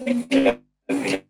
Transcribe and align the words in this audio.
Obrigado. 0.00 1.25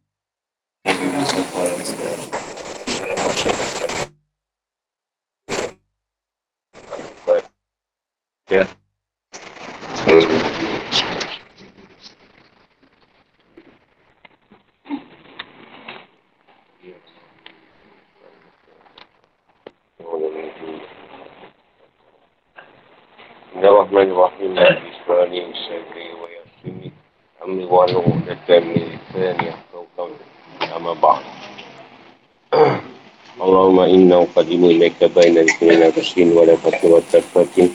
Fakir 36.60 36.88
wa 36.90 37.00
tafatin. 37.12 37.68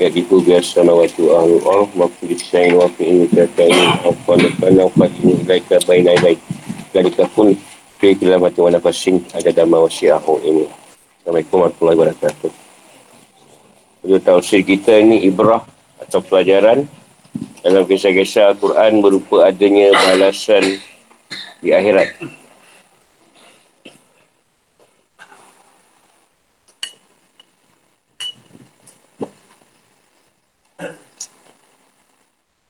Yadiku 0.00 0.40
biasa 0.40 0.82
nawatu 0.82 1.30
ahlu 1.36 1.62
Allah. 1.62 1.88
Mafi 1.94 2.32
bisain 2.32 2.74
wa 2.74 2.88
fi 2.96 3.06
ini 3.06 3.26
kataini. 3.28 3.86
Apa 4.02 4.32
nukana 4.40 4.88
qadimu 4.90 5.32
ilaika 5.46 5.76
baina 5.84 6.16
ilaik. 6.16 6.40
Galika 6.90 7.28
pun 7.30 7.54
fi 8.00 8.16
kilamati 8.16 8.58
wa 8.58 8.72
nafasin. 8.72 9.22
Ada 9.36 9.52
dama 9.52 9.84
wa 9.84 9.90
ini. 10.42 10.66
Assalamualaikum 11.22 11.56
warahmatullahi 11.62 11.98
wabarakatuh. 12.02 12.50
Untuk 14.02 14.22
tafsir 14.26 14.66
kita 14.66 14.98
ini 14.98 15.22
ibrah 15.22 15.62
atau 16.02 16.18
pelajaran 16.18 16.90
dalam 17.62 17.86
kisah-kisah 17.86 18.58
Al-Quran 18.58 18.98
berupa 18.98 19.46
adanya 19.46 19.94
balasan 19.94 20.82
di 21.62 21.70
akhirat. 21.70 22.41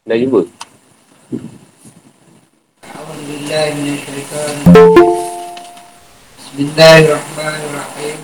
Dah 0.03 0.19
jumpa? 0.19 0.43
Bismillahirrahmanirrahim. 6.43 8.19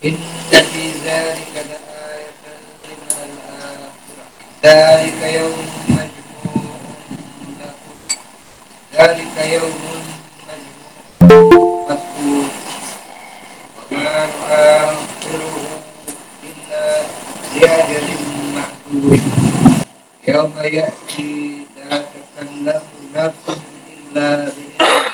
Inna 0.00 0.60
fi 0.72 0.82
zalika 1.04 1.60
la'ayatan. 1.60 2.56
Zalika 4.64 5.28
yawmun 5.28 5.68
majmu'un 5.92 6.64
yawmun. 9.44 10.00
Yawma 20.27 20.63
ya'ti 20.77 21.65
la 21.89 21.97
takallamu 22.13 22.97
nafsun 23.13 23.59
illa 23.95 24.27
bi'idhnih. 24.55 25.09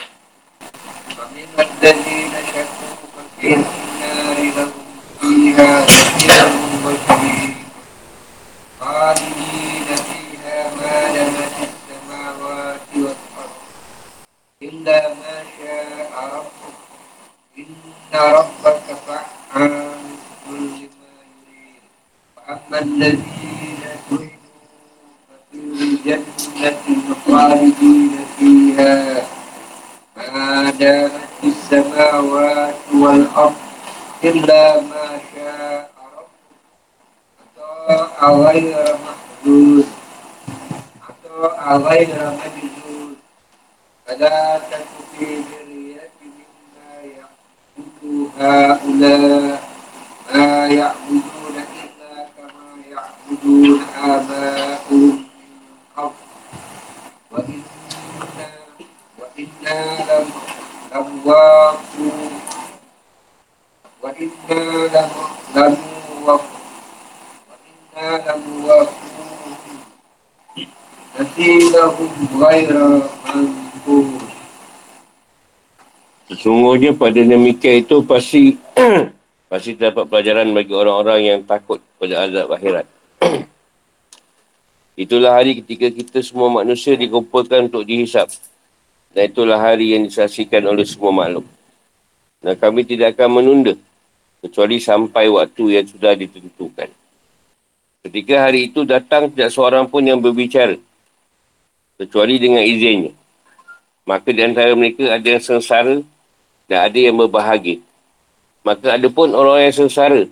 ومن 1.17 1.47
الذين 1.59 2.33
شكوا 2.53 2.93
ففي 3.13 3.49
النار 3.53 4.37
لهم 4.57 4.85
فيها 5.21 5.71
زفير 5.85 6.49
وشهيد 6.85 7.55
خالدين 8.79 9.87
فيها 10.07 10.57
ما 10.77 10.93
دامت 11.15 11.55
السماوات 11.69 12.87
والارض 12.95 13.57
الا 14.61 14.99
ما 15.21 15.35
شاء 15.57 16.11
ربك 16.35 16.77
ان 17.57 17.69
ربك 18.13 18.85
فعال 19.07 19.71
لما 19.71 20.49
يريد 20.49 20.91
واما 22.37 22.77
الذين 22.79 23.81
سعدوا 23.81 23.90
ففي 26.01 26.01
الجنه 26.01 27.15
خالدين 27.27 28.19
فيها 28.39 29.23
ما 30.33 30.69
دامت 30.71 31.11
السماوات 31.43 32.75
والأرض 32.93 33.55
إلا 34.23 34.81
ما 34.81 35.19
شاء 35.35 35.89
ربك 36.17 37.59
عطاء 38.19 38.33
غير 38.35 38.95
محدود 39.05 39.85
عطاء 41.09 41.77
غير 41.77 42.07
مجدود 42.39 43.15
فلا 44.07 44.57
تك 44.57 44.85
في 45.19 45.25
مرية 45.25 46.09
مما 46.21 47.01
يعبد 47.17 48.29
هؤلاء 48.39 49.63
ما 50.33 50.67
يعبدون 50.67 51.55
إلا 51.55 52.25
كما 52.37 52.81
يعبدون 52.91 53.81
آباؤهم 54.03 55.10
القوم 55.92 56.12
وإنا 57.32 58.48
وإنا 59.20 59.78
لمواقون 60.92 62.32
وإنا 64.02 64.60
لمواقون 65.54 66.48
وإنا 67.48 68.08
لمواقون 68.24 69.56
نسيبهم 71.20 72.12
غير 72.40 72.72
منقول 73.28 74.32
Sesungguhnya 76.32 76.96
pada 76.96 77.20
demikian 77.20 77.84
itu 77.84 78.00
pasti 78.08 78.56
pasti 79.52 79.76
dapat 79.76 80.08
pelajaran 80.08 80.48
bagi 80.56 80.72
orang-orang 80.72 81.20
yang 81.20 81.40
takut 81.44 81.84
pada 82.00 82.24
azab 82.24 82.48
akhirat 82.48 82.88
itulah 85.02 85.34
hari 85.34 85.58
ketika 85.58 85.90
kita 85.90 86.18
semua 86.22 86.48
manusia 86.48 86.94
dikumpulkan 86.94 87.66
untuk 87.66 87.82
dihisap. 87.82 88.30
Dan 89.12 89.28
itulah 89.28 89.60
hari 89.60 89.92
yang 89.92 90.08
disaksikan 90.08 90.64
oleh 90.64 90.86
semua 90.88 91.12
makhluk. 91.12 91.44
Dan 92.40 92.56
kami 92.56 92.86
tidak 92.86 93.18
akan 93.18 93.42
menunda 93.42 93.74
kecuali 94.42 94.82
sampai 94.82 95.28
waktu 95.30 95.64
yang 95.78 95.86
sudah 95.86 96.12
ditentukan. 96.16 96.90
Ketika 98.02 98.34
hari 98.50 98.66
itu 98.72 98.82
datang 98.82 99.30
tidak 99.30 99.54
seorang 99.54 99.86
pun 99.86 100.02
yang 100.02 100.18
berbicara 100.18 100.74
kecuali 102.02 102.42
dengan 102.42 102.66
izinnya. 102.66 103.14
Maka 104.02 104.34
di 104.34 104.42
antara 104.42 104.74
mereka 104.74 105.06
ada 105.06 105.22
yang 105.22 105.38
sengsara 105.38 106.02
dan 106.66 106.78
ada 106.90 106.98
yang 106.98 107.14
berbahagia. 107.14 107.78
Maka 108.66 108.98
ada 108.98 109.06
pun 109.06 109.30
orang 109.30 109.70
yang 109.70 109.86
sengsara. 109.86 110.26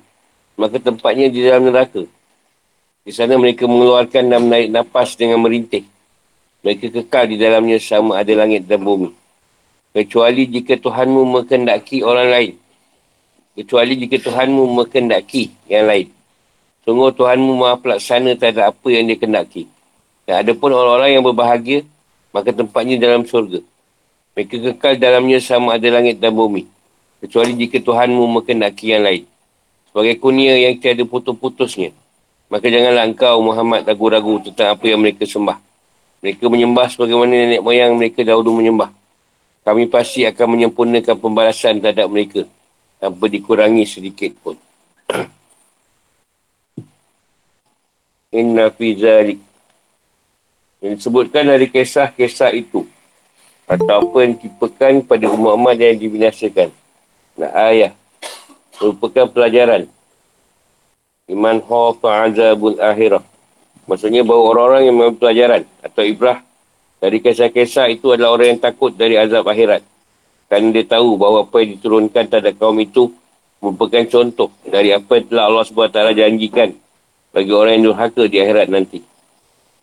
Maka 0.59 0.83
tempatnya 0.83 1.31
di 1.31 1.47
dalam 1.47 1.71
neraka. 1.71 2.03
Di 3.01 3.17
sana 3.17 3.41
mereka 3.41 3.65
mengeluarkan 3.65 4.29
dan 4.29 4.41
menarik 4.45 4.69
nafas 4.69 5.17
dengan 5.17 5.41
merintih. 5.41 5.89
Mereka 6.61 6.93
kekal 6.93 7.33
di 7.33 7.41
dalamnya 7.41 7.81
sama 7.81 8.21
ada 8.21 8.33
langit 8.37 8.69
dan 8.69 8.85
bumi. 8.85 9.09
Kecuali 9.97 10.45
jika 10.45 10.77
Tuhanmu 10.77 11.25
mengkendaki 11.25 12.05
orang 12.05 12.29
lain. 12.29 12.53
Kecuali 13.57 13.97
jika 13.97 14.21
Tuhanmu 14.21 14.69
mengkendaki 14.77 15.49
yang 15.73 15.89
lain. 15.89 16.13
Sungguh 16.85 17.09
Tuhanmu 17.17 17.57
maha 17.57 17.81
pelaksana 17.81 18.37
terhadap 18.37 18.77
apa 18.77 18.89
yang 18.93 19.09
dia 19.09 19.17
kendaki. 19.17 19.65
Dan 20.29 20.45
ada 20.45 20.53
pun 20.53 20.71
orang-orang 20.71 21.17
yang 21.17 21.25
berbahagia, 21.25 21.81
maka 22.37 22.53
tempatnya 22.53 23.01
dalam 23.01 23.25
surga. 23.25 23.65
Mereka 24.37 24.77
kekal 24.77 25.01
dalamnya 25.01 25.41
sama 25.41 25.81
ada 25.81 25.89
langit 25.89 26.21
dan 26.21 26.37
bumi. 26.37 26.69
Kecuali 27.25 27.57
jika 27.57 27.81
Tuhanmu 27.81 28.29
mengkendaki 28.29 28.93
yang 28.93 29.03
lain. 29.09 29.25
Sebagai 29.89 30.21
kunia 30.21 30.55
yang 30.55 30.77
tiada 30.77 31.03
putus-putusnya. 31.09 31.97
Maka 32.51 32.67
janganlah 32.67 33.07
engkau 33.07 33.39
Muhammad 33.47 33.87
ragu-ragu 33.87 34.43
tentang 34.43 34.75
apa 34.75 34.83
yang 34.91 34.99
mereka 34.99 35.23
sembah. 35.23 35.55
Mereka 36.19 36.51
menyembah 36.51 36.91
sebagaimana 36.91 37.31
nenek 37.31 37.63
moyang 37.63 37.95
mereka 37.95 38.27
dahulu 38.27 38.59
menyembah. 38.59 38.91
Kami 39.63 39.87
pasti 39.87 40.27
akan 40.27 40.59
menyempurnakan 40.59 41.15
pembalasan 41.15 41.79
terhadap 41.79 42.11
mereka. 42.11 42.43
Tanpa 42.99 43.31
dikurangi 43.31 43.87
sedikit 43.87 44.35
pun. 44.43 44.59
Inna 48.43 48.67
fi 48.75 48.99
zalik. 48.99 49.39
Yang 50.83 51.07
disebutkan 51.07 51.55
dari 51.55 51.71
kisah-kisah 51.71 52.51
itu. 52.51 52.83
Atau 53.71 54.11
apa 54.11 54.17
yang 54.27 54.35
ditipakan 54.35 55.07
pada 55.07 55.31
umat-umat 55.31 55.79
yang 55.79 56.03
dibinasakan. 56.03 56.75
Nah, 57.39 57.55
ayah. 57.71 57.95
Merupakan 58.83 59.31
pelajaran. 59.31 59.87
Iman 61.31 61.63
hafa 61.63 62.27
azabul 62.27 62.75
akhirah. 62.83 63.23
Maksudnya 63.87 64.27
bahawa 64.27 64.43
orang-orang 64.51 64.83
yang 64.91 64.97
mempunyai 64.99 65.19
pelajaran 65.19 65.63
atau 65.79 66.03
ibrah 66.03 66.39
dari 66.99 67.23
kisah-kisah 67.23 67.87
itu 67.95 68.11
adalah 68.11 68.35
orang 68.35 68.59
yang 68.59 68.61
takut 68.61 68.91
dari 68.91 69.15
azab 69.15 69.47
akhirat. 69.47 69.87
Kerana 70.51 70.75
dia 70.75 70.83
tahu 70.83 71.15
bahawa 71.15 71.47
apa 71.47 71.57
yang 71.63 71.79
diturunkan 71.79 72.25
terhadap 72.27 72.59
kaum 72.59 72.75
itu 72.83 73.15
merupakan 73.63 74.03
contoh 74.11 74.51
dari 74.67 74.91
apa 74.91 75.23
yang 75.23 75.27
telah 75.31 75.45
Allah 75.47 75.65
SWT 75.65 75.99
janjikan 76.19 76.71
bagi 77.31 77.53
orang 77.55 77.73
yang 77.79 77.85
durhaka 77.95 78.23
di 78.27 78.37
akhirat 78.43 78.67
nanti. 78.67 78.99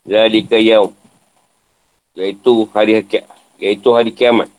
Zalika 0.03 0.59
yaum. 0.59 0.91
Iaitu 2.19 2.67
hari 2.75 3.07
iaitu 3.63 3.89
hari 3.95 4.11
kiamat. 4.11 4.51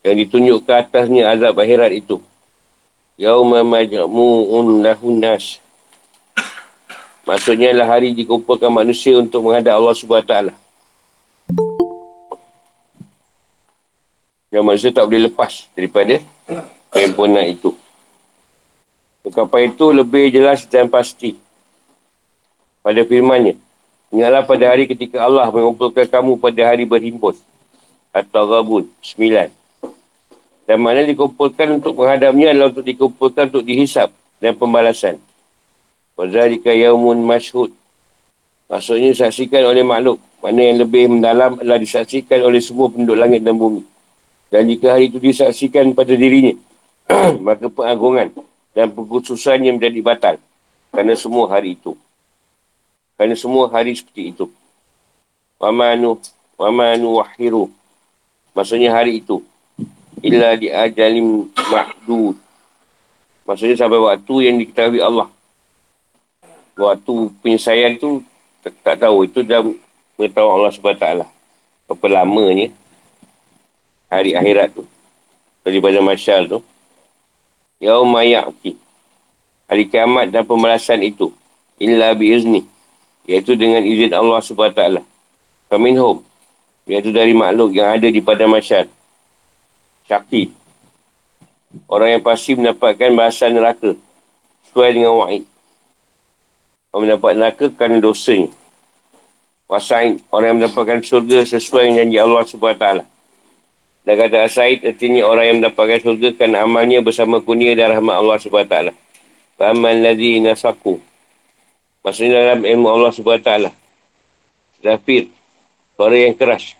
Yang 0.00 0.16
ditunjuk 0.24 0.58
ke 0.64 0.72
atasnya 0.72 1.28
azab 1.36 1.60
akhirat 1.60 1.92
itu. 1.92 2.16
Yauma 3.20 3.60
majmu'un 3.60 4.80
lahun 4.80 5.20
nas. 5.20 5.60
Maksudnya 7.30 7.70
adalah 7.70 7.94
hari 7.94 8.10
dikumpulkan 8.10 8.74
manusia 8.74 9.14
untuk 9.14 9.46
menghadap 9.46 9.78
Allah 9.78 9.94
SWT. 9.94 10.34
Yang 14.50 14.64
manusia 14.66 14.90
tak 14.90 15.06
boleh 15.06 15.30
lepas 15.30 15.70
daripada 15.78 16.18
kempunan 16.90 17.46
itu. 17.46 17.70
Ungkapan 19.22 19.70
itu 19.70 19.86
lebih 19.94 20.34
jelas 20.34 20.66
dan 20.66 20.90
pasti 20.90 21.38
pada 22.82 22.98
firmannya. 23.06 23.54
Ingatlah 24.10 24.42
pada 24.42 24.66
hari 24.66 24.90
ketika 24.90 25.22
Allah 25.22 25.46
mengumpulkan 25.54 26.10
kamu 26.10 26.34
pada 26.34 26.66
hari 26.66 26.82
berhimpun. 26.82 27.38
Atau 28.10 28.42
Ghabun, 28.50 28.90
sembilan. 29.06 29.54
Dan 30.66 30.82
mana 30.82 31.06
dikumpulkan 31.06 31.78
untuk 31.78 31.94
menghadapnya 31.94 32.50
adalah 32.50 32.74
untuk 32.74 32.82
dikumpulkan 32.82 33.54
untuk 33.54 33.62
dihisap 33.62 34.10
dan 34.42 34.58
pembalasan. 34.58 35.29
Wazalika 36.18 36.70
yaumun 36.74 37.22
masyhud. 37.24 37.70
Maksudnya 38.70 39.10
disaksikan 39.10 39.66
oleh 39.66 39.82
makhluk. 39.82 40.22
Mana 40.40 40.60
yang 40.62 40.80
lebih 40.80 41.10
mendalam 41.10 41.60
adalah 41.60 41.76
disaksikan 41.76 42.40
oleh 42.40 42.64
semua 42.64 42.88
penduduk 42.88 43.18
langit 43.18 43.44
dan 43.44 43.58
bumi. 43.58 43.84
Dan 44.48 44.66
jika 44.66 44.96
hari 44.96 45.12
itu 45.12 45.20
disaksikan 45.20 45.92
pada 45.92 46.16
dirinya, 46.16 46.56
maka 47.46 47.68
pengagungan 47.68 48.32
dan 48.72 48.88
pengkhususannya 48.90 49.76
menjadi 49.76 50.00
batal. 50.00 50.36
Kerana 50.90 51.14
semua 51.14 51.46
hari 51.50 51.78
itu. 51.78 51.94
Kerana 53.14 53.36
semua 53.38 53.70
hari 53.70 53.94
seperti 53.94 54.34
itu. 54.34 54.50
Wamanu, 55.60 56.18
wamanu 56.58 57.20
wahiru. 57.22 57.70
Maksudnya 58.56 58.90
hari 58.90 59.22
itu. 59.22 59.44
Illa 60.24 60.56
di 60.58 60.72
ajalim 60.72 61.46
mahdud. 61.54 62.34
Maksudnya 63.46 63.76
sampai 63.76 64.00
waktu 64.02 64.34
yang 64.40 64.56
diketahui 64.58 64.98
Allah. 64.98 65.28
Waktu 66.80 67.28
penyelesaian 67.44 68.00
tu 68.00 68.24
tak, 68.64 68.72
tak 68.80 68.96
tahu. 69.04 69.28
Itu 69.28 69.44
dah 69.44 69.60
mengetahui 70.16 70.52
Allah 70.56 70.72
SWT. 70.72 71.06
Berapa 71.84 72.06
lamanya 72.08 72.72
hari 74.08 74.32
akhirat 74.32 74.72
tu. 74.72 74.88
Daripada 75.60 76.00
masyal 76.00 76.48
tu. 76.48 76.58
Yaumah 77.84 78.24
ya'ti. 78.24 78.80
Hari 79.68 79.84
kiamat 79.92 80.32
dan 80.32 80.48
pembalasan 80.48 81.04
itu. 81.04 81.28
Illa 81.76 82.16
bi'izni. 82.16 82.64
Iaitu 83.28 83.60
dengan 83.60 83.84
izin 83.84 84.16
Allah 84.16 84.40
SWT. 84.40 85.04
Faminhum. 85.68 86.24
Iaitu 86.88 87.12
dari 87.12 87.36
makhluk 87.36 87.76
yang 87.76 87.92
ada 87.92 88.08
di 88.08 88.24
pada 88.24 88.48
masyar. 88.48 88.88
Syakti. 90.08 90.48
Orang 91.86 92.08
yang 92.08 92.24
pasti 92.24 92.56
mendapatkan 92.56 93.12
bahasa 93.12 93.52
neraka. 93.52 93.94
Sesuai 94.68 94.90
dengan 94.96 95.20
wa'id. 95.20 95.49
Orang 96.90 97.06
mendapat 97.06 97.32
neraka 97.38 97.66
kerana 97.70 98.02
dosanya. 98.02 98.50
Wasain. 99.70 100.18
Orang 100.34 100.46
yang 100.50 100.58
mendapatkan 100.58 100.98
surga 101.06 101.46
sesuai 101.46 101.86
dengan 101.86 101.96
janji 102.02 102.18
Allah 102.18 102.42
SWT. 102.42 102.86
Dan 104.00 104.14
kata 104.18 104.36
Asaid, 104.50 104.82
artinya 104.82 105.22
orang 105.22 105.44
yang 105.46 105.56
mendapatkan 105.62 106.02
surga 106.02 106.28
kan 106.34 106.50
amalnya 106.58 106.98
bersama 106.98 107.38
kunia 107.38 107.78
dan 107.78 107.94
rahmat 107.94 108.16
Allah 108.18 108.36
SWT. 108.42 108.76
Fahaman 109.54 110.02
ladhi 110.02 110.42
nasaku. 110.42 110.98
Maksudnya 112.02 112.42
dalam 112.42 112.66
ilmu 112.66 112.86
Allah 112.90 113.14
SWT. 113.14 113.50
Zafir, 114.82 115.30
suara 115.94 116.16
yang 116.18 116.34
keras. 116.34 116.74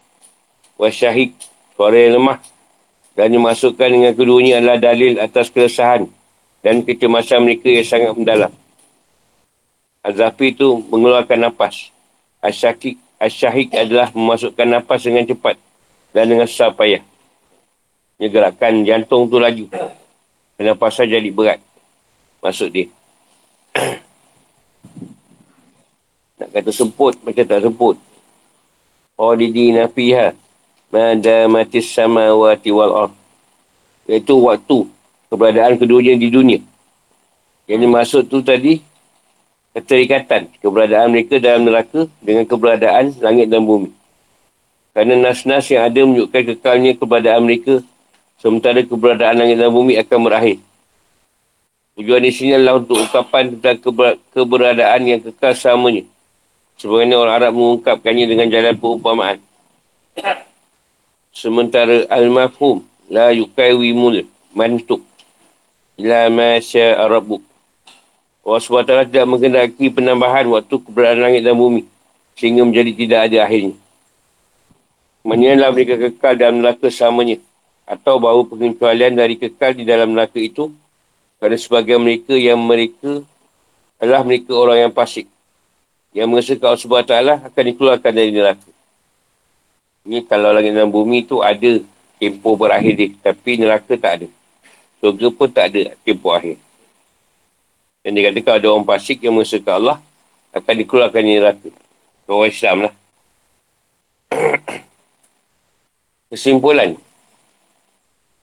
Wasyahid, 0.75 1.31
suara 1.79 1.95
yang 1.95 2.19
lemah. 2.19 2.43
Dan 3.15 3.37
dimasukkan 3.37 3.89
dengan 3.95 4.13
keduanya 4.17 4.59
adalah 4.59 4.79
dalil 4.81 5.21
atas 5.21 5.53
keresahan 5.53 6.09
dan 6.65 6.83
kecemasan 6.83 7.45
mereka 7.47 7.69
yang 7.69 7.87
sangat 7.87 8.13
mendalam. 8.17 8.53
Az-Zafir 10.01 10.57
itu 10.57 10.81
mengeluarkan 10.89 11.37
nafas. 11.37 11.93
Asyahid, 12.41 12.97
Asyahid 13.21 13.69
adalah 13.77 14.09
memasukkan 14.17 14.65
nafas 14.65 15.05
dengan 15.05 15.29
cepat 15.29 15.61
dan 16.17 16.25
dengan 16.25 16.49
susah 16.49 16.73
payah. 16.73 17.05
Dia 18.17 18.29
gerakan 18.33 18.85
jantung 18.85 19.29
tu 19.29 19.37
laju. 19.37 19.69
Pasal 20.77 21.09
jadi 21.09 21.29
berat. 21.33 21.61
Maksud 22.41 22.69
dia. 22.73 22.89
Nak 26.41 26.49
kata 26.53 26.73
semput, 26.73 27.17
macam 27.21 27.45
tak 27.45 27.61
semput. 27.65 27.97
Khalidi 29.17 29.77
nafiha. 29.77 30.33
Mada 30.93 31.49
matis 31.49 31.93
samawati 31.93 32.73
wal 32.73 33.09
ar. 33.09 33.11
Iaitu 34.09 34.37
waktu 34.37 34.89
keberadaan 35.29 35.77
keduanya 35.77 36.17
di 36.17 36.29
dunia. 36.33 36.61
Yang 37.69 37.81
dimaksud 37.85 38.23
tu 38.29 38.43
tadi, 38.43 38.83
keterikatan 39.77 40.51
keberadaan 40.59 41.09
mereka 41.15 41.39
dalam 41.39 41.67
neraka 41.67 42.11
dengan 42.23 42.45
keberadaan 42.47 43.15
langit 43.23 43.47
dan 43.47 43.63
bumi. 43.63 43.91
Kerana 44.91 45.15
nas-nas 45.31 45.71
yang 45.71 45.87
ada 45.87 46.01
menunjukkan 46.03 46.43
kekalnya 46.57 46.99
keberadaan 46.99 47.47
mereka 47.47 47.79
Sementara 48.41 48.81
keberadaan 48.81 49.37
langit 49.37 49.61
dan 49.61 49.69
bumi 49.69 50.01
akan 50.01 50.19
berakhir. 50.25 50.57
Tujuan 52.01 52.25
di 52.25 52.33
sini 52.33 52.57
adalah 52.57 52.81
untuk 52.81 52.97
ungkapan 52.97 53.53
tentang 53.53 53.77
keberadaan 54.33 55.01
yang 55.05 55.21
kekal 55.21 55.53
selamanya. 55.53 56.09
Sebagaimana 56.81 57.21
orang 57.21 57.37
Arab 57.37 57.53
mengungkapkannya 57.61 58.25
dengan 58.25 58.49
jalan 58.49 58.81
perumpamaan. 58.81 59.37
Sementara 61.37 62.09
al-mafhum 62.09 62.81
la 63.13 63.29
yukaiwimul 63.37 64.25
mantuk 64.57 65.05
ila 66.01 66.33
masya 66.33 66.97
arabu. 66.97 67.45
Allah 68.41 68.61
SWT 68.61 69.13
tidak 69.13 69.27
mengendaki 69.29 69.93
penambahan 69.93 70.49
waktu 70.49 70.75
keberadaan 70.81 71.21
langit 71.29 71.43
dan 71.45 71.55
bumi 71.55 71.85
sehingga 72.35 72.65
menjadi 72.65 72.93
tidak 72.97 73.21
ada 73.29 73.39
akhirnya. 73.45 73.77
Menyalah 75.21 75.69
mereka 75.77 76.01
kekal 76.01 76.33
dalam 76.41 76.65
neraka 76.65 76.89
selamanya 76.89 77.37
atau 77.85 78.17
bahawa 78.17 78.49
pengecualian 78.49 79.13
dari 79.13 79.37
kekal 79.37 79.77
di 79.77 79.85
dalam 79.85 80.17
neraka 80.17 80.41
itu 80.41 80.73
kerana 81.37 81.57
sebagian 81.61 82.01
mereka 82.01 82.33
yang 82.33 82.57
mereka 82.57 83.21
adalah 84.01 84.25
mereka 84.25 84.57
orang 84.57 84.89
yang 84.89 84.93
pasik 84.93 85.29
yang 86.11 86.27
merasa 86.27 86.59
kau 86.59 86.75
SWT 86.75 87.13
akan 87.47 87.65
dikeluarkan 87.71 88.13
dari 88.13 88.31
neraka. 88.35 88.71
Ini 90.09 90.27
kalau 90.27 90.51
langit 90.51 90.75
dan 90.75 90.89
bumi 90.91 91.23
itu 91.23 91.39
ada 91.45 91.79
tempoh 92.19 92.57
berakhir 92.59 92.95
dia. 92.97 93.09
Tapi 93.21 93.51
neraka 93.61 93.95
tak 93.95 94.13
ada. 94.23 94.29
Surga 94.99 95.27
pun 95.31 95.49
tak 95.53 95.71
ada 95.71 95.95
tempoh 96.03 96.35
akhir. 96.35 96.59
Dan 98.01 98.17
dia 98.17 98.33
kata 98.33 98.41
kalau 98.41 98.57
ada 98.57 98.69
orang 98.73 98.87
pasik 98.89 99.21
yang 99.21 99.37
merasa 99.37 99.61
Allah 99.69 100.01
akan 100.57 100.75
dikeluarkan 100.81 101.21
dari 101.21 101.37
neraka. 101.37 101.69
Orang 102.31 102.49
Islam 102.49 102.77
lah. 102.89 102.95
Kesimpulan. 106.33 106.97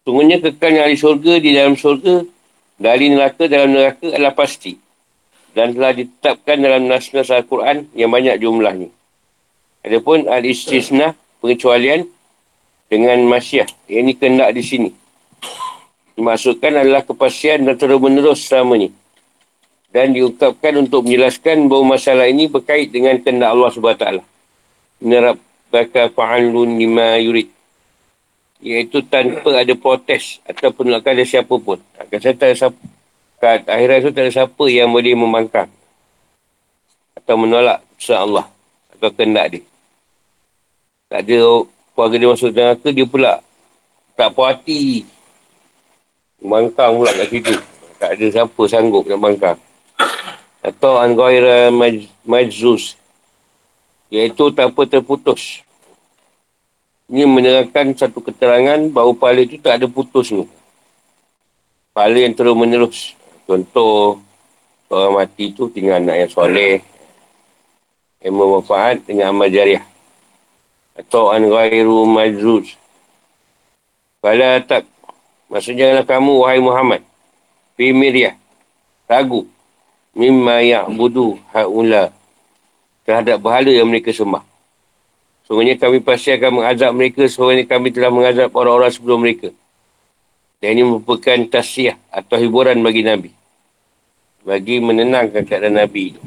Sungguhnya 0.05 0.37
kekalnya 0.39 0.87
ahli 0.87 0.95
syurga 0.95 1.33
di 1.41 1.51
dalam 1.57 1.73
syurga 1.73 2.23
dari 2.77 3.09
neraka 3.09 3.49
dalam 3.49 3.73
neraka 3.73 4.07
adalah 4.13 4.37
pasti. 4.37 4.77
Dan 5.57 5.73
telah 5.73 5.89
ditetapkan 5.97 6.61
dalam 6.61 6.85
nas-nas 6.85 7.33
Al-Quran 7.33 7.89
yang 7.97 8.13
banyak 8.13 8.37
jumlahnya. 8.37 8.93
Adapun 9.81 10.29
al-istisna 10.29 11.17
pengecualian 11.41 12.05
dengan 12.93 13.17
masyah. 13.25 13.65
Yang 13.89 13.99
ini 14.05 14.13
kendak 14.13 14.49
di 14.53 14.61
sini. 14.61 14.89
Dimaksudkan 16.13 16.77
adalah 16.77 17.01
kepastian 17.01 17.65
dan 17.65 17.73
terus 17.73 17.97
menerus 17.97 18.45
selamanya. 18.45 18.93
Dan 19.91 20.13
diungkapkan 20.13 20.83
untuk 20.83 21.07
menjelaskan 21.07 21.71
bahawa 21.71 21.95
masalah 21.95 22.27
ini 22.27 22.51
berkait 22.51 22.91
dengan 22.91 23.15
kendak 23.17 23.55
Allah 23.55 23.69
SWT. 23.71 24.05
Nerab 25.03 25.37
baka 25.71 26.11
fa'alun 26.11 26.79
lima 26.79 27.19
yurid 27.19 27.57
iaitu 28.61 29.05
tanpa 29.05 29.61
ada 29.61 29.73
protes 29.77 30.41
atau 30.45 30.73
penolakan 30.73 31.13
dari 31.13 31.29
siapa 31.29 31.55
pun. 31.61 31.77
Akan 31.97 32.17
saya 32.17 32.33
tak 32.33 32.47
ada 32.53 32.55
siapa, 32.57 32.83
kat 33.37 33.61
akhirat 33.69 33.97
itu 34.01 34.09
tak 34.13 34.23
ada 34.25 34.31
siapa 34.33 34.63
yang 34.69 34.89
boleh 34.89 35.13
membangkang 35.13 35.69
atau 37.13 37.35
menolak 37.37 37.83
usaha 37.99 38.23
Allah 38.23 38.45
atau 38.97 39.09
kendak 39.13 39.45
dia. 39.57 39.63
Tak 41.07 41.21
ada 41.23 41.39
keluarga 41.93 42.15
dia 42.17 42.29
masuk 42.33 42.51
neraka, 42.51 42.87
dia 42.91 43.05
pula 43.07 43.31
tak 44.17 44.29
puas 44.33 44.57
hati. 44.57 45.05
Membangkang 46.41 46.97
pula 46.97 47.11
kat 47.13 47.27
situ. 47.29 47.55
Tak 47.97 48.13
ada 48.13 48.25
siapa 48.29 48.61
sanggup 48.69 49.05
nak 49.09 49.21
bangkang. 49.21 49.59
Atau 50.61 50.99
angoira 50.99 51.71
majzus. 52.25 52.97
Iaitu 54.07 54.51
tanpa 54.55 54.87
terputus. 54.87 55.61
Ini 57.07 57.23
menerangkan 57.23 57.95
satu 57.95 58.19
keterangan 58.19 58.83
bahawa 58.91 59.15
pahala 59.15 59.47
itu 59.47 59.55
tak 59.63 59.79
ada 59.79 59.87
putus 59.87 60.27
ni. 60.27 60.43
Pahala 61.95 62.19
yang 62.19 62.35
terus 62.35 62.51
menerus. 62.51 62.97
Contoh, 63.47 64.19
orang 64.91 65.23
mati 65.23 65.55
tu 65.55 65.71
tinggal 65.71 66.03
anak 66.03 66.27
yang 66.27 66.31
soleh. 66.31 66.83
Yang 68.19 68.33
bermanfaat 68.35 68.97
dengan 69.07 69.31
amal 69.31 69.47
jariah. 69.47 69.87
Atau 70.99 71.31
an 71.31 71.47
ghairu 71.47 72.03
majruz. 72.03 72.75
Fala 74.19 74.59
tak. 74.59 74.83
Maksudnya 75.47 76.03
kamu, 76.03 76.43
wahai 76.43 76.59
Muhammad. 76.59 77.07
Fi 77.79 77.95
miryah. 77.95 78.35
Ragu. 79.07 79.47
Mimma 80.17 80.65
ya'budu 80.65 81.37
ha'ula. 81.53 82.09
Terhadap 83.05 83.37
berhala 83.37 83.69
yang 83.69 83.85
mereka 83.85 84.09
sembah. 84.09 84.41
Sebenarnya 85.45 85.77
kami 85.77 86.01
pasti 86.01 86.33
akan 86.33 86.59
mengazab 86.59 86.91
mereka 86.91 87.23
sebenarnya 87.29 87.69
kami 87.69 87.93
telah 87.93 88.11
mengazab 88.11 88.49
orang-orang 88.51 88.91
sebelum 88.91 89.21
mereka. 89.23 89.53
Dan 90.57 90.75
ini 90.75 90.83
merupakan 90.89 91.37
tasyiah 91.47 91.95
atau 92.09 92.35
hiburan 92.35 92.81
bagi 92.81 93.05
Nabi. 93.05 93.29
Bagi 94.41 94.81
menenangkan 94.81 95.45
keadaan 95.45 95.77
Nabi 95.77 96.17
itu. 96.17 96.21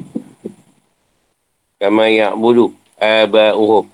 Kama 1.77 2.07
ya'budu 2.07 2.71
aba'uhum. 2.95 3.85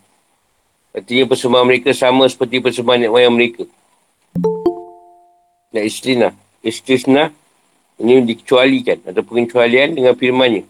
Artinya 0.94 1.26
persembahan 1.26 1.66
mereka 1.66 1.90
sama 1.92 2.30
seperti 2.30 2.62
persembahan 2.62 3.10
yang 3.10 3.34
mereka. 3.34 3.66
Dan 5.74 5.84
istisna. 5.84 6.30
Istisna 6.62 7.34
ini 7.98 8.22
dikecualikan 8.24 9.04
atau 9.10 9.22
pengecualian 9.26 9.98
dengan 9.98 10.14
firmannya. 10.14 10.64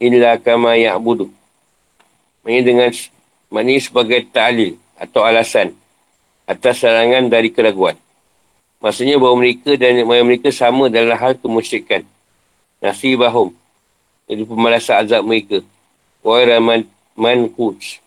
Inilah 0.00 0.38
kama 0.40 0.78
ya'budu. 0.78 1.28
Maksudnya 2.40 2.62
dengan 2.64 2.90
Maknanya 3.50 3.82
sebagai 3.82 4.20
ta'lil 4.30 4.78
atau 4.94 5.26
alasan 5.26 5.74
atas 6.46 6.74
serangan 6.78 7.26
dari 7.26 7.50
keraguan. 7.50 7.98
Maksudnya 8.78 9.18
bahawa 9.18 9.42
mereka 9.42 9.74
dan 9.74 10.06
mereka 10.06 10.54
sama 10.54 10.86
dalam 10.86 11.18
hal 11.18 11.34
kemusyikan. 11.36 12.06
Nasibahum. 12.78 13.52
Jadi 14.30 14.46
pemalasan 14.46 15.04
azab 15.04 15.26
mereka. 15.26 15.60
Waira 16.22 16.62
man, 16.62 16.86
man 17.18 17.50
kuj. 17.50 17.98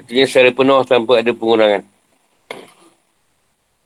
Artinya 0.00 0.24
secara 0.24 0.50
penuh 0.50 0.80
tanpa 0.88 1.20
ada 1.20 1.30
pengurangan. 1.36 1.84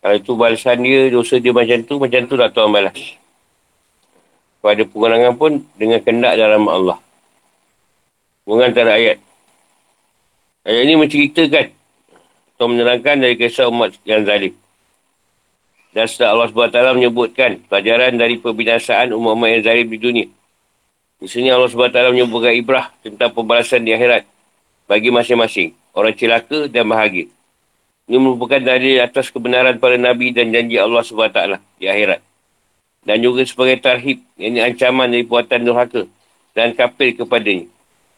Kalau 0.03 0.17
itu 0.19 0.33
balasan 0.39 0.79
dia, 0.87 1.11
dosa 1.11 1.37
dia 1.43 1.51
macam 1.51 1.79
tu, 1.83 1.95
macam 1.99 2.21
tu 2.31 2.35
lah 2.39 2.49
Tuhan 2.49 2.71
balas. 2.71 3.22
Kalau 4.63 4.79
ada 4.79 4.85
pengurangan 4.87 5.35
pun 5.35 5.67
dengan 5.75 5.99
kendak 5.99 6.39
dalam 6.39 6.71
Allah. 6.71 7.03
Hubungan 8.47 8.71
antara 8.71 8.95
ayat. 8.95 9.19
Ayat 10.63 10.83
ini 10.87 10.95
menceritakan 10.95 11.67
atau 12.55 12.67
menerangkan 12.71 13.19
dari 13.19 13.35
kisah 13.35 13.67
umat 13.67 13.99
yang 14.07 14.23
zalim. 14.23 14.55
Dan 15.91 16.07
setelah 16.07 16.39
Allah 16.39 16.71
SWT 16.71 16.79
menyebutkan 16.95 17.59
pelajaran 17.67 18.15
dari 18.15 18.39
pembinasaan 18.39 19.11
umat-umat 19.11 19.49
yang 19.59 19.63
zalim 19.67 19.87
di 19.91 19.99
dunia. 19.99 20.27
Di 21.19 21.27
sini 21.27 21.51
Allah 21.51 21.67
SWT 21.67 22.15
menyebutkan 22.15 22.55
ibrah 22.55 22.95
tentang 23.03 23.35
pembalasan 23.35 23.83
di 23.83 23.91
akhirat 23.91 24.23
bagi 24.87 25.11
masing-masing. 25.11 25.75
Orang 25.91 26.15
celaka 26.15 26.71
dan 26.71 26.87
bahagia. 26.87 27.27
Ini 28.07 28.17
merupakan 28.19 28.63
dari 28.63 29.03
atas 29.03 29.29
kebenaran 29.35 29.83
para 29.83 29.99
Nabi 29.99 30.31
dan 30.31 30.55
janji 30.55 30.79
Allah 30.79 31.03
SWT 31.03 31.59
di 31.83 31.91
akhirat. 31.91 32.32
Dan 33.03 33.19
juga 33.19 33.43
sebagai 33.43 33.83
tarhib, 33.83 34.23
ini 34.39 34.63
ancaman 34.63 35.11
dari 35.11 35.27
puatan 35.27 35.67
durhaka 35.67 36.07
dan 36.55 36.71
kafir 36.71 37.19
kepadanya. 37.19 37.67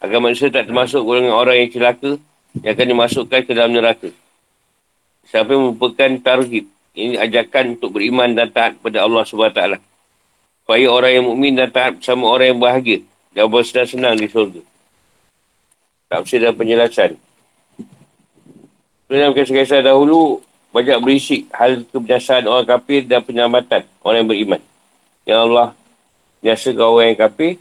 Agar 0.05 0.21
manusia 0.21 0.53
tak 0.53 0.69
termasuk 0.69 1.01
golongan 1.01 1.33
orang 1.33 1.65
yang 1.65 1.71
celaka 1.73 2.21
yang 2.61 2.73
akan 2.77 2.87
dimasukkan 2.93 3.41
ke 3.49 3.53
dalam 3.57 3.73
neraka. 3.73 4.13
Yang 5.33 5.47
merupakan 5.49 6.11
tarhib. 6.21 6.69
Ini 6.95 7.19
ajakan 7.19 7.75
untuk 7.75 7.99
beriman 7.99 8.37
dan 8.37 8.53
taat 8.55 8.79
kepada 8.79 9.03
Allah 9.03 9.27
SWT. 9.27 9.61
Supaya 10.63 10.87
orang 10.87 11.13
yang 11.17 11.25
mukmin 11.27 11.57
dan 11.59 11.73
taat 11.73 11.99
sama 12.05 12.29
orang 12.31 12.55
yang 12.55 12.61
bahagia. 12.61 13.01
Dan 13.35 13.51
bersenang-senang 13.51 14.15
di 14.21 14.29
surga. 14.31 14.63
Tafsir 16.13 16.39
dan 16.45 16.55
penjelasan. 16.55 17.19
Dalam 19.11 19.35
kisah-kisah 19.35 19.83
dahulu, 19.83 20.39
banyak 20.71 20.99
berisi 21.03 21.51
hal 21.51 21.83
kebiasaan 21.91 22.47
orang 22.47 22.69
kafir 22.69 23.03
dan 23.09 23.25
penyelamatan 23.27 23.83
orang 24.07 24.23
yang 24.23 24.31
beriman. 24.31 24.61
Yang 25.25 25.39
Allah 25.49 25.69
biasakan 26.45 26.85
orang 26.85 27.07
yang 27.13 27.21
kafir 27.21 27.53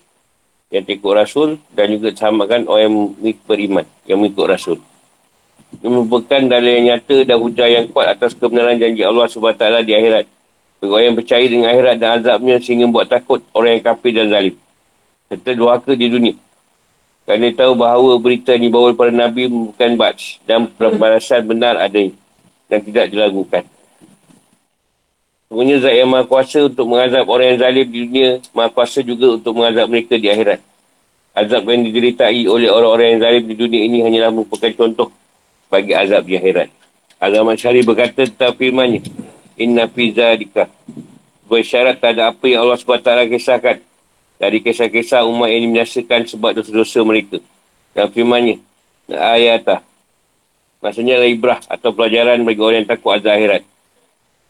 yang 0.74 0.84
ikut 0.90 1.14
Rasul 1.14 1.50
dan 1.72 1.86
juga 1.94 2.10
samakan 2.18 2.66
orang 2.66 2.84
yang 2.90 2.96
beriman, 3.46 3.86
yang 4.10 4.18
mengikut 4.20 4.48
Rasul. 4.50 4.78
Ini 5.82 5.90
merupakan 5.90 6.42
dalil 6.50 6.72
yang 6.82 6.86
nyata 6.94 7.18
dan 7.26 7.38
hujah 7.38 7.68
yang 7.70 7.86
kuat 7.90 8.14
atas 8.14 8.34
kebenaran 8.38 8.78
janji 8.78 9.02
Allah 9.02 9.26
SWT 9.26 9.64
di 9.86 9.94
akhirat. 9.94 10.26
Bagi 10.82 10.92
orang 10.92 11.06
yang 11.08 11.18
percaya 11.18 11.46
dengan 11.46 11.68
akhirat 11.72 11.96
dan 12.02 12.10
azabnya 12.20 12.56
sehingga 12.60 12.86
buat 12.90 13.08
takut 13.08 13.42
orang 13.54 13.80
yang 13.80 13.84
kafir 13.86 14.12
dan 14.18 14.28
zalim. 14.34 14.56
Serta 15.30 15.52
duhaka 15.56 15.92
di 15.94 16.08
dunia. 16.10 16.36
Kerana 17.24 17.48
tahu 17.56 17.74
bahawa 17.80 18.20
berita 18.20 18.52
ini 18.52 18.68
bawa 18.68 18.92
para 18.92 19.14
Nabi 19.14 19.48
bukan 19.48 19.96
batch 19.96 20.44
dan 20.44 20.68
pembalasan 20.68 21.48
benar 21.48 21.80
adanya 21.80 22.12
dan 22.68 22.84
tidak 22.84 23.14
dilakukan. 23.16 23.64
Sebenarnya 25.54 25.86
zat 25.86 25.94
yang 25.94 26.10
maha 26.10 26.26
kuasa 26.26 26.66
untuk 26.66 26.90
mengazab 26.90 27.30
orang 27.30 27.54
yang 27.54 27.60
zalim 27.62 27.86
di 27.86 28.10
dunia, 28.10 28.42
maha 28.58 28.74
kuasa 28.74 29.06
juga 29.06 29.38
untuk 29.38 29.54
mengazab 29.54 29.86
mereka 29.86 30.18
di 30.18 30.26
akhirat. 30.26 30.58
Azab 31.30 31.70
yang 31.70 31.86
dideritai 31.86 32.42
oleh 32.50 32.74
orang-orang 32.74 33.14
yang 33.14 33.22
zalim 33.22 33.44
di 33.46 33.54
dunia 33.54 33.86
ini 33.86 34.02
hanyalah 34.02 34.34
merupakan 34.34 34.74
contoh 34.74 35.14
bagi 35.70 35.94
azab 35.94 36.26
di 36.26 36.42
akhirat. 36.42 36.74
Agama 37.22 37.54
Syari 37.54 37.86
berkata 37.86 38.26
tentang 38.26 38.58
firmannya, 38.58 39.06
Inna 39.62 39.86
fi 39.86 40.10
zalika. 40.10 40.74
Bersyarat 41.46 42.02
tak 42.02 42.18
ada 42.18 42.34
apa 42.34 42.46
yang 42.50 42.66
Allah 42.66 42.82
SWT 42.82 43.30
kisahkan 43.30 43.78
dari 44.42 44.58
kisah-kisah 44.58 45.22
umat 45.30 45.54
yang 45.54 45.70
diminasakan 45.70 46.34
sebab 46.34 46.58
dosa-dosa 46.58 47.06
mereka. 47.06 47.38
Dan 47.94 48.10
firmannya, 48.10 48.58
ayatah. 49.06 49.86
Maksudnya 50.82 51.22
ibrah 51.30 51.62
atau 51.70 51.94
pelajaran 51.94 52.42
bagi 52.42 52.58
orang 52.58 52.78
yang 52.82 52.90
takut 52.90 53.22
azab 53.22 53.38
akhirat. 53.38 53.62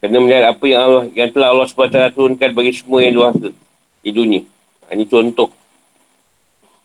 Kena 0.04 0.20
melihat 0.20 0.52
apa 0.52 0.64
yang 0.68 0.80
Allah 0.84 1.04
yang 1.16 1.32
telah 1.32 1.48
Allah 1.48 1.64
SWT 1.64 2.12
turunkan 2.12 2.52
bagi 2.52 2.76
semua 2.76 3.00
yang 3.00 3.16
luasa 3.16 3.48
di 4.04 4.10
dunia. 4.12 4.44
Ini 4.92 5.08
contoh. 5.08 5.48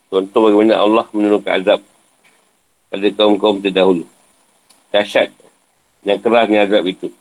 Contoh 0.07 0.39
bagaimana 0.47 0.79
Allah 0.79 1.03
menurunkan 1.11 1.51
azab 1.59 1.83
pada 2.87 3.07
kaum-kaum 3.11 3.59
terdahulu. 3.59 4.07
Dahsyat 4.95 5.35
dan 5.99 6.15
kerasnya 6.23 6.63
azab 6.63 6.87
itu. 6.87 7.11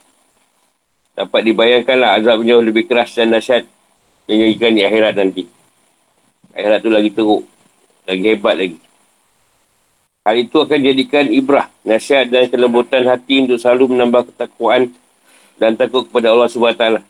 Dapat 1.19 1.51
dibayangkanlah 1.51 2.23
azab 2.23 2.47
jauh 2.47 2.63
lebih 2.63 2.87
keras 2.87 3.19
dan 3.19 3.35
dahsyat 3.35 3.67
yang 4.31 4.39
dijadikan 4.39 4.79
di 4.79 4.83
akhirat 4.87 5.19
nanti. 5.19 5.51
Akhirat 6.55 6.79
tu 6.79 6.95
lagi 6.95 7.11
teruk. 7.11 7.43
Lagi 8.07 8.23
hebat 8.23 8.55
lagi. 8.55 8.79
Hal 10.23 10.47
itu 10.47 10.63
akan 10.63 10.79
jadikan 10.79 11.27
ibrah, 11.27 11.67
nasihat 11.83 12.31
dan 12.31 12.47
kelembutan 12.47 13.03
hati 13.03 13.43
untuk 13.43 13.59
selalu 13.59 13.99
menambah 13.99 14.31
ketakwaan 14.31 14.95
dan 15.59 15.75
takut 15.75 16.07
kepada 16.07 16.33
Allah 16.33 16.49
SWT. 16.49 17.03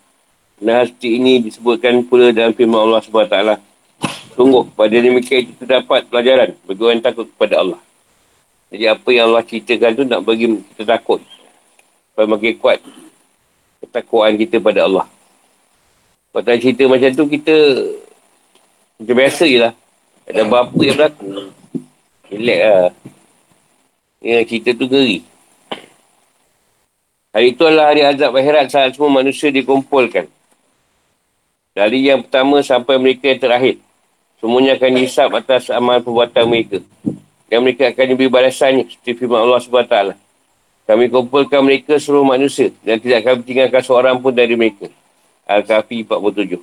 Dan 0.59 0.75
hati 0.83 1.23
ini 1.23 1.39
disebutkan 1.39 2.03
pula 2.03 2.35
dalam 2.35 2.51
firman 2.51 2.83
Allah 2.83 3.01
SWT. 3.05 3.39
Sungguh, 4.35 4.67
pada 4.75 4.97
demikian 4.97 5.47
itu 5.47 5.55
terdapat 5.61 6.09
pelajaran 6.11 6.57
bagi 6.67 6.83
orang 6.83 7.05
takut 7.05 7.29
kepada 7.31 7.63
Allah. 7.63 7.81
Jadi 8.69 8.85
apa 8.85 9.09
yang 9.15 9.31
Allah 9.33 9.45
ceritakan 9.47 9.91
tu 9.95 10.05
nak 10.05 10.21
bagi 10.27 10.47
kita 10.75 10.99
takut. 10.99 11.23
Supaya 12.11 12.27
makin 12.27 12.53
kuat 12.59 12.79
ketakuan 13.85 14.35
kita 14.35 14.59
pada 14.59 14.85
Allah. 14.85 15.07
Tak 16.39 16.63
cerita 16.63 16.87
macam 16.87 17.11
tu, 17.11 17.27
kita 17.27 17.55
macam 18.99 19.15
biasa 19.19 19.45
je 19.47 19.59
lah. 19.59 19.73
Ada 20.29 20.47
apa-apa 20.47 20.81
yang 20.87 20.95
berlaku. 20.95 21.27
Relax 22.31 22.61
lah. 22.63 22.91
Ya, 24.23 24.39
cerita 24.47 24.71
tu 24.75 24.87
ngeri. 24.87 25.19
Hari 27.29 27.53
itu 27.53 27.63
adalah 27.69 27.93
hari 27.93 28.03
azab 28.09 28.33
akhirat 28.33 28.73
saat 28.73 28.97
semua 28.97 29.21
manusia 29.21 29.53
dikumpulkan. 29.53 30.25
Dari 31.77 32.09
yang 32.09 32.25
pertama 32.25 32.65
sampai 32.65 32.97
mereka 32.97 33.29
yang 33.29 33.41
terakhir. 33.41 33.77
Semuanya 34.41 34.79
akan 34.81 34.91
dihisap 34.97 35.29
atas 35.35 35.69
amal 35.69 36.01
perbuatan 36.01 36.45
mereka. 36.49 36.79
Dan 37.53 37.65
mereka 37.65 37.93
akan 37.93 38.05
diberi 38.17 38.33
balasannya 38.33 38.89
seperti 38.89 39.13
firman 39.19 39.45
Allah 39.45 39.61
SWT. 39.61 39.97
Kami 40.89 41.05
kumpulkan 41.13 41.61
mereka 41.61 42.01
seluruh 42.01 42.25
manusia 42.25 42.73
dan 42.81 42.97
tidak 42.97 43.21
akan 43.21 43.45
tinggalkan 43.45 43.83
seorang 43.85 44.17
pun 44.25 44.33
dari 44.33 44.57
mereka. 44.57 44.89
Al-Kahfi 45.45 46.09
47. 46.09 46.57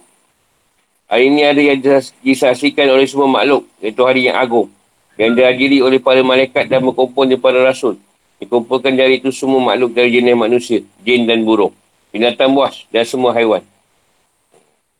Hari 1.06 1.26
ini 1.30 1.42
ada 1.46 1.62
yang 1.62 1.78
disaksikan 2.26 2.90
oleh 2.90 3.06
semua 3.06 3.30
makhluk, 3.30 3.70
iaitu 3.78 4.02
hari 4.02 4.26
yang 4.26 4.42
agung. 4.42 4.74
Yang 5.14 5.32
dihadiri 5.38 5.78
oleh 5.86 6.02
para 6.02 6.26
malaikat 6.26 6.66
dan 6.66 6.82
berkumpul 6.82 7.30
di 7.30 7.38
para 7.38 7.62
rasul. 7.62 8.02
Dikumpulkan 8.46 8.94
dari 8.94 9.18
itu 9.18 9.34
semua 9.34 9.58
makhluk 9.58 9.98
dari 9.98 10.14
jenis 10.14 10.38
manusia, 10.38 10.80
jin 11.02 11.26
dan 11.26 11.42
burung. 11.42 11.74
Binatang 12.14 12.54
buas 12.54 12.86
dan 12.94 13.02
semua 13.02 13.34
haiwan. 13.34 13.66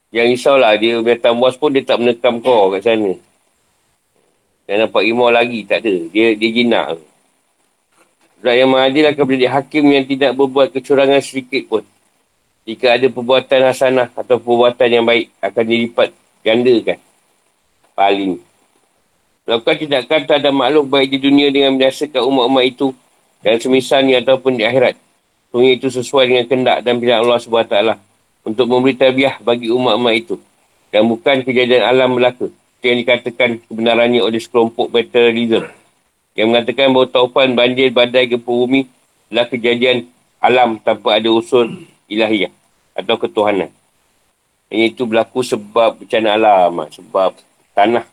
Yang 0.10 0.34
risaulah, 0.34 0.74
dia 0.82 0.98
binatang 0.98 1.38
buas 1.38 1.54
pun 1.54 1.70
dia 1.70 1.86
tak 1.86 2.02
menekam 2.02 2.42
kau 2.42 2.74
kat 2.74 2.82
sana. 2.82 3.14
Dan 4.66 4.76
nampak 4.82 5.06
imau 5.06 5.30
lagi, 5.30 5.62
tak 5.62 5.86
ada. 5.86 5.94
Dia 6.10 6.34
dia 6.34 6.50
jinak. 6.50 6.98
Zat 8.42 8.58
yang 8.58 8.74
mengadil 8.74 9.14
akan 9.14 9.24
menjadi 9.30 9.48
hakim 9.54 9.86
yang 9.94 10.06
tidak 10.10 10.32
berbuat 10.34 10.74
kecurangan 10.74 11.22
sedikit 11.22 11.70
pun. 11.70 11.84
Jika 12.66 12.98
ada 12.98 13.08
perbuatan 13.14 13.62
hasanah 13.62 14.10
atau 14.18 14.42
perbuatan 14.42 14.90
yang 14.90 15.06
baik, 15.06 15.30
akan 15.38 15.64
dilipat 15.70 16.10
gandakan. 16.42 16.98
Paling. 17.94 18.42
Melakukan 19.46 19.76
tindakan 19.78 20.20
tak 20.26 20.38
ada 20.42 20.50
makhluk 20.50 20.90
baik 20.90 21.14
di 21.14 21.20
dunia 21.22 21.54
dengan 21.54 21.78
menyaksikan 21.78 22.26
umat-umat 22.26 22.66
itu 22.66 22.90
dan 23.46 23.62
semisalnya 23.62 24.26
ataupun 24.26 24.58
di 24.58 24.66
akhirat. 24.66 24.98
Sungguh 25.54 25.78
itu 25.78 25.94
sesuai 25.94 26.26
dengan 26.26 26.46
kendak 26.50 26.78
dan 26.82 26.98
pilihan 26.98 27.22
Allah 27.22 27.38
SWT 27.38 28.02
untuk 28.42 28.66
memberi 28.66 28.98
tabiah 28.98 29.38
bagi 29.38 29.70
umat-umat 29.70 30.14
itu. 30.18 30.36
Dan 30.90 31.06
bukan 31.06 31.46
kejadian 31.46 31.86
alam 31.86 32.18
belaka 32.18 32.50
yang 32.82 32.98
dikatakan 32.98 33.62
kebenarannya 33.70 34.22
oleh 34.26 34.42
sekelompok 34.42 34.90
materialism 34.90 35.70
yang 36.36 36.52
mengatakan 36.52 36.92
bahawa 36.92 37.08
taufan, 37.08 37.56
banjir, 37.56 37.90
badai, 37.94 38.28
gempa 38.28 38.50
bumi 38.50 38.90
adalah 39.32 39.48
kejadian 39.48 40.10
alam 40.42 40.78
tanpa 40.82 41.16
ada 41.16 41.30
unsur 41.32 41.70
ilahiyah 42.12 42.52
atau 42.98 43.16
ketuhanan. 43.16 43.72
Yang 44.68 44.98
itu 44.98 45.02
berlaku 45.08 45.46
sebab 45.46 46.02
bencana 46.04 46.36
alam, 46.36 46.84
sebab 46.92 47.38
tanah, 47.72 48.06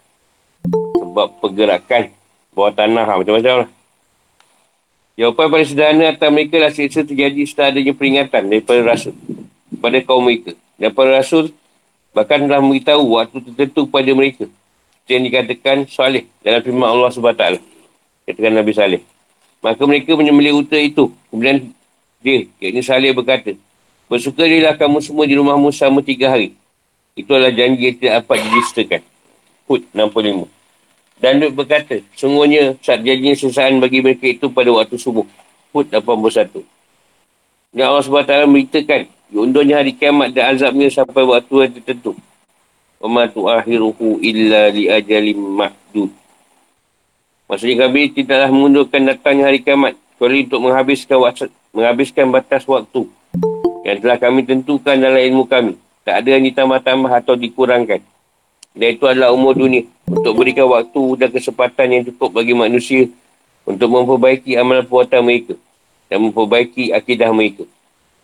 sebab 1.01 1.27
pergerakan 1.43 2.15
bawah 2.53 2.73
tanah, 2.73 3.05
macam-macam 3.09 3.55
lah. 3.67 3.71
Jawapan 5.13 5.47
pada 5.53 5.65
sederhana 5.69 6.05
atas 6.09 6.31
mereka 6.33 6.57
lah 6.57 6.73
seksa 6.73 7.05
terjadi 7.05 7.45
setelah 7.45 7.69
adanya 7.77 7.93
peringatan 7.93 8.43
daripada 8.49 8.81
Rasul 8.81 9.13
kepada 9.69 9.99
kaum 10.07 10.25
mereka. 10.25 10.57
Dan 10.81 10.91
para 10.97 11.11
Rasul 11.21 11.53
bahkan 12.17 12.41
telah 12.41 12.65
memberitahu 12.65 13.03
waktu 13.21 13.37
tertentu 13.53 13.85
kepada 13.89 14.11
mereka. 14.17 14.45
Seperti 14.49 15.11
yang 15.13 15.25
dikatakan 15.29 15.77
Salih 15.91 16.25
dalam 16.41 16.61
firman 16.65 16.89
Allah 16.89 17.11
SWT. 17.13 17.45
Katakan 18.25 18.53
Nabi 18.55 18.73
Salih. 18.73 19.01
Maka 19.61 19.83
mereka 19.85 20.17
menyembelih 20.17 20.59
unta 20.59 20.79
itu. 20.79 21.13
Kemudian 21.29 21.75
dia, 22.23 22.47
yakni 22.63 22.81
Salih 22.81 23.11
berkata, 23.13 23.53
Bersuka 24.07 24.45
lah 24.45 24.77
kamu 24.77 25.01
semua 25.01 25.25
di 25.25 25.35
rumahmu 25.35 25.73
selama 25.73 26.05
tiga 26.05 26.29
hari. 26.29 26.55
Itu 27.17 27.33
adalah 27.33 27.53
janji 27.53 27.93
yang 27.93 27.97
tidak 27.97 28.13
dapat 28.25 28.37
didistakan. 28.45 29.01
Hud 29.69 29.83
65. 29.93 30.62
Dan 31.23 31.39
Lut 31.39 31.55
berkata, 31.55 32.03
sungguhnya 32.19 32.75
saat 32.83 33.07
janjinya 33.07 33.39
sesaan 33.39 33.79
bagi 33.79 34.03
mereka 34.03 34.27
itu 34.27 34.51
pada 34.51 34.75
waktu 34.75 34.99
subuh. 34.99 35.23
Hud 35.71 35.87
81. 35.87 36.67
Dan 37.71 37.85
Allah 37.87 38.03
SWT 38.03 38.51
memberitakan, 38.51 39.01
diundurnya 39.31 39.79
hari 39.79 39.95
kiamat 39.95 40.35
dan 40.35 40.59
azabnya 40.59 40.91
sampai 40.91 41.23
waktu 41.23 41.55
yang 41.63 41.73
tertentu. 41.79 42.19
Wa 42.99 43.31
tu'ahiruhu 43.31 44.19
illa 44.19 44.67
li 44.75 44.91
ajalim 44.91 45.39
ma'dud. 45.63 46.11
Maksudnya 47.47 47.87
kami 47.87 48.11
tidaklah 48.11 48.51
mengundurkan 48.51 49.07
datangnya 49.07 49.47
hari 49.47 49.63
kiamat. 49.63 49.95
Kecuali 50.19 50.43
untuk 50.43 50.61
menghabiskan, 50.63 51.19
waktu, 51.23 51.47
menghabiskan 51.71 52.27
batas 52.35 52.67
waktu. 52.67 53.07
Yang 53.87 53.99
telah 54.03 54.19
kami 54.19 54.43
tentukan 54.43 54.99
dalam 54.99 55.23
ilmu 55.23 55.47
kami. 55.47 55.79
Tak 56.03 56.23
ada 56.23 56.29
yang 56.35 56.43
ditambah-tambah 56.51 57.11
atau 57.15 57.35
dikurangkan. 57.39 58.03
Dan 58.73 58.97
itu 58.97 59.05
adalah 59.05 59.31
umur 59.33 59.53
dunia. 59.57 59.85
Untuk 60.09 60.37
berikan 60.37 60.69
waktu 60.69 61.03
dan 61.21 61.29
kesempatan 61.33 61.87
yang 61.89 62.03
cukup 62.09 62.43
bagi 62.43 62.53
manusia 62.57 63.09
untuk 63.63 63.89
memperbaiki 63.89 64.59
amalan 64.59 64.83
perbuatan 64.83 65.21
mereka 65.23 65.55
dan 66.11 66.19
memperbaiki 66.29 66.91
akidah 66.93 67.31
mereka. 67.31 67.65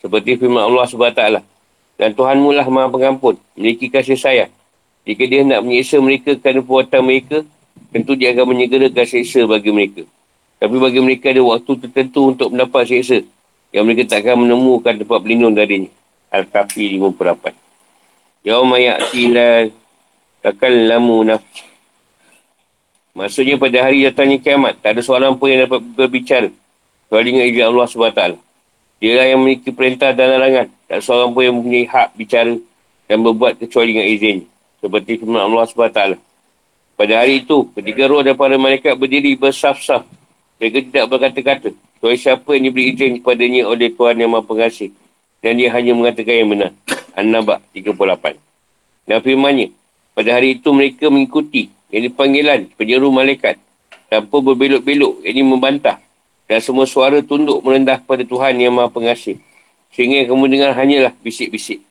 Seperti 0.03 0.39
firman 0.39 0.63
Allah 0.63 0.85
SWT. 0.87 1.23
Dan 1.99 2.15
Tuhanmu 2.15 2.55
lah 2.55 2.67
maha 2.71 2.87
pengampun, 2.87 3.35
memiliki 3.59 3.91
kasih 3.91 4.15
sayang. 4.15 4.53
Jika 5.03 5.25
dia 5.27 5.43
nak 5.43 5.67
menyiksa 5.67 5.99
mereka 5.99 6.39
kerana 6.39 6.63
perbuatan 6.63 7.03
mereka, 7.03 7.43
tentu 7.91 8.15
dia 8.15 8.31
akan 8.31 8.55
menyegerakan 8.55 9.03
seksa 9.03 9.43
bagi 9.49 9.75
mereka. 9.75 10.07
Tapi 10.63 10.77
bagi 10.79 11.01
mereka 11.03 11.35
ada 11.35 11.43
waktu 11.43 11.73
tertentu 11.87 12.31
untuk 12.35 12.55
mendapat 12.55 12.87
seksa 12.87 13.27
yang 13.75 13.83
mereka 13.83 14.15
tak 14.15 14.27
akan 14.27 14.47
menemukan 14.47 14.95
tempat 14.95 15.19
berlindung 15.19 15.59
darinya. 15.59 15.91
Al-Kafi 16.31 17.01
58. 17.03 18.47
Yawma 18.47 18.77
ya'tila 18.79 19.67
takallamu 20.43 21.25
nafs. 21.27 21.69
Maksudnya 23.19 23.59
pada 23.59 23.83
hari 23.83 24.07
datangnya 24.07 24.39
kiamat, 24.39 24.79
tak 24.79 24.95
ada 24.95 25.03
seorang 25.03 25.35
pun 25.35 25.51
yang 25.51 25.67
dapat 25.67 25.83
berbicara. 25.83 26.55
Kecuali 27.09 27.29
dengan 27.35 27.45
izin 27.51 27.67
Allah 27.67 27.87
SWT. 27.89 28.23
Dia 29.03 29.23
yang 29.27 29.43
memiliki 29.43 29.75
perintah 29.75 30.15
dan 30.15 30.39
larangan. 30.39 30.71
Tak 30.87 31.01
seorang 31.03 31.35
pun 31.35 31.43
yang 31.43 31.55
mempunyai 31.59 31.87
hak 31.91 32.15
bicara 32.15 32.55
dan 33.11 33.19
berbuat 33.25 33.59
kecuali 33.59 33.91
dengan 33.97 34.07
izin. 34.07 34.39
Seperti 34.79 35.19
firman 35.19 35.51
Allah 35.51 35.67
SWT. 35.67 36.01
Pada 36.99 37.15
hari 37.19 37.43
itu, 37.43 37.67
ketika 37.75 38.07
roh 38.07 38.23
para 38.39 38.55
malaikat 38.55 38.95
berdiri 38.95 39.35
bersaf-saf, 39.35 40.07
mereka 40.59 40.79
tidak 40.83 41.05
berkata-kata. 41.11 41.71
Tuhan 41.99 42.19
siapa 42.19 42.55
yang 42.55 42.71
diberi 42.71 42.95
izin 42.95 43.19
kepadanya 43.19 43.67
oleh 43.67 43.91
Tuhan 43.91 44.15
yang 44.19 44.31
Maha 44.31 44.47
Pengasih. 44.47 44.95
Dan 45.43 45.59
dia 45.59 45.71
hanya 45.75 45.95
mengatakan 45.95 46.35
yang 46.35 46.51
benar. 46.51 46.71
An-Naba 47.19 47.63
38. 47.75 48.39
Dan 49.07 49.19
firmannya, 49.23 49.75
pada 50.19 50.35
hari 50.35 50.59
itu 50.59 50.75
mereka 50.75 51.07
mengikuti 51.07 51.71
yang 51.95 52.11
panggilan 52.11 52.67
penyeru 52.75 53.15
malaikat 53.15 53.55
tanpa 54.11 54.43
berbelok-belok 54.43 55.23
ini 55.23 55.47
membantah. 55.47 56.03
Dan 56.51 56.59
semua 56.59 56.91
suara 56.91 57.23
tunduk 57.23 57.63
merendah 57.63 58.03
kepada 58.03 58.27
Tuhan 58.27 58.59
yang 58.59 58.75
maha 58.75 58.91
pengasih. 58.91 59.39
Sehingga 59.95 60.25
yang 60.25 60.35
kamu 60.35 60.45
dengar 60.51 60.75
hanyalah 60.75 61.15
bisik-bisik. 61.23 61.87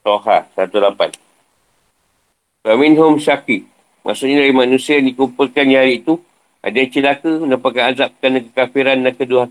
Toha 0.00 0.48
18 0.56 1.12
Faminhum 2.64 3.20
syaki. 3.20 3.68
Maksudnya 4.00 4.40
dari 4.40 4.54
manusia 4.56 4.96
yang 4.96 5.12
dikumpulkan 5.12 5.68
di 5.68 5.76
hari 5.76 6.00
itu 6.00 6.16
ada 6.64 6.72
yang 6.72 6.88
celaka 6.88 7.30
mendapatkan 7.36 7.84
azab 7.92 8.10
kerana 8.16 8.38
kekafiran 8.48 8.96
dan 9.04 9.12
kedua 9.12 9.44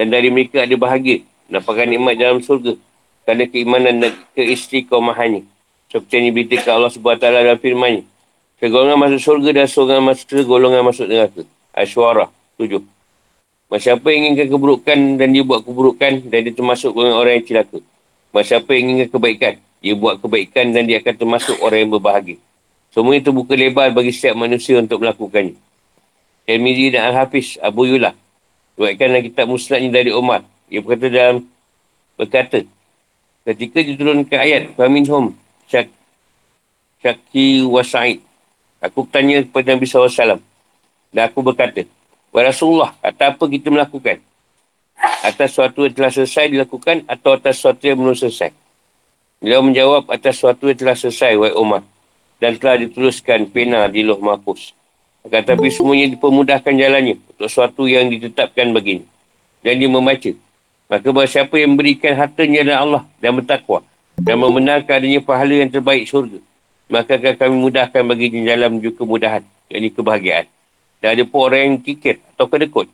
dan 0.00 0.06
dari 0.08 0.28
mereka 0.32 0.66
ada 0.66 0.74
bahagia 0.74 1.22
mendapatkan 1.46 1.86
nikmat 1.86 2.14
dalam 2.16 2.40
surga 2.42 2.74
kerana 3.22 3.44
keimanan 3.46 3.94
dan 4.00 4.12
keistiqomahannya 4.34 5.44
seperti 5.90 6.12
yang 6.22 6.26
diberitakan 6.30 6.72
Allah 6.78 6.90
SWT 6.94 7.18
dalam 7.18 7.58
firman 7.58 8.06
Segolongan 8.60 9.00
masuk 9.00 9.20
surga 9.24 9.50
dan 9.56 9.66
segolongan 9.72 10.04
masuk 10.12 10.26
segolongan 10.36 10.82
masuk 10.84 11.08
neraka. 11.08 11.42
Asyuara. 11.72 12.28
Tujuh. 12.60 12.84
Siapa 13.72 14.04
yang 14.12 14.36
inginkan 14.36 14.52
keburukan 14.52 14.98
dan 15.16 15.32
dia 15.32 15.40
buat 15.40 15.64
keburukan 15.64 16.28
dan 16.28 16.38
dia 16.44 16.52
termasuk 16.52 16.92
golongan 16.92 17.16
orang 17.24 17.40
yang 17.40 17.46
celaka. 17.48 17.80
Siapa 18.44 18.68
yang 18.76 18.84
inginkan 18.92 19.16
kebaikan, 19.16 19.54
dia 19.80 19.94
buat 19.96 20.20
kebaikan 20.20 20.76
dan 20.76 20.84
dia 20.84 21.00
akan 21.00 21.14
termasuk 21.16 21.56
orang 21.64 21.88
yang 21.88 21.90
berbahagia. 21.96 22.36
Semua 22.92 23.16
itu 23.16 23.32
buka 23.32 23.56
lebar 23.56 23.88
bagi 23.96 24.12
setiap 24.12 24.36
manusia 24.36 24.76
untuk 24.76 25.00
melakukannya. 25.00 25.56
Tirmizi 26.44 26.92
dan 26.92 27.16
Al-Hafiz 27.16 27.56
Abu 27.64 27.88
Yullah. 27.88 28.12
Buatkan 28.76 29.08
dalam 29.08 29.24
kitab 29.24 29.48
musnadnya 29.48 29.88
dari 29.88 30.12
Umar. 30.12 30.44
Ia 30.68 30.84
berkata 30.84 31.08
dalam 31.08 31.48
berkata, 32.20 32.60
ketika 33.48 33.78
diturunkan 33.80 34.36
ayat, 34.36 34.62
Faminhum 34.76 35.32
Syak, 35.70 35.86
Syaki 36.98 37.62
wa 37.62 37.86
Sa'id. 37.86 38.18
Aku 38.82 39.06
tanya 39.06 39.46
kepada 39.46 39.78
Nabi 39.78 39.86
SAW. 39.86 40.42
Dan 41.14 41.22
aku 41.30 41.46
berkata, 41.46 41.86
Wahai 42.34 42.50
Rasulullah, 42.50 42.90
kata 42.98 43.34
apa 43.34 43.44
kita 43.46 43.70
melakukan? 43.70 44.18
Atas 45.22 45.54
sesuatu 45.54 45.86
yang 45.86 45.94
telah 45.94 46.10
selesai 46.10 46.50
dilakukan 46.50 47.06
atau 47.06 47.38
atas 47.38 47.62
sesuatu 47.62 47.82
yang 47.86 47.98
belum 48.02 48.18
selesai? 48.18 48.50
Beliau 49.38 49.62
menjawab 49.62 50.10
atas 50.10 50.42
sesuatu 50.42 50.70
yang 50.70 50.78
telah 50.78 50.96
selesai, 50.98 51.38
Wahai 51.38 51.54
Umar. 51.54 51.82
Dan 52.42 52.58
telah 52.58 52.76
dituliskan 52.82 53.46
pena 53.46 53.86
di 53.86 54.02
loh 54.02 54.18
mahfuz. 54.18 54.74
Akan 55.22 55.44
tapi 55.44 55.68
semuanya 55.68 56.16
dipermudahkan 56.16 56.72
jalannya 56.72 57.20
untuk 57.20 57.46
sesuatu 57.46 57.84
yang 57.84 58.08
ditetapkan 58.08 58.72
baginya. 58.72 59.06
Dan 59.60 59.76
dia 59.76 59.90
membaca. 59.92 60.32
Maka 60.88 61.06
bahawa 61.12 61.28
siapa 61.28 61.54
yang 61.60 61.76
memberikan 61.76 62.16
hartanya 62.16 62.64
adalah 62.64 62.80
Allah 62.82 63.02
dan 63.20 63.36
bertakwa 63.36 63.84
dan 64.20 64.36
membenarkan 64.36 65.00
adanya 65.00 65.20
pahala 65.24 65.54
yang 65.64 65.70
terbaik 65.72 66.04
syurga. 66.04 66.38
Maka 66.90 67.16
akan 67.16 67.34
kami 67.38 67.56
mudahkan 67.70 68.02
bagi 68.02 68.26
jalan 68.42 68.78
menuju 68.78 68.98
kemudahan, 68.98 69.42
yakni 69.70 69.88
kebahagiaan. 69.94 70.46
Dan 71.00 71.08
ada 71.16 71.22
pun 71.24 71.40
orang 71.48 71.60
yang 71.64 71.74
kikir 71.80 72.20
atau 72.34 72.50
kedekut 72.50 72.90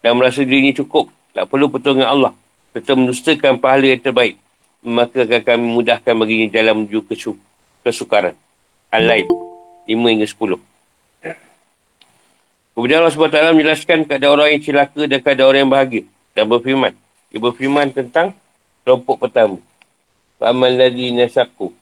dan 0.00 0.16
merasa 0.16 0.40
dirinya 0.40 0.72
cukup, 0.72 1.12
tak 1.36 1.44
perlu 1.50 1.68
pertolongan 1.68 2.08
Allah, 2.08 2.32
serta 2.72 2.96
menustakan 2.96 3.60
pahala 3.60 3.92
yang 3.92 4.00
terbaik. 4.00 4.40
Maka 4.80 5.28
akan 5.28 5.42
kami 5.44 5.66
mudahkan 5.76 6.14
bagi 6.16 6.48
jalan 6.48 6.84
menuju 6.84 7.04
kesu 7.04 7.36
kesukaran. 7.84 8.32
Al-Lain, 8.88 9.28
5 9.84 9.92
hingga 9.92 10.24
10. 10.24 10.56
Kemudian 12.72 13.04
Allah 13.04 13.12
SWT 13.12 13.52
menjelaskan 13.52 14.08
keadaan 14.08 14.32
orang 14.40 14.56
yang 14.56 14.62
celaka 14.64 15.02
dan 15.04 15.18
keadaan 15.20 15.48
orang 15.52 15.60
yang 15.68 15.72
bahagia. 15.72 16.02
Dan 16.32 16.48
berfirman. 16.48 16.96
Dia 17.28 17.38
berfirman 17.44 17.92
tentang 17.92 18.32
kelompok 18.88 19.28
pertama. 19.28 19.60
Fa'amal 20.40 20.72
ladhi 20.72 21.12
nasakku. 21.12 21.76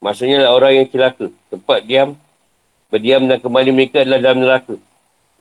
Maksudnya 0.00 0.40
lah 0.40 0.56
orang 0.56 0.80
yang 0.80 0.88
celaka. 0.88 1.28
Tempat 1.52 1.84
diam, 1.84 2.16
berdiam 2.88 3.28
dan 3.28 3.36
kembali 3.36 3.70
mereka 3.76 4.00
adalah 4.00 4.24
dalam 4.24 4.40
neraka. 4.40 4.80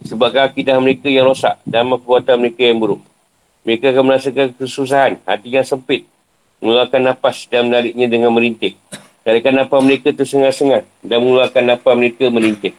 Sebab 0.04 0.36
akidah 0.36 0.76
mereka 0.84 1.08
yang 1.08 1.32
rosak 1.32 1.56
dan 1.64 1.88
perbuatan 1.88 2.36
mereka 2.36 2.68
yang 2.68 2.84
buruk. 2.84 3.00
Mereka 3.64 3.96
akan 3.96 4.04
merasakan 4.12 4.48
kesusahan, 4.60 5.14
hati 5.24 5.56
yang 5.56 5.64
sempit, 5.64 6.04
mengeluarkan 6.60 7.00
nafas 7.16 7.48
dan 7.48 7.72
menariknya 7.72 8.08
dengan 8.12 8.32
merintih. 8.36 8.76
Tarikan 9.24 9.56
nafas 9.56 9.80
mereka 9.80 10.12
tersengat-sengat 10.12 10.84
dan 11.00 11.18
mengeluarkan 11.24 11.64
nafas 11.64 11.96
mereka 11.96 12.28
merintih. 12.28 12.76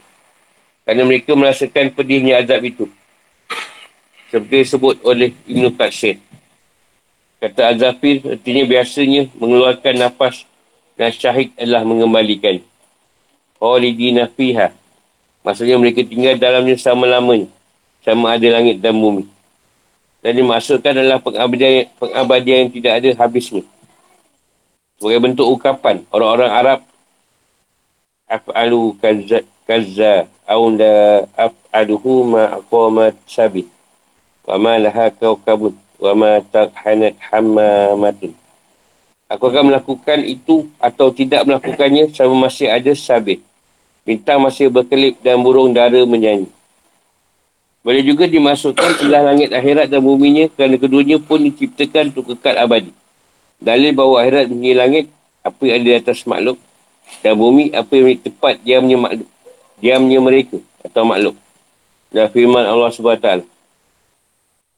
Kerana 0.85 1.01
mereka 1.05 1.33
merasakan 1.33 1.93
pedihnya 1.93 2.41
azab 2.41 2.61
itu. 2.65 2.85
Seperti 4.29 4.55
disebut 4.65 5.01
oleh 5.05 5.33
Ibn 5.49 5.73
Qatsir. 5.73 6.21
Kata 7.41 7.73
Azafir 7.73 8.21
artinya 8.21 8.63
biasanya 8.69 9.25
mengeluarkan 9.41 9.97
nafas 9.97 10.45
dan 10.93 11.09
syahid 11.09 11.49
adalah 11.57 11.81
mengembalikan. 11.81 12.61
Khalidina 13.57 14.29
fiha. 14.29 14.69
Maksudnya 15.41 15.81
mereka 15.81 16.05
tinggal 16.05 16.37
dalamnya 16.37 16.77
selama-lamanya. 16.77 17.49
sama 18.01 18.33
ada 18.33 18.47
langit 18.49 18.81
dan 18.81 18.97
bumi. 18.97 19.29
Dan 20.21 20.37
dimaksudkan 20.37 20.93
adalah 20.97 21.21
pengabadian, 21.21 21.85
pengabadian 22.01 22.57
yang 22.65 22.71
tidak 22.73 22.93
ada 22.97 23.09
habisnya. 23.17 23.61
Sebagai 24.97 25.21
bentuk 25.21 25.45
ukapan, 25.49 26.01
orang-orang 26.13 26.49
Arab 26.49 26.79
af'alu 28.31 28.95
kaza 29.01 29.43
kaza 29.67 30.29
aunda 30.47 31.25
af'aluhu 31.35 32.31
ma 32.31 32.63
aqamat 32.63 33.17
sabit 33.27 33.67
wa 34.47 34.55
ma 34.55 34.73
laha 34.79 35.11
kawkabun 35.11 35.75
wa 36.01 36.11
ma 36.17 36.33
taqhanat 36.41 37.15
hammamatun 37.29 38.33
Aku 39.31 39.47
akan 39.47 39.71
melakukan 39.71 40.27
itu 40.27 40.67
atau 40.75 41.07
tidak 41.15 41.47
melakukannya 41.47 42.11
sama 42.11 42.51
masih 42.51 42.67
ada 42.67 42.91
sabit. 42.91 43.39
Bintang 44.03 44.43
masih 44.43 44.67
berkelip 44.67 45.23
dan 45.23 45.39
burung 45.39 45.71
dara 45.71 46.03
menyanyi. 46.03 46.51
Boleh 47.79 48.03
juga 48.03 48.27
dimasukkan 48.27 48.99
ilah 49.07 49.31
langit 49.31 49.55
akhirat 49.55 49.87
dan 49.87 50.03
buminya 50.03 50.51
kerana 50.51 50.75
keduanya 50.75 51.15
pun 51.15 51.47
diciptakan 51.47 52.11
untuk 52.11 52.35
kekal 52.35 52.59
abadi. 52.59 52.91
Dalil 53.63 53.95
bahawa 53.95 54.27
akhirat 54.27 54.51
bunyi 54.51 54.75
langit, 54.75 55.05
apa 55.47 55.61
yang 55.63 55.75
ada 55.79 55.85
di 55.87 55.93
atas 55.95 56.19
makhluk, 56.27 56.59
dan 57.23 57.33
bumi, 57.39 57.71
apa 57.71 57.91
yang 57.95 58.19
tepat 58.19 58.59
diamnya 58.67 58.97
makhluk, 58.99 59.29
diamnya 59.79 60.19
mereka 60.19 60.57
atau 60.83 61.07
makhluk. 61.07 61.39
Dan 62.11 62.27
firman 62.35 62.67
Allah 62.67 62.91
SWT. 62.91 63.47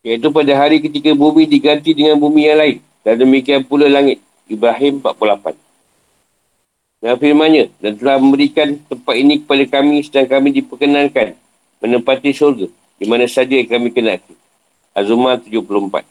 Iaitu 0.03 0.27
pada 0.35 0.51
hari 0.59 0.83
ketika 0.83 1.15
bumi 1.15 1.47
diganti 1.47 1.95
dengan 1.95 2.19
bumi 2.19 2.51
yang 2.51 2.59
lain. 2.59 2.77
Dan 3.07 3.23
demikian 3.23 3.63
pula 3.63 3.87
langit. 3.87 4.19
Ibrahim 4.51 4.99
48. 4.99 5.55
Dan 7.03 7.19
firmannya, 7.19 7.67
dan 7.83 7.99
telah 7.99 8.15
memberikan 8.15 8.79
tempat 8.87 9.15
ini 9.19 9.43
kepada 9.43 9.63
kami 9.67 10.07
sedang 10.07 10.23
kami 10.23 10.55
diperkenankan 10.55 11.35
menempati 11.83 12.31
syurga 12.31 12.71
di 12.95 13.03
mana 13.03 13.27
saja 13.27 13.59
yang 13.59 13.67
kami 13.67 13.91
kenal. 13.91 14.23
Azumah 14.95 15.35
74. 15.35 16.07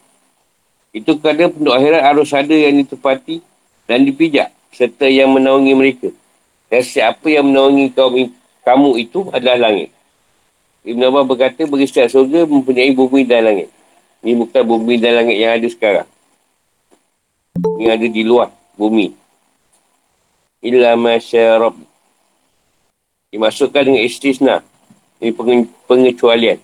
Itu 0.93 1.17
kerana 1.17 1.49
penduduk 1.49 1.73
akhirat 1.73 2.01
harus 2.05 2.29
ada 2.29 2.53
yang 2.53 2.77
ditempati 2.77 3.41
dan 3.89 4.05
dipijak 4.05 4.53
serta 4.69 5.09
yang 5.09 5.33
menaungi 5.33 5.73
mereka. 5.73 6.09
Dan 6.69 6.85
siapa 6.85 7.25
yang 7.25 7.49
menaungi 7.49 7.89
kaum 7.89 8.29
kamu 8.61 8.89
itu 9.01 9.33
adalah 9.33 9.69
langit. 9.69 9.89
Ibn 10.85 11.01
Abbas 11.09 11.25
berkata, 11.25 11.65
bagi 11.65 11.89
setiap 11.89 12.13
surga 12.13 12.45
mempunyai 12.45 12.93
bumi 12.93 13.25
dan 13.25 13.49
langit. 13.49 13.73
Ini 14.23 14.39
bukan 14.39 14.63
bumi 14.63 14.97
dan 15.03 15.19
langit 15.19 15.37
yang 15.37 15.59
ada 15.59 15.67
sekarang 15.67 16.07
yang 17.77 17.99
ada 17.99 18.07
di 18.09 18.21
luar 18.25 18.49
bumi. 18.79 19.13
Illa 20.63 20.95
masyarab. 20.95 21.75
Dimasukkan 23.33 23.81
dengan 23.83 24.03
istisna. 24.05 24.55
Ini 25.19 25.33
pengecualian. 25.89 26.59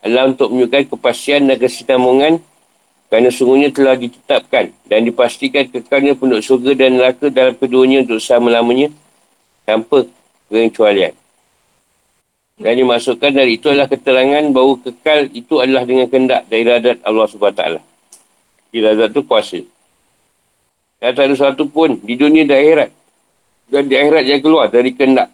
Adalah 0.00 0.32
untuk 0.32 0.48
menunjukkan 0.52 0.96
kepastian 0.96 1.44
dan 1.44 1.56
kesinambungan 1.60 2.40
kerana 3.10 3.28
sungguhnya 3.28 3.68
telah 3.74 3.98
ditetapkan 3.98 4.70
dan 4.86 5.02
dipastikan 5.04 5.66
kekalnya 5.66 6.14
penduduk 6.14 6.46
surga 6.46 6.72
dan 6.78 6.96
neraka 6.96 7.26
dalam 7.28 7.58
keduanya 7.58 8.06
untuk 8.06 8.22
selama-lamanya 8.22 8.88
tanpa 9.66 10.06
pengecualian. 10.48 11.12
Dan 12.60 12.76
dimasukkan 12.76 13.32
dari 13.32 13.56
itu 13.56 13.72
adalah 13.72 13.88
keterangan 13.88 14.44
bahawa 14.52 14.76
kekal 14.84 15.32
itu 15.32 15.64
adalah 15.64 15.88
dengan 15.88 16.04
kendak 16.12 16.44
dari 16.44 16.68
radat 16.68 17.00
Allah 17.08 17.24
SWT. 17.24 17.62
Iradat 18.76 19.16
itu 19.16 19.24
kuasa. 19.24 19.64
Dan 21.00 21.16
tak 21.16 21.32
ada 21.32 21.34
satu 21.40 21.64
pun 21.64 21.96
di 22.04 22.20
dunia 22.20 22.44
dan 22.44 22.60
akhirat. 22.60 22.90
Dan 23.72 23.88
di 23.88 23.96
akhirat 23.96 24.24
yang 24.28 24.40
keluar 24.44 24.68
dari 24.68 24.92
kendak. 24.92 25.32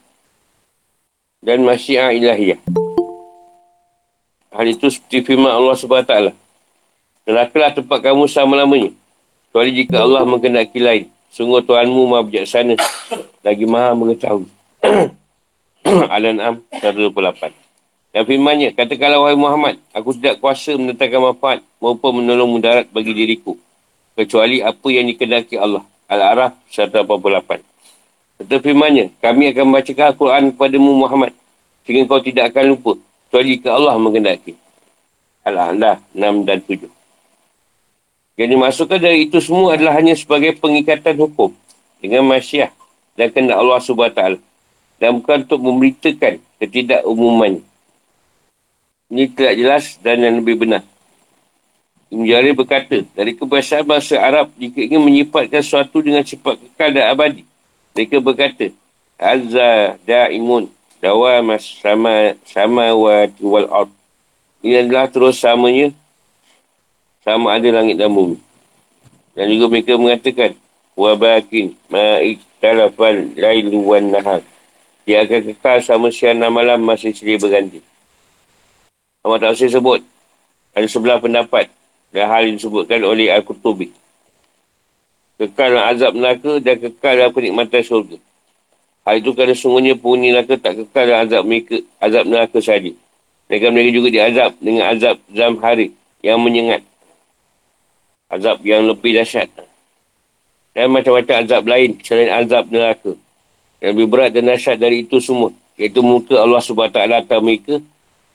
Dan 1.43 1.67
masyiah 1.67 2.15
ilahiyah. 2.15 2.63
Hal 4.55 4.67
itu 4.71 4.87
seperti 4.87 5.27
firman 5.27 5.51
Allah 5.51 5.75
SWT. 5.75 6.31
Nerakalah 7.27 7.75
tempat 7.75 7.99
kamu 8.07 8.31
selama-lamanya. 8.31 8.95
Kecuali 9.51 9.71
jika 9.75 10.07
Allah 10.07 10.23
mengendaki 10.23 10.79
lain. 10.79 11.11
Sungguh 11.35 11.59
Tuhanmu 11.67 12.07
maha 12.07 12.23
bijaksana. 12.23 12.79
Lagi 13.43 13.67
maha 13.67 13.99
mengetahui. 13.99 14.47
Al-An'am 16.17 16.63
128. 16.75 17.55
Dan 18.11 18.23
firmannya, 18.25 18.73
katakanlah 18.73 19.21
wahai 19.23 19.39
Muhammad, 19.39 19.75
aku 19.93 20.17
tidak 20.17 20.41
kuasa 20.41 20.75
menentangkan 20.75 21.21
manfaat 21.33 21.61
maupun 21.79 22.25
menolong 22.25 22.49
mudarat 22.49 22.89
bagi 22.89 23.13
diriku 23.13 23.55
kecuali 24.17 24.65
apa 24.65 24.89
yang 24.89 25.07
dikenaki 25.07 25.61
Allah. 25.61 25.85
Al-Araf 26.07 26.55
188. 26.71 27.61
Serta 28.41 28.57
firmannya, 28.63 29.13
kami 29.19 29.53
akan 29.53 29.65
membacakan 29.69 30.07
Al-Quran 30.15 30.43
kepadamu 30.55 30.91
Muhammad 30.97 31.33
sehingga 31.83 32.07
kau 32.07 32.23
tidak 32.23 32.55
akan 32.55 32.65
lupa 32.75 32.93
kecuali 33.27 33.49
jika 33.59 33.71
Allah 33.75 33.95
mengendaki. 33.99 34.55
Al-Ahlah 35.47 36.03
6 36.15 36.47
dan 36.47 36.59
7. 36.63 36.91
Yang 38.37 38.49
dimasukkan 38.59 38.99
dari 38.99 39.31
itu 39.31 39.39
semua 39.39 39.79
adalah 39.79 39.95
hanya 39.97 40.15
sebagai 40.19 40.59
pengikatan 40.59 41.17
hukum 41.17 41.55
dengan 42.03 42.27
masyarakat 42.27 42.75
dan 43.17 43.29
kena 43.33 43.57
Allah 43.57 43.81
SWT 43.81 44.37
dan 44.97 45.17
bukan 45.21 45.45
untuk 45.45 45.61
memberitakan 45.61 46.41
ketidakumumannya. 46.61 47.65
Ini 49.07 49.25
tidak 49.31 49.55
jelas 49.55 49.85
dan 50.03 50.19
yang 50.19 50.43
lebih 50.43 50.67
benar. 50.67 50.83
Ibn 52.07 52.55
berkata, 52.55 53.03
dari 53.19 53.35
kebiasaan 53.35 53.83
bahasa 53.83 54.15
Arab, 54.23 54.51
jika 54.55 54.79
ingin 54.79 55.03
menyifatkan 55.03 55.59
sesuatu 55.59 55.99
dengan 55.99 56.23
sifat 56.23 56.55
kekal 56.55 56.95
dan 56.95 57.11
abadi, 57.11 57.43
mereka 57.95 58.23
berkata, 58.23 58.71
Azza 59.19 59.99
da'imun, 60.07 60.71
dawa 61.03 61.43
mas 61.43 61.67
sama 61.83 62.37
sama 62.47 62.95
wa 62.95 63.27
wal 63.43 63.69
ard. 63.73 63.91
Ini 64.63 64.87
adalah 64.87 65.11
terus 65.11 65.43
samanya, 65.43 65.91
sama 67.27 67.59
ada 67.59 67.69
langit 67.75 67.99
dan 67.99 68.11
bumi. 68.11 68.39
Dan 69.35 69.51
juga 69.51 69.67
mereka 69.67 69.99
mengatakan, 69.99 70.55
wa 70.95 71.13
bakin 71.19 71.75
ma'ik 71.91 72.39
talafal 72.63 73.35
lailu 73.35 73.83
wan 73.83 74.15
nahar. 74.15 74.47
Dia 75.07 75.23
akan 75.23 75.55
kekal 75.55 75.79
sama 75.87 76.11
siang 76.11 76.43
dan 76.43 76.51
malam 76.51 76.83
masih 76.83 77.15
sedia 77.15 77.39
berganti. 77.39 77.79
Ahmad 79.23 79.39
Tafsir 79.39 79.71
sebut, 79.71 80.03
ada 80.75 80.87
sebelah 80.91 81.23
pendapat 81.23 81.71
dan 82.11 82.27
hal 82.27 82.51
yang 82.51 82.59
disebutkan 82.59 83.07
oleh 83.07 83.31
Al-Qutubi. 83.31 83.95
Kekal 85.39 85.79
dalam 85.79 85.87
azab 85.95 86.13
neraka 86.19 86.53
dan 86.59 86.77
kekal 86.83 87.15
dalam 87.23 87.31
kenikmatan 87.31 87.83
syurga. 87.87 88.19
Hal 89.07 89.23
itu 89.23 89.31
kerana 89.31 89.55
sungguhnya 89.55 89.95
penghuni 89.95 90.35
neraka 90.35 90.59
tak 90.59 90.75
kekal 90.75 91.05
dalam 91.07 91.23
azab 91.31 91.43
mereka, 91.47 91.77
azab 92.03 92.25
neraka 92.27 92.59
sahaja. 92.59 92.93
Mereka 93.47 93.67
mereka 93.71 93.91
juga 93.95 94.09
diazab 94.11 94.51
dengan 94.59 94.85
azab 94.91 95.17
zamhari 95.31 95.95
yang 96.19 96.43
menyengat. 96.43 96.83
Azab 98.27 98.59
yang 98.67 98.91
lebih 98.91 99.15
dahsyat. 99.15 99.47
Dan 100.75 100.91
macam-macam 100.91 101.47
azab 101.47 101.63
lain 101.63 101.95
selain 102.03 102.31
azab 102.43 102.67
neraka. 102.75 103.15
Yang 103.81 103.91
lebih 103.93 104.07
berat 104.09 104.31
dan 104.33 104.49
dahsyat 104.49 104.77
dari 104.81 105.05
itu 105.05 105.21
semua. 105.21 105.53
Iaitu 105.77 106.01
muka 106.01 106.41
Allah 106.41 106.61
SWT 106.61 106.97
atas 106.97 107.41
mereka 107.45 107.79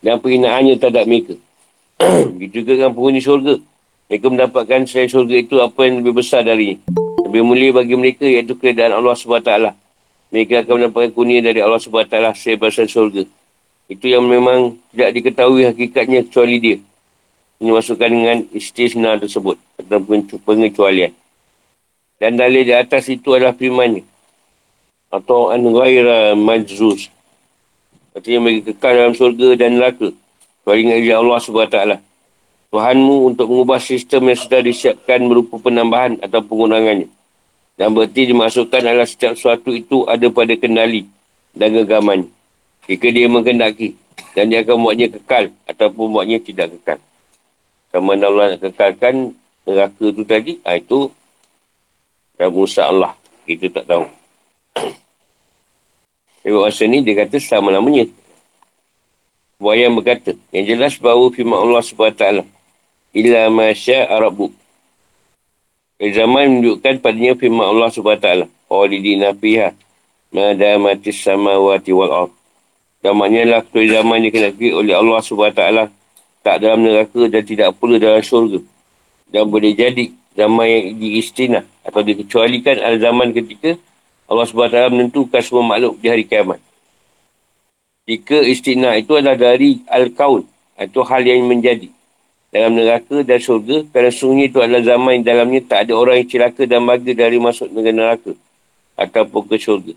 dan 0.02 0.22
perhinaannya 0.22 0.78
terhadap 0.78 1.06
mereka. 1.10 1.36
Begitu 2.38 2.66
juga 2.66 2.72
dengan 2.78 2.92
penghuni 2.94 3.22
syurga. 3.22 3.56
Mereka 4.12 4.28
mendapatkan 4.28 4.80
selain 4.86 5.10
syurga 5.10 5.36
itu 5.40 5.56
apa 5.64 5.80
yang 5.88 6.04
lebih 6.04 6.20
besar 6.20 6.44
dari 6.44 6.78
Lebih 7.26 7.42
mulia 7.48 7.72
bagi 7.72 7.96
mereka 7.96 8.28
iaitu 8.28 8.54
keadaan 8.60 8.98
Allah 8.98 9.16
SWT. 9.16 9.52
Mereka 10.32 10.68
akan 10.68 10.74
mendapatkan 10.78 11.12
kunia 11.16 11.40
dari 11.40 11.64
Allah 11.64 11.80
SWT 11.80 12.16
sebesar 12.36 12.86
syurga. 12.92 13.24
Itu 13.88 14.08
yang 14.08 14.24
memang 14.24 14.80
tidak 14.92 15.10
diketahui 15.16 15.68
hakikatnya 15.68 16.28
kecuali 16.28 16.56
dia. 16.60 16.78
Ini 17.62 17.70
masukkan 17.70 18.10
dengan 18.10 18.38
istisna 18.56 19.20
tersebut. 19.22 19.60
Atau 19.78 20.02
pengecualian. 20.42 21.14
Dan 22.18 22.38
dalil 22.38 22.66
di 22.66 22.74
atas 22.74 23.10
itu 23.10 23.34
adalah 23.34 23.54
firmannya. 23.54 24.11
Atau 25.12 25.52
an 25.52 25.62
ghaira 25.62 26.34
majzuz. 26.34 27.12
Artinya 28.15 28.47
mereka 28.47 28.71
kekal 28.71 28.93
dalam 28.95 29.13
syurga 29.15 29.50
dan 29.60 29.76
neraka. 29.76 30.10
Kau 30.63 30.76
ingat 30.76 31.04
Allah 31.12 31.39
SWT. 31.39 31.78
Tuhanmu 32.71 33.36
untuk 33.36 33.52
mengubah 33.52 33.84
sistem 33.84 34.32
yang 34.32 34.39
sudah 34.39 34.63
disiapkan 34.63 35.19
berupa 35.28 35.60
penambahan 35.60 36.15
atau 36.24 36.39
pengurangannya. 36.39 37.12
Dan 37.76 37.91
berarti 37.91 38.32
dimasukkan 38.32 38.80
adalah 38.80 39.04
setiap 39.04 39.36
sesuatu 39.36 39.76
itu 39.76 40.08
ada 40.08 40.24
pada 40.32 40.56
kendali 40.56 41.04
dan 41.52 41.76
gegaman. 41.76 42.32
Jika 42.88 43.12
dia 43.12 43.28
mengendaki 43.28 44.00
dan 44.32 44.47
dia 44.47 44.63
akan 44.63 44.80
membuatnya 44.80 45.08
kekal 45.19 45.52
ataupun 45.67 46.04
membuatnya 46.08 46.39
tidak 46.39 46.67
kekal. 46.80 47.00
Sama 47.91 48.15
Allah 48.15 48.56
nak 48.56 48.62
kekalkan 48.63 49.36
neraka 49.67 50.06
tu 50.15 50.24
tadi, 50.24 50.63
ha, 50.63 50.80
itu 50.80 51.12
dan 52.39 52.50
Musa 52.56 52.88
Allah. 52.88 53.12
Kita 53.43 53.67
tak 53.67 53.86
tahu. 53.91 54.21
Tapi 56.42 56.56
masa 56.58 56.84
ni 56.88 57.06
dia 57.06 57.14
kata 57.14 57.38
selama-lamanya. 57.38 58.10
Buaya 59.62 59.94
berkata, 59.94 60.34
yang 60.50 60.66
jelas 60.66 60.98
bahawa 60.98 61.30
firman 61.30 61.54
Allah 61.54 61.86
SWT 61.86 62.50
ila 63.14 63.42
masya 63.54 64.10
arabu. 64.10 64.50
Zaman 66.02 66.58
menunjukkan 66.58 66.98
padanya 66.98 67.38
firman 67.38 67.70
Allah 67.70 67.94
SWT. 67.94 68.50
Khalidina 68.66 69.38
fiha. 69.38 69.78
Madamatis 70.34 71.22
samawati 71.22 71.94
wal 71.94 72.26
ard. 72.26 72.34
Zamannya 73.06 73.44
lah 73.46 73.62
kecuali 73.62 73.90
zaman 73.94 74.18
yang 74.26 74.34
kena 74.34 74.50
oleh 74.82 74.96
Allah 74.98 75.20
SWT. 75.22 75.62
Tak 76.42 76.56
dalam 76.58 76.82
neraka 76.82 77.22
dan 77.30 77.44
tidak 77.46 77.78
pula 77.78 78.02
dalam 78.02 78.26
syurga. 78.26 78.66
Dan 79.30 79.46
boleh 79.46 79.78
jadi 79.78 80.10
zaman 80.34 80.66
yang 80.66 80.86
diistinah 80.98 81.64
atau 81.86 82.02
dikecualikan 82.02 82.82
adalah 82.82 83.02
zaman 83.14 83.30
ketika 83.30 83.78
Allah 84.32 84.48
SWT 84.48 84.96
menentukan 84.96 85.44
semua 85.44 85.76
makhluk 85.76 86.00
di 86.00 86.08
hari 86.08 86.24
kiamat. 86.24 86.63
Jika 88.08 88.39
istinah 88.48 88.96
itu 88.96 89.20
adalah 89.20 89.36
dari 89.36 89.84
Al-Kaun. 89.91 90.48
Itu 90.80 91.04
hal 91.04 91.28
yang 91.28 91.44
menjadi. 91.52 91.91
Dalam 92.48 92.80
neraka 92.80 93.28
dan 93.28 93.44
syurga. 93.44 93.84
Kerana 93.91 94.08
sungguh 94.08 94.48
itu 94.48 94.63
adalah 94.63 94.80
zaman 94.88 95.20
yang 95.20 95.26
dalamnya 95.28 95.60
tak 95.67 95.84
ada 95.84 96.00
orang 96.00 96.24
yang 96.24 96.32
celaka 96.32 96.63
dan 96.63 96.80
bahagia 96.88 97.12
dari 97.12 97.44
masuk 97.44 97.67
negara 97.76 97.91
neraka. 97.91 98.32
Ataupun 98.96 99.52
ke 99.52 99.60
syurga. 99.60 99.94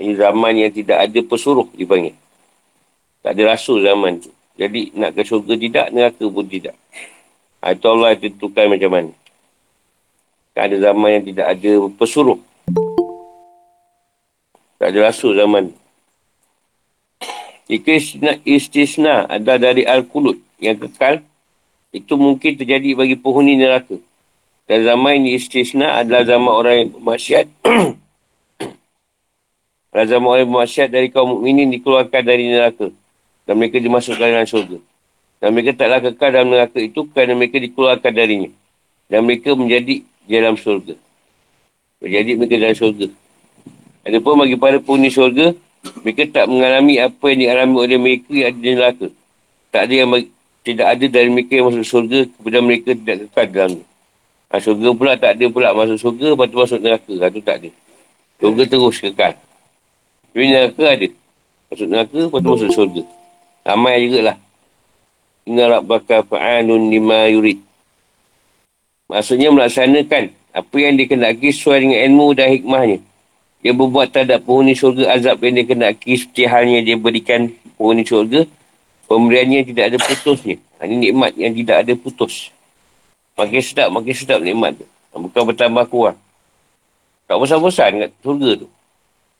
Ini 0.00 0.16
zaman 0.16 0.52
yang 0.56 0.72
tidak 0.72 0.98
ada 1.04 1.20
pesuruh 1.20 1.68
dipanggil. 1.76 2.16
Tak 3.20 3.36
ada 3.36 3.52
rasul 3.52 3.84
zaman 3.84 4.24
tu. 4.24 4.32
Jadi 4.56 4.96
nak 4.96 5.12
ke 5.12 5.28
syurga 5.28 5.54
tidak, 5.60 5.86
neraka 5.92 6.24
pun 6.24 6.46
tidak. 6.48 6.72
Ha, 7.60 7.76
itu 7.76 7.84
Allah 7.84 8.16
yang 8.16 8.32
tentukan 8.32 8.64
macam 8.64 8.90
mana. 8.90 9.12
Tak 10.56 10.72
ada 10.72 10.76
zaman 10.88 11.08
yang 11.20 11.24
tidak 11.28 11.46
ada 11.52 11.72
pesuruh. 11.94 12.47
Tak 14.88 14.96
ada 14.96 15.12
rasul 15.12 15.36
zaman. 15.36 15.68
Jika 17.68 17.92
istisna, 17.92 18.32
istisna 18.40 19.14
ada 19.28 19.60
dari 19.60 19.84
Al-Qulut 19.84 20.40
yang 20.64 20.80
kekal, 20.80 21.20
itu 21.92 22.16
mungkin 22.16 22.56
terjadi 22.56 22.96
bagi 22.96 23.20
penghuni 23.20 23.60
neraka. 23.60 24.00
Dan 24.64 24.88
zaman 24.88 25.20
ini 25.20 25.36
istisna 25.36 26.00
adalah 26.00 26.24
zaman 26.24 26.48
orang 26.48 26.74
yang 26.80 26.88
bermasyad 26.96 27.52
Zaman 30.08 30.24
orang 30.24 30.48
bermaksiat 30.48 30.88
dari 30.88 31.12
kaum 31.12 31.36
mukminin 31.36 31.68
dikeluarkan 31.68 32.24
dari 32.24 32.48
neraka. 32.48 32.88
Dan 33.44 33.60
mereka 33.60 33.84
dimasukkan 33.84 34.24
dalam 34.24 34.48
syurga. 34.48 34.80
Dan 35.36 35.52
mereka 35.52 35.76
taklah 35.76 36.00
kekal 36.00 36.32
dalam 36.32 36.48
neraka 36.48 36.80
itu 36.80 37.04
kerana 37.12 37.36
mereka 37.36 37.60
dikeluarkan 37.60 38.12
darinya. 38.16 38.48
Dan 39.04 39.28
mereka 39.28 39.52
menjadi 39.52 40.00
di 40.00 40.32
dalam 40.32 40.56
syurga. 40.56 40.96
Menjadi 42.00 42.40
mereka 42.40 42.56
dalam 42.56 42.72
syurga. 42.72 43.27
Adapun 44.08 44.40
bagi 44.40 44.56
para 44.56 44.80
penghuni 44.80 45.12
syurga, 45.12 45.52
mereka 46.00 46.24
tak 46.32 46.48
mengalami 46.48 46.96
apa 46.96 47.24
yang 47.28 47.40
dialami 47.44 47.76
oleh 47.76 47.98
mereka 48.00 48.32
yang 48.32 48.48
ada 48.48 48.58
di 48.58 48.70
neraka. 48.72 49.06
Tak 49.68 49.82
ada 49.84 49.94
yang 49.94 50.08
tidak 50.64 50.86
ada 50.96 51.04
dari 51.12 51.28
mereka 51.28 51.52
yang 51.60 51.66
masuk 51.68 51.84
syurga 51.84 52.24
kepada 52.24 52.58
mereka 52.64 52.90
tidak 52.96 53.16
kekal 53.28 53.46
dalam 53.52 53.80
ha, 54.48 54.60
syurga 54.60 54.88
pula 54.96 55.12
tak 55.16 55.36
ada 55.36 55.44
pula 55.52 55.76
masuk 55.76 55.98
syurga 56.00 56.26
lepas 56.32 56.46
tu 56.48 56.56
masuk 56.56 56.80
neraka. 56.80 57.12
Ha, 57.12 57.26
tak 57.28 57.56
ada. 57.62 57.70
Syurga 58.40 58.62
terus 58.64 58.96
kekal. 59.00 59.32
Tapi 60.32 60.44
neraka 60.48 60.84
ada. 60.88 61.08
Masuk 61.68 61.88
neraka, 61.88 62.16
lepas 62.16 62.40
tu 62.40 62.48
masuk 62.48 62.70
syurga. 62.72 63.02
Ramai 63.64 63.96
juga 64.08 64.20
lah. 64.32 64.36
Inna 65.48 65.64
rabbaka 65.80 66.24
fa'alun 66.24 66.92
lima 66.92 67.28
yurid. 67.28 67.60
Maksudnya 69.08 69.48
melaksanakan 69.48 70.36
apa 70.52 70.76
yang 70.76 70.94
dikenaki 71.00 71.48
sesuai 71.52 71.78
dengan 71.80 71.98
ilmu 72.12 72.26
dan 72.36 72.52
hikmahnya. 72.52 72.98
Dia 73.58 73.74
berbuat 73.74 74.14
terhadap 74.14 74.46
penghuni 74.46 74.78
syurga 74.78 75.18
azab 75.18 75.42
yang 75.42 75.58
dikenaki 75.58 76.14
seperti 76.14 76.46
halnya 76.46 76.78
dia 76.78 76.94
berikan 76.94 77.50
penghuni 77.74 78.06
syurga. 78.06 78.46
Pemberiannya 79.08 79.64
tidak 79.64 79.84
ada 79.90 79.98
putusnya. 79.98 80.56
Ini 80.78 81.10
nikmat 81.10 81.32
yang 81.34 81.52
tidak 81.56 81.76
ada 81.82 81.92
putus. 81.98 82.54
Makin 83.34 83.60
sedap, 83.64 83.88
makin 83.90 84.14
sedap 84.14 84.38
nikmat 84.44 84.78
tu. 84.78 84.86
Bukan 85.16 85.42
bertambah 85.50 85.84
kurang. 85.90 86.18
Tak 87.26 87.34
bosan-bosan 87.34 88.06
kat 88.06 88.10
syurga 88.22 88.50
tu. 88.62 88.68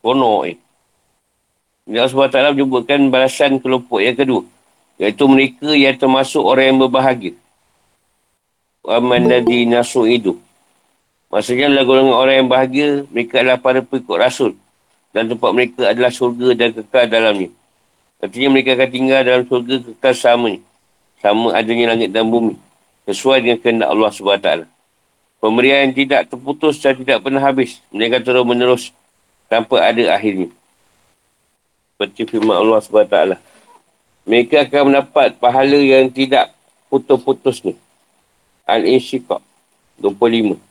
Kono 0.02 0.42
eh. 0.48 0.56
Allah 1.88 2.04
SWT 2.04 2.52
menyebutkan 2.52 3.00
balasan 3.08 3.56
kelompok 3.56 4.04
yang 4.04 4.12
kedua. 4.12 4.42
Iaitu 5.00 5.24
mereka 5.24 5.72
yang 5.72 5.96
termasuk 5.96 6.42
orang 6.44 6.74
yang 6.74 6.78
berbahagia. 6.84 7.32
Aman 8.84 9.24
nadi 9.30 9.64
nasu 9.64 10.04
itu. 10.04 10.36
Maksudnya 11.28 11.68
adalah 11.68 11.84
golongan 11.84 12.16
orang 12.16 12.34
yang 12.40 12.48
bahagia, 12.48 12.88
mereka 13.12 13.44
adalah 13.44 13.60
para 13.60 13.84
pengikut 13.84 14.16
Rasul. 14.16 14.52
Dan 15.12 15.28
tempat 15.28 15.50
mereka 15.52 15.82
adalah 15.88 16.08
surga 16.08 16.48
dan 16.56 16.68
kekal 16.72 17.04
dalamnya. 17.04 17.52
Artinya 18.18 18.48
mereka 18.48 18.74
akan 18.74 18.88
tinggal 18.88 19.20
dalam 19.22 19.44
surga 19.46 19.74
kekal 19.84 20.14
sama 20.16 20.50
Sama 21.20 21.52
adanya 21.52 21.94
langit 21.94 22.10
dan 22.14 22.24
bumi. 22.28 22.56
Sesuai 23.04 23.44
dengan 23.44 23.58
kehendak 23.60 23.88
Allah 23.92 24.10
SWT. 24.12 24.48
Pemberian 25.38 25.88
yang 25.88 25.94
tidak 25.94 26.20
terputus 26.28 26.80
dan 26.80 26.96
tidak 26.96 27.18
pernah 27.24 27.40
habis. 27.44 27.80
Mereka 27.92 28.24
terus 28.24 28.44
menerus 28.44 28.84
tanpa 29.46 29.80
ada 29.84 30.02
akhirnya. 30.12 30.48
Seperti 31.94 32.24
firman 32.24 32.56
Allah 32.56 32.78
SWT. 32.80 33.16
Mereka 34.28 34.68
akan 34.68 34.82
mendapat 34.92 35.40
pahala 35.40 35.78
yang 35.80 36.08
tidak 36.12 36.52
putus-putus 36.92 37.64
ni. 37.64 37.74
Al-Insyiqaq. 38.68 39.40
25. 39.98 40.67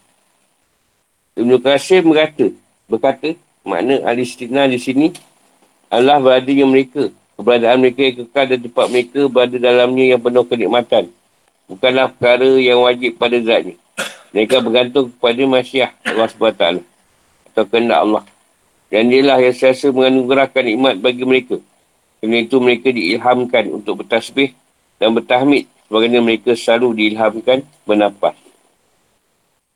Ibn 1.37 1.51
Qasim 1.61 2.01
berkata, 2.09 2.49
berkata, 2.89 3.29
makna 3.61 4.01
Al-Istina 4.09 4.65
di 4.65 4.81
sini, 4.81 5.13
Allah 5.87 6.17
berada 6.17 6.41
dengan 6.41 6.73
mereka. 6.73 7.13
Keberadaan 7.37 7.77
mereka 7.77 8.01
yang 8.01 8.15
kekal 8.25 8.45
dan 8.49 8.59
tempat 8.65 8.85
mereka 8.89 9.19
berada 9.29 9.57
dalamnya 9.61 10.05
yang 10.17 10.21
penuh 10.21 10.41
kenikmatan. 10.49 11.13
Bukanlah 11.69 12.09
perkara 12.09 12.49
yang 12.57 12.81
wajib 12.81 13.21
pada 13.21 13.37
zatnya. 13.37 13.77
Mereka 14.33 14.65
bergantung 14.65 15.13
kepada 15.13 15.41
masyarakat 15.45 15.93
Allah 16.09 16.29
SWT. 16.33 16.63
Atau 17.53 17.63
kehendak 17.69 17.99
Allah. 18.01 18.23
Dan 18.89 19.13
dia 19.13 19.21
lah 19.21 19.37
yang 19.37 19.53
selalu 19.53 19.93
menganugerahkan 19.93 20.63
nikmat 20.65 20.95
bagi 20.97 21.23
mereka. 21.29 21.61
Kerana 22.17 22.37
itu 22.41 22.57
mereka 22.57 22.89
diilhamkan 22.89 23.69
untuk 23.69 24.01
bertasbih 24.01 24.57
dan 24.97 25.13
bertahmid. 25.13 25.69
Sebagainya 25.85 26.19
mereka 26.25 26.57
selalu 26.57 26.97
diilhamkan 26.97 27.61
bernafas. 27.85 28.46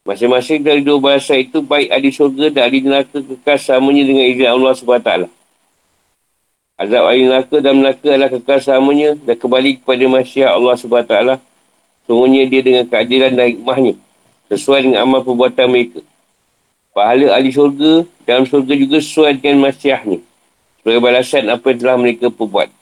Masing-masing 0.01 0.65
dari 0.65 0.81
dua 0.81 0.97
bahasa 0.97 1.37
itu 1.37 1.61
baik 1.61 1.93
ahli 1.93 2.09
syurga 2.09 2.49
dan 2.49 2.65
ahli 2.65 2.81
neraka 2.81 3.21
kekal 3.21 3.57
samanya 3.61 4.01
dengan 4.01 4.25
izin 4.33 4.49
Allah 4.49 4.73
SWT. 4.73 5.11
Azab 6.73 7.03
ahli 7.05 7.29
neraka 7.29 7.57
dan 7.61 7.73
neraka 7.77 8.07
adalah 8.09 8.33
kekal 8.33 8.59
samanya 8.65 9.13
dan 9.21 9.37
kembali 9.37 9.77
kepada 9.77 10.01
masyarakat 10.09 10.57
Allah 10.57 10.73
SWT. 10.73 11.13
Sungguhnya 12.09 12.49
dia 12.49 12.61
dengan 12.65 12.89
keadilan 12.89 13.29
dan 13.37 13.45
hikmahnya 13.53 13.93
sesuai 14.49 14.89
dengan 14.89 15.05
amal 15.05 15.21
perbuatan 15.21 15.69
mereka. 15.69 16.01
Pahala 16.97 17.37
ahli 17.37 17.53
syurga 17.53 18.01
dalam 18.25 18.49
syurga 18.49 18.73
juga 18.73 18.97
sesuai 18.97 19.37
dengan 19.37 19.69
masyarakat 19.69 20.17
Sebagai 20.81 20.97
balasan 20.97 21.45
apa 21.45 21.65
yang 21.69 21.77
telah 21.77 21.95
mereka 22.01 22.33
perbuat. 22.33 22.73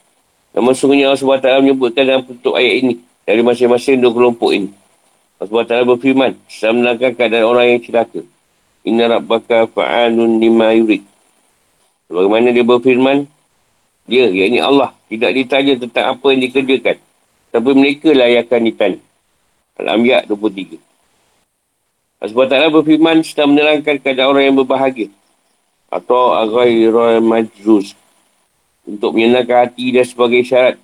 Namun 0.55 0.71
sungguhnya 0.71 1.11
Allah 1.11 1.19
SWT 1.19 1.67
menyebutkan 1.67 2.07
dalam 2.07 2.23
bentuk 2.23 2.55
ayat 2.55 2.79
ini. 2.79 2.95
Dari 3.27 3.43
masing-masing 3.43 3.99
dua 3.99 4.15
kelompok 4.15 4.55
ini. 4.55 4.78
Allah 5.39 5.63
SWT 5.63 5.87
berfirman. 5.87 6.31
Setelah 6.51 6.73
menerangkan 6.75 7.11
keadaan 7.15 7.45
orang 7.47 7.65
yang 7.71 7.81
celaka. 7.81 8.21
Inna 8.83 9.07
rabbaka 9.07 9.71
fa'anun 9.71 10.35
lima 10.35 10.75
yurid. 10.75 11.07
Bagaimana 12.11 12.51
dia 12.51 12.67
berfirman? 12.67 13.23
Dia, 14.03 14.27
yang 14.27 14.51
ini 14.51 14.59
Allah. 14.59 14.91
Tidak 15.07 15.31
ditanya 15.31 15.73
tentang 15.79 16.05
apa 16.11 16.25
yang 16.35 16.43
dikerjakan. 16.43 16.97
Tapi 17.55 17.69
mereka 17.71 18.11
lah 18.11 18.27
yang 18.27 18.43
akan 18.43 18.61
ditanya. 18.67 18.99
Al-Ambiyak 19.79 20.27
23. 20.27 20.75
Allah 22.19 22.31
SWT 22.35 22.75
berfirman 22.75 23.23
setelah 23.23 23.47
menerangkan 23.47 23.95
keadaan 24.03 24.29
orang 24.35 24.43
yang 24.51 24.57
berbahagia. 24.59 25.07
Atau 25.87 26.35
aghairul 26.35 27.23
majruz. 27.23 27.95
Untuk 28.83 29.15
menyenangkan 29.15 29.71
hati 29.71 29.95
dan 29.95 30.03
sebagai 30.03 30.43
syarat. 30.43 30.75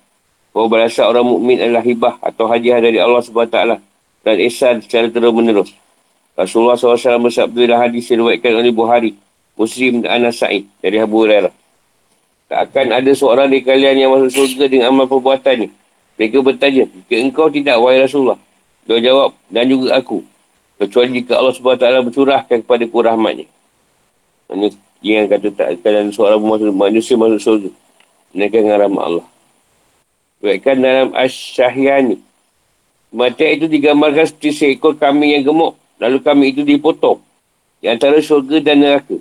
Bahawa 0.56 0.80
balasan 0.80 1.12
orang 1.12 1.28
mukmin 1.28 1.60
adalah 1.60 1.84
hibah 1.84 2.16
atau 2.24 2.48
hadiah 2.48 2.80
dari 2.80 2.96
Allah 2.96 3.20
SWT. 3.20 3.76
Dan 4.26 4.42
ihsan 4.50 4.82
secara 4.82 5.06
terus 5.06 5.30
menerus. 5.30 5.70
Rasulullah 6.34 6.74
SAW 6.74 7.30
bersabda 7.30 7.60
dalam 7.62 7.80
hadis 7.86 8.10
yang 8.10 8.26
diwakilkan 8.26 8.58
oleh 8.58 8.74
Buhari. 8.74 9.12
Muslim 9.54 10.02
dan 10.02 10.20
Anas 10.20 10.42
Sa'id 10.42 10.66
dari 10.82 10.98
Abu 10.98 11.22
Hurairah. 11.22 11.54
Tak 12.50 12.60
akan 12.70 12.86
ada 12.92 13.10
seorang 13.14 13.48
dari 13.48 13.62
kalian 13.62 13.96
yang 13.96 14.10
masuk 14.12 14.44
surga 14.44 14.66
dengan 14.68 14.92
amal 14.92 15.06
perbuatannya. 15.08 15.72
Mereka 16.18 16.44
bertanya, 16.44 16.84
jika 16.90 17.14
engkau 17.22 17.46
tidak, 17.48 17.80
wahai 17.80 18.04
Rasulullah. 18.04 18.36
Dia 18.84 19.00
jawab, 19.00 19.32
dan 19.48 19.64
juga 19.66 19.96
aku. 19.96 20.20
Kecuali 20.76 21.24
jika 21.24 21.40
Allah 21.40 21.54
SWT 21.56 21.86
bercurahkan 22.10 22.58
kepada 22.60 22.84
ku 22.84 22.98
rahmatnya. 23.00 23.48
Dia 25.00 25.24
yang 25.24 25.26
kata 25.26 25.48
tak 25.56 25.68
akan 25.80 26.12
seorang 26.12 26.40
masuk, 26.42 26.74
manusia 26.76 27.14
masuk 27.16 27.40
surga. 27.40 27.70
Mereka 28.36 28.56
dengan 28.60 28.78
rahmat 28.84 29.02
Allah. 29.02 29.26
Buatkan 30.44 30.76
dalam 30.78 31.08
Ash-Syahyani. 31.16 32.20
Kematian 33.16 33.50
itu 33.56 33.64
digambarkan 33.72 34.28
seperti 34.28 34.52
seekor 34.52 34.92
kambing 35.00 35.40
yang 35.40 35.48
gemuk. 35.48 35.72
Lalu 35.96 36.20
kambing 36.20 36.52
itu 36.52 36.60
dipotong. 36.68 37.16
Di 37.80 37.88
antara 37.88 38.20
syurga 38.20 38.60
dan 38.60 38.84
neraka. 38.84 39.16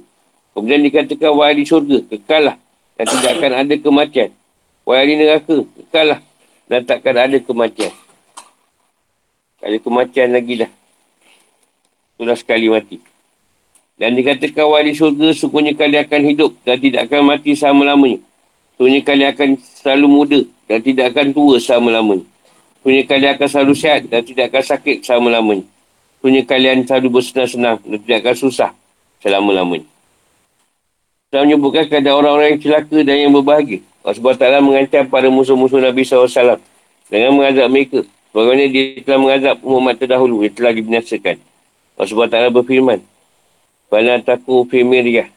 Kemudian 0.51 0.83
dikatakan 0.83 1.31
wahai 1.31 1.63
syurga. 1.63 2.03
Kekalah. 2.11 2.59
Dan 2.99 3.07
tidak 3.07 3.31
akan 3.39 3.51
ada 3.55 3.75
kematian. 3.79 4.35
Wahai 4.83 5.15
neraka. 5.15 5.63
Kekalah. 5.63 6.19
Dan 6.67 6.83
takkan 6.83 7.15
ada 7.15 7.39
kematian. 7.39 7.95
Ada 9.63 9.79
kematian 9.79 10.27
lagi 10.35 10.67
dah. 10.67 10.71
Sudah 12.19 12.35
sekali 12.35 12.67
mati. 12.67 12.99
Dan 13.95 14.11
dikatakan 14.19 14.75
wali 14.75 14.91
surga, 14.91 15.31
sukungnya 15.31 15.71
kalian 15.71 16.03
akan 16.03 16.21
hidup 16.27 16.51
dan 16.67 16.83
tidak 16.83 17.07
akan 17.07 17.31
mati 17.31 17.55
selama-lamanya. 17.55 18.19
Sebenarnya 18.75 19.01
kalian 19.07 19.29
akan 19.31 19.49
selalu 19.63 20.07
muda 20.11 20.39
dan 20.67 20.83
tidak 20.83 21.15
akan 21.15 21.31
tua 21.31 21.55
selama-lamanya. 21.63 22.34
Sebenarnya 22.85 23.09
kalian 23.09 23.31
akan 23.33 23.47
selalu 23.49 23.73
sihat 23.73 24.01
dan 24.05 24.21
tidak 24.21 24.53
akan 24.53 24.61
sakit 24.61 25.01
selama-lamanya. 25.01 25.65
Sebenarnya 26.21 26.43
kalian 26.45 26.77
selalu 26.85 27.07
bersenang-senang 27.17 27.77
dan 27.81 27.97
tidak 27.97 28.17
akan 28.21 28.35
susah 28.37 28.69
selama-lamanya. 29.25 29.89
Saya 31.33 31.49
menyebutkan 31.49 31.89
kepada 31.89 32.13
orang-orang 32.13 32.53
yang 32.53 32.61
celaka 32.61 32.97
dan 33.01 33.17
yang 33.17 33.33
berbahagia. 33.33 33.81
Allah 34.05 34.37
SWT 34.37 34.45
mengancam 34.61 35.03
para 35.09 35.33
musuh-musuh 35.33 35.81
Nabi 35.81 36.05
SAW 36.05 36.61
dengan 37.09 37.33
mengazab 37.33 37.73
mereka. 37.73 38.05
Bagaimana 38.29 38.69
dia 38.69 39.01
telah 39.01 39.17
mengazab 39.17 39.55
umat 39.65 39.95
terdahulu 39.97 40.45
yang 40.45 40.53
telah 40.53 40.69
dibinasakan. 40.77 41.41
Allah 41.97 42.05
SWT 42.05 42.37
berfirman. 42.53 43.01
Fala 43.89 44.21
taku 44.21 44.61
fi 44.69 44.85
miryah. 44.85 45.33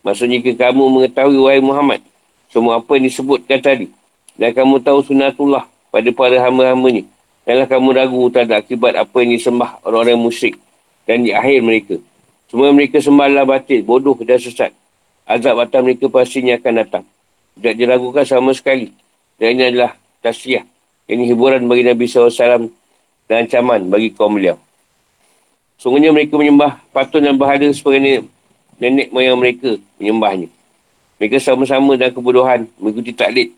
Maksudnya 0.00 0.40
jika 0.40 0.72
kamu 0.72 0.88
mengetahui 0.88 1.36
wahai 1.44 1.60
Muhammad. 1.60 2.00
Semua 2.48 2.80
apa 2.80 2.88
yang 2.96 3.04
disebutkan 3.04 3.60
tadi. 3.60 3.92
Dan 4.40 4.56
kamu 4.56 4.80
tahu 4.80 5.04
sunatullah 5.04 5.75
pada 5.96 6.12
para 6.12 6.36
hamba-hambanya. 6.44 7.08
Janganlah 7.48 7.68
kamu 7.72 7.88
ragu 7.96 8.20
terhadap 8.28 8.60
akibat 8.60 8.92
apa 9.00 9.16
yang 9.24 9.32
disembah 9.32 9.80
orang-orang 9.80 10.20
musyrik. 10.20 10.60
Dan 11.08 11.24
di 11.24 11.32
akhir 11.32 11.64
mereka. 11.64 11.96
Semua 12.52 12.68
mereka 12.68 13.00
sembahlah 13.00 13.48
batil, 13.48 13.80
bodoh 13.80 14.12
dan 14.20 14.36
sesat. 14.36 14.76
Azab 15.24 15.56
atas 15.56 15.80
mereka 15.80 16.12
pastinya 16.12 16.60
akan 16.60 16.72
datang. 16.84 17.04
Tidak 17.56 17.74
diragukan 17.80 18.28
sama 18.28 18.52
sekali. 18.52 18.92
Dan 19.40 19.56
ini 19.56 19.72
adalah 19.72 19.96
tasyiah. 20.20 20.68
Ini 21.08 21.32
hiburan 21.32 21.64
bagi 21.64 21.88
Nabi 21.88 22.04
SAW 22.04 22.68
dan 23.24 23.48
ancaman 23.48 23.88
bagi 23.88 24.12
kaum 24.12 24.36
beliau. 24.36 24.60
Sungguhnya 25.80 26.12
mereka 26.12 26.36
menyembah 26.36 26.76
patung 26.92 27.24
dan 27.24 27.40
berhala 27.40 27.72
sebagai 27.72 28.28
nenek 28.76 29.08
moyang 29.08 29.40
mereka 29.40 29.80
menyembahnya. 29.96 30.52
Mereka 31.16 31.40
sama-sama 31.40 31.96
dalam 31.96 32.12
kebodohan, 32.12 32.68
mengikuti 32.76 33.16
taklid. 33.16 33.48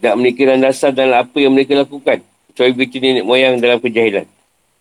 Tak 0.00 0.16
menikah 0.16 0.56
dan 0.56 0.64
dasar 0.64 0.90
dalam 0.96 1.20
apa 1.20 1.36
yang 1.36 1.52
mereka 1.52 1.76
lakukan. 1.76 2.24
Kecuali 2.50 2.72
begitu 2.72 3.04
nenek 3.04 3.24
moyang 3.24 3.60
dalam 3.60 3.76
kejahilan. 3.78 4.24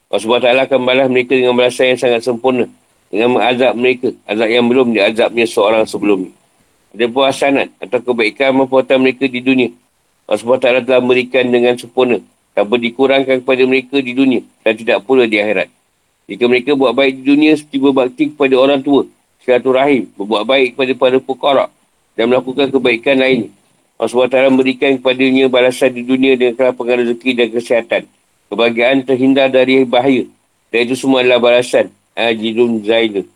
Allah 0.10 0.21
SWT 0.23 0.47
akan 0.65 0.79
balas 0.88 1.08
mereka 1.12 1.36
dengan 1.36 1.53
balasan 1.53 1.93
yang 1.93 1.99
sangat 1.99 2.21
sempurna. 2.23 2.65
Dengan 3.12 3.36
mengazab 3.36 3.75
mereka. 3.75 4.10
Azab 4.23 4.47
yang 4.47 4.65
belum 4.71 4.95
diazabnya 4.95 5.45
seorang 5.45 5.84
sebelumnya. 5.84 6.32
Ada 6.95 7.05
puasanat 7.12 7.67
atau 7.77 7.99
kebaikan 8.01 8.55
memperbuatan 8.55 8.97
mereka 8.97 9.27
di 9.27 9.43
dunia. 9.43 9.69
Allah 10.25 10.39
SWT 10.39 10.88
telah 10.88 11.01
memberikan 11.03 11.45
dengan 11.51 11.75
sempurna. 11.75 12.17
Tanpa 12.55 12.75
dikurangkan 12.79 13.43
kepada 13.43 13.63
mereka 13.67 13.99
di 13.99 14.15
dunia. 14.15 14.41
Dan 14.63 14.73
tidak 14.79 15.03
pula 15.03 15.27
di 15.27 15.36
akhirat. 15.38 15.67
Jika 16.32 16.45
mereka 16.47 16.77
buat 16.79 16.95
baik 16.95 17.21
di 17.21 17.23
dunia 17.25 17.51
seperti 17.60 17.77
berbakti 17.82 18.23
kepada 18.32 18.55
orang 18.55 18.79
tua, 18.86 19.03
rahim, 19.49 20.05
berbuat 20.13 20.43
baik 20.45 20.67
kepada 20.77 20.93
para 20.93 21.17
pukara 21.17 21.65
dan 22.13 22.29
melakukan 22.29 22.69
kebaikan 22.69 23.17
lain. 23.17 23.49
Allah 23.99 24.31
SWT 24.31 24.47
memberikan 24.47 24.95
kepadanya 24.95 25.51
balasan 25.51 25.91
di 25.91 26.07
dunia 26.07 26.39
dengan 26.39 26.55
kelapangan 26.55 27.03
rezeki 27.03 27.31
dan 27.35 27.47
kesihatan. 27.51 28.01
Kebahagiaan 28.47 29.03
terhindar 29.03 29.51
dari 29.51 29.83
bahaya. 29.83 30.23
Dan 30.71 30.79
itu 30.88 30.95
semua 30.95 31.19
adalah 31.19 31.43
balasan. 31.43 31.91
Ajilun 32.15 32.79
Zainun. 32.88 33.27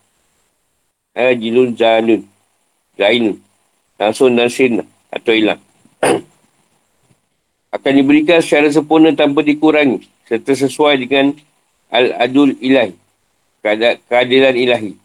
Ajilun 1.12 1.76
Zainun. 1.76 2.22
Zainun. 2.96 3.36
Langsung 4.00 4.32
dan 4.40 4.48
sin 4.48 4.80
atau 5.12 5.36
hilang. 5.36 5.60
Akan 7.76 7.94
diberikan 8.00 8.40
secara 8.40 8.72
sempurna 8.72 9.12
tanpa 9.12 9.44
dikurangi. 9.44 10.08
Serta 10.32 10.56
sesuai 10.56 10.96
dengan 11.04 11.36
Al-Adul 11.92 12.56
Ilahi. 12.64 12.96
Keadilan 14.08 14.56
ilahi. 14.56 15.03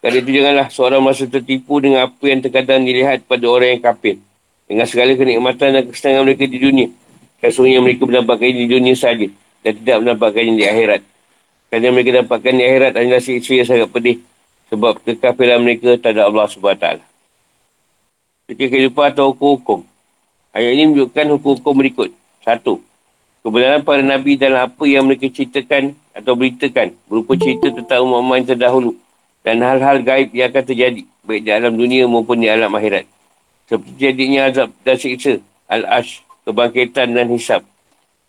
Kerana 0.00 0.16
itu 0.16 0.30
janganlah 0.32 0.66
seorang 0.72 1.02
masa 1.04 1.28
tertipu 1.28 1.76
dengan 1.76 2.08
apa 2.08 2.24
yang 2.24 2.40
terkadang 2.40 2.88
dilihat 2.88 3.28
pada 3.28 3.44
orang 3.44 3.76
yang 3.76 3.82
kafir. 3.84 4.16
Dengan 4.64 4.88
segala 4.88 5.12
kenikmatan 5.12 5.68
dan 5.76 5.84
kesenangan 5.92 6.24
mereka 6.24 6.48
di 6.48 6.56
dunia. 6.56 6.88
Sesungguhnya 7.44 7.84
mereka 7.84 8.08
mendapatkan 8.08 8.48
di 8.48 8.64
dunia 8.64 8.96
saja. 8.96 9.28
Dan 9.60 9.72
tidak 9.76 9.96
mendapatkannya 10.00 10.56
di 10.56 10.64
akhirat. 10.64 11.00
Kerana 11.68 11.86
mereka 11.92 12.10
dapatkan 12.24 12.52
di 12.56 12.64
akhirat 12.64 12.92
adalah 12.96 13.20
siksa 13.20 13.52
yang 13.60 13.68
sangat 13.68 13.88
pedih. 13.92 14.16
Sebab 14.72 15.04
kekafiran 15.04 15.60
mereka 15.60 16.00
tak 16.00 16.16
ada 16.16 16.32
Allah 16.32 16.48
SWT. 16.48 16.86
Ketika 18.48 18.64
kehidupan 18.72 19.04
atau 19.12 19.36
hukum-hukum. 19.36 19.84
Ayat 20.56 20.80
ini 20.80 20.96
menunjukkan 20.96 21.26
hukum-hukum 21.36 21.74
berikut. 21.76 22.10
Satu 22.40 22.80
kebenaran 23.44 23.84
para 23.84 24.00
Nabi 24.00 24.40
dalam 24.40 24.64
apa 24.64 24.84
yang 24.88 25.04
mereka 25.04 25.28
ceritakan 25.28 25.92
atau 26.16 26.32
beritakan 26.36 26.96
berupa 27.04 27.36
cerita 27.36 27.68
tentang 27.68 28.04
umat-umat 28.04 28.36
yang 28.40 28.48
terdahulu 28.56 28.92
dan 29.46 29.64
hal-hal 29.64 30.04
gaib 30.04 30.30
yang 30.36 30.52
akan 30.52 30.64
terjadi 30.64 31.02
baik 31.24 31.42
di 31.46 31.50
alam 31.50 31.74
dunia 31.76 32.04
maupun 32.04 32.40
di 32.40 32.48
alam 32.48 32.72
akhirat. 32.74 33.06
Seperti 33.70 33.90
jadinya 33.96 34.50
azab 34.50 34.74
dan 34.82 34.96
siksa, 34.98 35.38
al-ash, 35.70 36.26
kebangkitan 36.44 37.14
dan 37.14 37.30
hisab. 37.30 37.62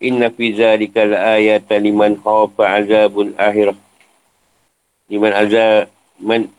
Inna 0.01 0.33
fi 0.33 0.53
zalika 0.53 1.05
la-ayatan 1.05 1.77
liman 1.81 2.17
khafa 2.17 2.63
azabul 2.81 3.33
akhirah. 3.37 3.77
Liman 5.09 5.33
azab, 5.33 5.89
man, 6.21 6.49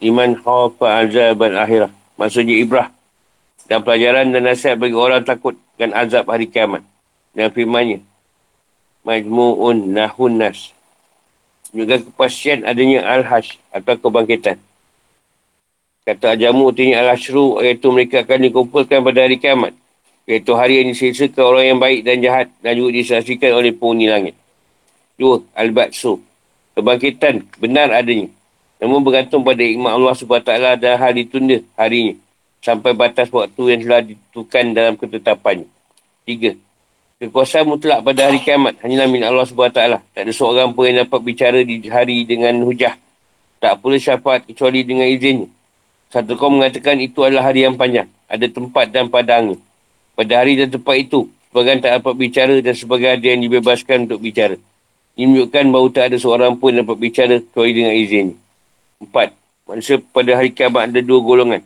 liman 0.00 0.36
khafa 0.36 1.04
azabul 1.04 1.56
akhirah. 1.56 1.92
Maksudnya 2.20 2.56
ibrah 2.60 2.88
dan 3.70 3.86
pelajaran 3.86 4.34
dan 4.34 4.42
nasihat 4.50 4.74
bagi 4.82 4.98
orang 4.98 5.22
takut 5.22 5.54
dan 5.78 5.94
azab 5.94 6.26
hari 6.26 6.50
kiamat 6.50 6.82
dan 7.38 7.54
firmannya 7.54 8.02
majmu'un 9.06 9.94
nahun 9.94 10.34
nas 10.34 10.74
juga 11.70 12.02
kepastian 12.02 12.66
adanya 12.66 13.06
al-hash 13.06 13.58
atau 13.70 13.94
kebangkitan. 13.98 14.58
Kata 16.02 16.34
ajamu 16.34 16.74
artinya 16.74 17.06
al-hashru 17.06 17.62
iaitu 17.62 17.92
mereka 17.94 18.26
akan 18.26 18.50
dikumpulkan 18.50 18.98
pada 19.04 19.18
hari 19.26 19.38
kiamat. 19.38 19.76
Iaitu 20.26 20.52
hari 20.54 20.82
yang 20.82 20.94
disesakan 20.94 21.42
orang 21.42 21.64
yang 21.74 21.78
baik 21.78 22.00
dan 22.06 22.16
jahat 22.22 22.46
dan 22.62 22.72
juga 22.78 22.90
disaksikan 22.94 23.50
oleh 23.54 23.70
penghuni 23.74 24.06
langit. 24.10 24.34
Dua 25.18 25.42
al-batsu 25.54 26.18
kebangkitan 26.74 27.46
benar 27.60 27.92
adanya. 27.92 28.30
Namun 28.80 29.04
bergantung 29.04 29.44
pada 29.44 29.60
ikmat 29.60 29.92
Allah 29.92 30.14
SWT 30.16 30.52
dan 30.80 30.94
hal 30.96 31.12
ditunda 31.12 31.60
harinya. 31.76 32.16
Sampai 32.64 32.96
batas 32.96 33.28
waktu 33.28 33.76
yang 33.76 33.80
telah 33.84 34.02
ditentukan 34.04 34.64
dalam 34.72 34.94
ketetapannya. 34.96 35.68
Tiga, 36.24 36.56
Kekuasaan 37.20 37.68
mutlak 37.68 38.00
pada 38.00 38.32
hari 38.32 38.40
kiamat 38.40 38.80
hanyalah 38.80 39.04
milik 39.04 39.28
Allah 39.28 39.44
SWT. 39.44 39.80
Tak 40.16 40.22
ada 40.24 40.32
seorang 40.32 40.72
pun 40.72 40.88
yang 40.88 41.04
dapat 41.04 41.20
bicara 41.20 41.60
di 41.60 41.84
hari 41.84 42.24
dengan 42.24 42.56
hujah. 42.64 42.96
Tak 43.60 43.76
pula 43.84 44.00
syafaat 44.00 44.48
kecuali 44.48 44.80
dengan 44.88 45.04
izinnya. 45.04 45.44
Satu 46.08 46.32
kaum 46.40 46.56
mengatakan 46.56 46.96
itu 46.96 47.20
adalah 47.20 47.52
hari 47.52 47.68
yang 47.68 47.76
panjang. 47.76 48.08
Ada 48.24 48.48
tempat 48.48 48.88
dan 48.88 49.12
padangnya. 49.12 49.60
Pada 50.16 50.32
hari 50.40 50.64
dan 50.64 50.72
tempat 50.72 50.96
itu, 50.96 51.28
sebagian 51.52 51.84
tak 51.84 52.00
dapat 52.00 52.14
bicara 52.16 52.56
dan 52.64 52.72
sebagian 52.72 53.12
ada 53.20 53.26
yang 53.28 53.40
dibebaskan 53.44 54.08
untuk 54.08 54.24
bicara. 54.24 54.56
Ini 55.12 55.28
menunjukkan 55.28 55.64
bahawa 55.76 55.88
tak 55.92 56.04
ada 56.08 56.16
seorang 56.16 56.56
pun 56.56 56.72
dapat 56.72 56.96
bicara 56.96 57.36
kecuali 57.36 57.72
dengan 57.76 57.94
izinnya. 58.00 58.36
Empat, 58.96 59.36
manusia 59.68 60.00
pada 60.00 60.40
hari 60.40 60.56
kiamat 60.56 60.88
ada 60.88 61.04
dua 61.04 61.20
golongan. 61.20 61.60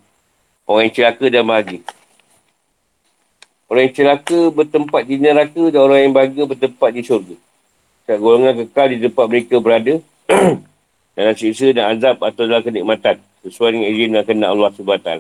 Orang 0.67 0.91
yang 0.91 0.95
celaka 0.99 1.31
dan 1.31 1.47
bahagia. 1.47 1.79
Orang 3.65 3.89
yang 3.89 3.95
celaka 3.97 4.41
bertempat 4.53 5.03
di 5.09 5.17
neraka 5.17 5.63
dan 5.73 5.81
orang 5.81 6.01
yang 6.05 6.13
bahagia 6.13 6.45
bertempat 6.45 6.91
di 6.93 7.01
syurga. 7.01 7.37
Kat 8.05 8.21
golongan 8.21 8.61
kekal 8.65 8.87
di 8.93 8.99
tempat 9.01 9.27
mereka 9.33 9.57
berada 9.65 9.95
dalam 11.17 11.35
siksa 11.35 11.73
dan 11.73 11.97
azab 11.97 12.21
atau 12.21 12.45
dalam 12.45 12.61
kenikmatan 12.61 13.17
sesuai 13.41 13.73
dengan 13.73 13.89
izin 13.89 14.11
dan 14.13 14.25
kena 14.29 14.47
Allah 14.53 14.69
SWT. 14.69 15.11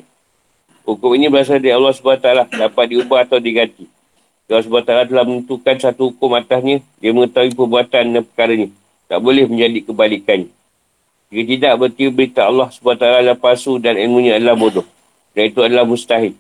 Hukum 0.85 1.17
ini 1.17 1.33
berasal 1.33 1.65
dari 1.65 1.73
Allah 1.73 1.97
SWT 1.97 2.29
dapat 2.53 2.85
diubah 2.93 3.25
atau 3.25 3.41
diganti. 3.41 3.89
Allah 4.45 4.61
SWT 4.61 5.09
telah 5.09 5.25
menentukan 5.25 5.77
satu 5.81 6.13
hukum 6.13 6.37
atasnya, 6.37 6.85
dia 7.01 7.17
mengetahui 7.17 7.57
perbuatan 7.57 8.05
dan 8.13 8.23
perkaranya. 8.29 8.69
Tak 9.09 9.25
boleh 9.25 9.49
menjadi 9.49 9.89
kebalikannya. 9.89 10.53
Jika 11.33 11.43
tidak, 11.49 11.73
berarti 11.81 12.05
berita 12.13 12.45
Allah 12.45 12.69
SWT 12.69 13.01
adalah 13.01 13.39
palsu 13.41 13.81
dan 13.81 13.97
ilmunya 13.97 14.37
adalah 14.37 14.53
bodoh. 14.53 14.85
Dan 15.33 15.49
itu 15.49 15.65
adalah 15.65 15.89
mustahil. 15.89 16.37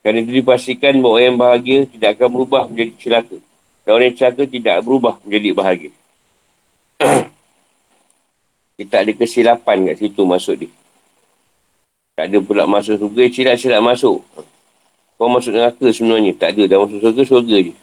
Kerana 0.00 0.24
itu 0.24 0.32
dipastikan 0.32 0.96
bahawa 0.96 1.12
orang 1.12 1.26
yang 1.28 1.36
bahagia 1.36 1.78
tidak 1.84 2.10
akan 2.16 2.28
berubah 2.32 2.62
menjadi 2.72 2.92
celaka. 2.96 3.36
Dan 3.84 3.90
orang 3.92 4.06
yang 4.08 4.16
celaka 4.16 4.42
tidak 4.48 4.76
berubah 4.80 5.14
menjadi 5.28 5.48
bahagia. 5.52 5.92
dia 8.80 8.86
tak 8.88 9.00
ada 9.04 9.12
kesilapan 9.12 9.76
kat 9.92 9.96
situ 10.00 10.22
masuk 10.24 10.54
dia. 10.64 10.70
Tak 12.16 12.32
ada 12.32 12.38
pula 12.40 12.64
masuk 12.64 12.96
surga, 12.96 13.22
silap-silap 13.28 13.80
masuk. 13.84 14.24
Kau 15.20 15.28
masuk 15.28 15.52
neraka 15.52 15.86
sebenarnya. 15.92 16.32
Tak 16.32 16.56
ada. 16.56 16.62
Dah 16.64 16.78
masuk 16.80 17.00
surga, 17.00 17.22
surga 17.28 17.56
je. 17.60 17.74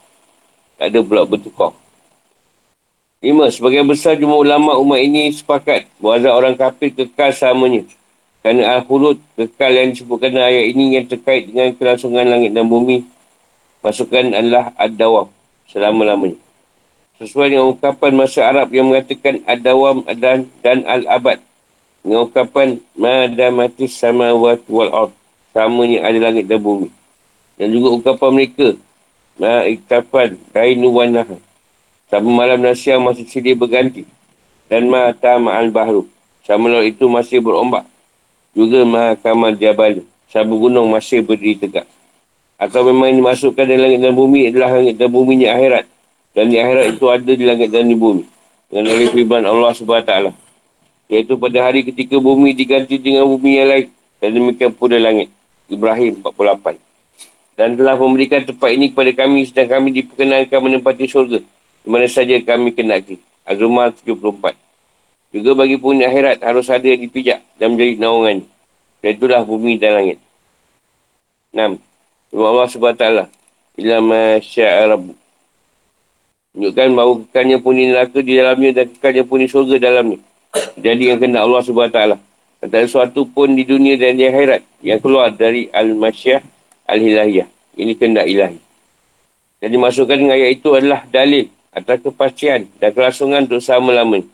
Tak 0.77 0.87
ada 0.89 0.99
pula 1.05 1.21
bertukar. 1.25 1.73
Lima, 3.21 3.49
sebagian 3.49 3.85
besar 3.85 4.13
jumlah 4.13 4.37
ulama 4.37 4.77
umat 4.77 5.01
ini 5.01 5.33
sepakat 5.33 5.89
bahawa 5.97 6.37
orang 6.37 6.53
kafir 6.53 6.93
kekal 6.93 7.33
samanya 7.33 7.81
kerana 8.47 8.79
al-hurud 8.79 9.19
kekal 9.35 9.75
yang 9.75 9.91
disebutkan 9.91 10.39
ayat 10.39 10.71
ini 10.71 10.95
yang 10.95 11.03
terkait 11.03 11.51
dengan 11.51 11.67
kelangsungan 11.75 12.31
langit 12.31 12.55
dan 12.55 12.63
bumi. 12.63 13.03
Pasukan 13.83 14.31
adalah 14.31 14.71
ad-dawam 14.79 15.27
selama-lamanya. 15.67 16.39
Sesuai 17.19 17.51
dengan 17.51 17.75
ungkapan 17.75 18.15
masa 18.15 18.47
Arab 18.47 18.71
yang 18.71 18.87
mengatakan 18.87 19.43
ad-dawam 19.43 19.99
dan, 20.15 20.47
dan 20.63 20.87
al-abad. 20.87 21.43
Dengan 21.99 22.23
ungkapan 22.23 22.79
madamatis 22.95 23.99
sama 23.99 24.31
wal 24.31 24.63
ard. 24.95 25.11
Samanya 25.51 26.07
ada 26.07 26.31
langit 26.31 26.47
dan 26.47 26.63
bumi. 26.63 26.87
Dan 27.59 27.75
juga 27.75 27.99
ukapan 27.99 28.31
mereka. 28.31 28.79
Nah, 29.43 29.67
ukapan 29.67 30.39
kain 30.55 30.79
nuwanah. 30.79 31.27
Sama 32.07 32.31
malam 32.31 32.63
nasiang 32.63 33.03
masih 33.03 33.27
sedia 33.27 33.59
berganti. 33.59 34.07
Dan 34.71 34.87
mata 34.87 35.35
ma'al 35.35 35.67
bahru. 35.67 36.07
Sama 36.47 36.71
laut 36.71 36.87
itu 36.87 37.11
masih 37.11 37.43
berombak. 37.43 37.83
Juga 38.57 38.81
mahkamah 38.81 39.53
jabal. 39.53 40.01
Sama 40.33 40.57
gunung 40.57 40.89
masih 40.89 41.21
berdiri 41.21 41.61
tegak. 41.61 41.85
Atau 42.57 42.81
memang 42.89 43.13
dimasukkan 43.13 43.69
dalam 43.69 43.85
langit 43.85 44.01
dan 44.01 44.17
bumi 44.17 44.49
adalah 44.49 44.81
langit 44.81 44.97
dan 44.97 45.13
bumi 45.13 45.45
akhirat. 45.45 45.85
Dan 46.33 46.49
di 46.49 46.57
akhirat 46.57 46.97
itu 46.97 47.05
ada 47.05 47.31
di 47.37 47.45
langit 47.45 47.69
dan 47.69 47.85
di 47.85 47.93
bumi. 47.93 48.25
Dengan 48.65 48.97
oleh 48.97 49.13
firman 49.13 49.45
Allah 49.45 49.77
SWT. 49.77 50.33
Iaitu 51.05 51.37
pada 51.37 51.69
hari 51.69 51.85
ketika 51.85 52.17
bumi 52.17 52.57
diganti 52.57 52.97
dengan 52.97 53.29
bumi 53.29 53.61
yang 53.61 53.69
lain. 53.69 53.87
Dan 54.17 54.29
demikian 54.33 54.73
pula 54.73 54.97
langit. 54.97 55.29
Ibrahim 55.69 56.17
48. 56.25 56.81
Dan 57.53 57.77
telah 57.77 57.93
memberikan 57.93 58.41
tempat 58.41 58.69
ini 58.73 58.89
kepada 58.89 59.13
kami 59.13 59.45
sedang 59.45 59.69
kami 59.69 60.01
diperkenalkan 60.01 60.59
menempati 60.65 61.05
syurga. 61.05 61.45
Di 61.85 61.87
mana 61.93 62.09
saja 62.09 62.33
kami 62.41 62.73
kenaki. 62.73 63.21
Azumar 63.45 63.93
74. 63.93 64.66
Juga 65.31 65.51
bagi 65.53 65.75
punya 65.75 66.07
akhirat 66.07 66.39
harus 66.39 66.71
ada 66.71 66.87
yang 66.87 67.03
dipijak 67.03 67.43
dan 67.59 67.75
menjadi 67.75 67.93
naungan. 67.99 68.37
Dan 69.03 69.09
itulah 69.13 69.41
bumi 69.43 69.75
dan 69.75 69.91
langit. 69.99 70.17
6. 71.51 71.79
Firman 72.31 72.49
Allah 72.55 72.67
SWT. 72.67 73.05
Ila 73.77 73.97
masya'arabu. 74.01 75.13
Tunjukkan 76.57 76.89
bahawa 76.97 77.13
kekalnya 77.27 77.57
puni 77.61 77.93
neraka 77.93 78.19
di 78.23 78.33
dalamnya 78.33 78.71
dan 78.73 78.85
kekalnya 78.89 79.23
puni 79.27 79.45
syurga 79.45 79.77
dalamnya. 79.77 80.17
Jadi 80.79 81.13
yang 81.13 81.19
kena 81.21 81.45
Allah 81.45 81.61
SWT. 81.61 81.99
Tak 82.57 82.73
ada 82.73 82.89
sesuatu 82.89 83.29
pun 83.29 83.53
di 83.53 83.61
dunia 83.61 83.93
dan 84.01 84.17
di 84.17 84.25
akhirat 84.25 84.65
yang 84.81 84.97
keluar 84.97 85.29
dari 85.29 85.69
Al-Masyah 85.69 86.41
Al-Hilahiyah. 86.89 87.45
Ini 87.77 87.93
kena 87.93 88.25
ilahi. 88.25 88.57
Jadi 89.61 89.75
masukkan 89.77 90.17
dengan 90.17 90.33
ayat 90.33 90.57
itu 90.57 90.73
adalah 90.73 91.05
dalil 91.05 91.45
atas 91.69 92.01
kepastian 92.01 92.65
dan 92.81 92.89
kelangsungan 92.89 93.45
untuk 93.45 93.61
selama-lamanya. 93.61 94.25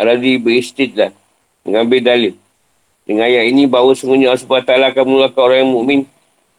Al-Radhi 0.00 0.40
beristidlah 0.40 1.12
mengambil 1.60 2.00
dalil. 2.00 2.32
Dengan 3.04 3.28
ayat 3.28 3.52
ini 3.52 3.68
bahawa 3.68 3.92
sungguhnya 3.92 4.32
Allah 4.32 4.40
SWT 4.40 4.72
akan 4.72 5.04
mengeluarkan 5.04 5.42
orang 5.44 5.58
yang 5.60 5.72
mukmin, 5.76 6.00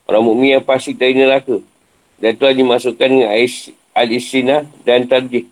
orang 0.05 0.21
mukmin 0.21 0.49
yang 0.61 0.63
pasti 0.63 0.93
dari 0.93 1.17
neraka. 1.17 1.57
Dan 2.21 2.37
itu 2.37 2.45
dimasukkan 2.45 3.07
dengan 3.09 3.33
al-istinah 3.97 4.61
dan 4.85 5.09
tarjih. 5.09 5.49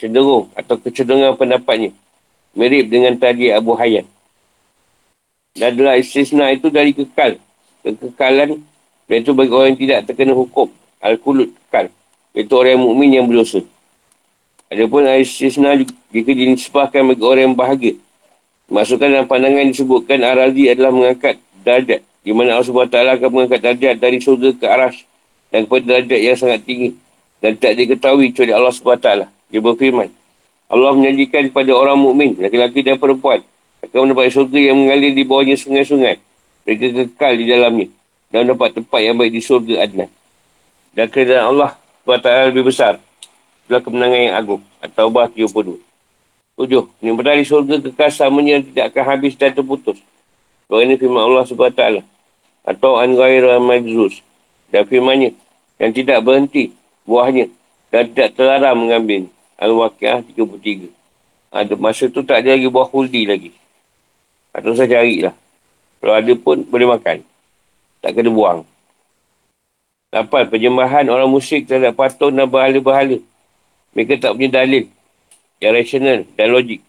Cenderung 0.00 0.48
atau 0.56 0.80
kecenderungan 0.80 1.36
pendapatnya 1.36 1.92
mirip 2.56 2.88
dengan 2.88 3.12
tadi 3.20 3.52
Abu 3.52 3.76
Hayyan. 3.76 4.08
Dan 5.52 5.76
adalah 5.76 6.00
istisna 6.00 6.48
itu 6.48 6.72
dari 6.72 6.96
kekal. 6.96 7.36
Kekekalan, 7.84 8.64
iaitu 9.06 9.36
bagi 9.36 9.52
orang 9.52 9.76
yang 9.76 9.80
tidak 9.84 9.98
terkena 10.08 10.32
hukum. 10.32 10.72
Al-Kulut, 11.04 11.52
kekal. 11.68 11.92
Iaitu 12.32 12.52
orang 12.56 12.72
yang 12.80 12.82
mukmin 12.88 13.08
yang 13.12 13.24
berdosa. 13.28 13.60
Adapun 14.66 15.06
istisna 15.06 15.78
jika 16.10 16.30
dinisbahkan 16.34 17.06
bagi 17.06 17.22
orang 17.22 17.42
yang 17.50 17.56
bahagia. 17.56 17.94
Masukkan 18.66 19.06
dalam 19.06 19.30
pandangan 19.30 19.62
yang 19.62 19.70
disebutkan 19.70 20.18
Ar-Razi 20.26 20.74
adalah 20.74 20.90
mengangkat 20.90 21.38
darjat. 21.62 22.02
Di 22.26 22.34
mana 22.34 22.58
Allah 22.58 22.66
SWT 22.66 22.98
akan 22.98 23.28
mengangkat 23.30 23.60
darjat 23.62 23.94
dari 24.02 24.18
surga 24.18 24.50
ke 24.58 24.66
aras. 24.66 25.06
Dan 25.54 25.70
kepada 25.70 26.02
darjat 26.02 26.18
yang 26.18 26.34
sangat 26.34 26.66
tinggi. 26.66 26.98
Dan 27.38 27.54
tak 27.62 27.78
diketahui 27.78 28.34
kecuali 28.34 28.50
Allah 28.50 28.74
SWT. 28.74 29.08
Dia 29.54 29.60
berfirman. 29.62 30.10
Allah 30.66 30.90
menjanjikan 30.98 31.46
kepada 31.46 31.70
orang 31.70 31.94
mukmin 31.94 32.34
laki-laki 32.34 32.82
dan 32.82 32.98
perempuan 32.98 33.38
akan 33.86 34.10
mendapat 34.10 34.34
surga 34.34 34.58
yang 34.58 34.76
mengalir 34.82 35.14
di 35.14 35.22
bawahnya 35.22 35.54
sungai-sungai. 35.54 36.18
Mereka 36.66 36.86
kekal 37.14 37.38
di 37.38 37.46
dalamnya 37.46 37.86
dan 38.34 38.50
mendapat 38.50 38.74
tempat 38.74 38.98
yang 38.98 39.14
baik 39.14 39.30
di 39.30 39.38
surga 39.38 39.86
Adnan. 39.86 40.10
Dan 40.90 41.06
kerajaan 41.06 41.44
Allah 41.54 41.70
SWT 42.02 42.50
lebih 42.50 42.66
besar. 42.66 42.98
Itulah 43.66 43.82
kemenangan 43.82 44.20
yang 44.30 44.36
agung. 44.38 44.62
At-Taubah 44.78 45.26
72. 45.34 45.82
Tujuh. 46.54 46.86
Berada 47.02 47.34
di 47.34 47.42
surga 47.42 47.82
kekal 47.82 48.14
samanya 48.14 48.62
tidak 48.62 48.94
akan 48.94 49.02
habis 49.10 49.34
dan 49.34 49.50
terputus. 49.50 49.98
Bahawa 50.70 50.86
ini 50.86 50.94
firman 50.94 51.26
Allah 51.26 51.42
SWT. 51.42 51.82
Atau 52.62 52.94
an 52.94 53.18
ghaira 53.18 53.58
majzus. 53.58 54.22
Dan 54.70 54.86
firmannya 54.86 55.34
yang 55.82 55.90
tidak 55.90 56.22
berhenti 56.22 56.70
buahnya 57.10 57.50
dan 57.90 58.06
tidak 58.14 58.38
terlarang 58.38 58.86
mengambil. 58.86 59.26
Al-Waqiah 59.58 60.22
33. 60.22 60.86
Ada 61.50 61.74
ha, 61.74 61.80
masa 61.82 62.06
tu 62.06 62.22
tak 62.22 62.46
ada 62.46 62.54
lagi 62.54 62.70
buah 62.70 62.86
huldi 62.86 63.26
lagi. 63.26 63.50
Atau 64.54 64.78
saya 64.78 65.02
carilah. 65.02 65.34
Kalau 65.98 66.14
ada 66.14 66.32
pun 66.38 66.62
boleh 66.62 66.86
makan. 66.86 67.26
Tak 67.98 68.14
kena 68.14 68.30
buang. 68.30 68.62
Lapan, 70.14 70.46
penyembahan 70.46 71.10
orang 71.10 71.26
musyrik 71.26 71.66
terhadap 71.66 71.98
patung 71.98 72.30
dan 72.30 72.46
berhala-berhala. 72.46 73.18
Mereka 73.96 74.20
tak 74.20 74.36
punya 74.36 74.60
dalil 74.60 74.92
yang 75.56 75.72
rasional 75.72 76.28
dan 76.36 76.52
logik. 76.52 76.84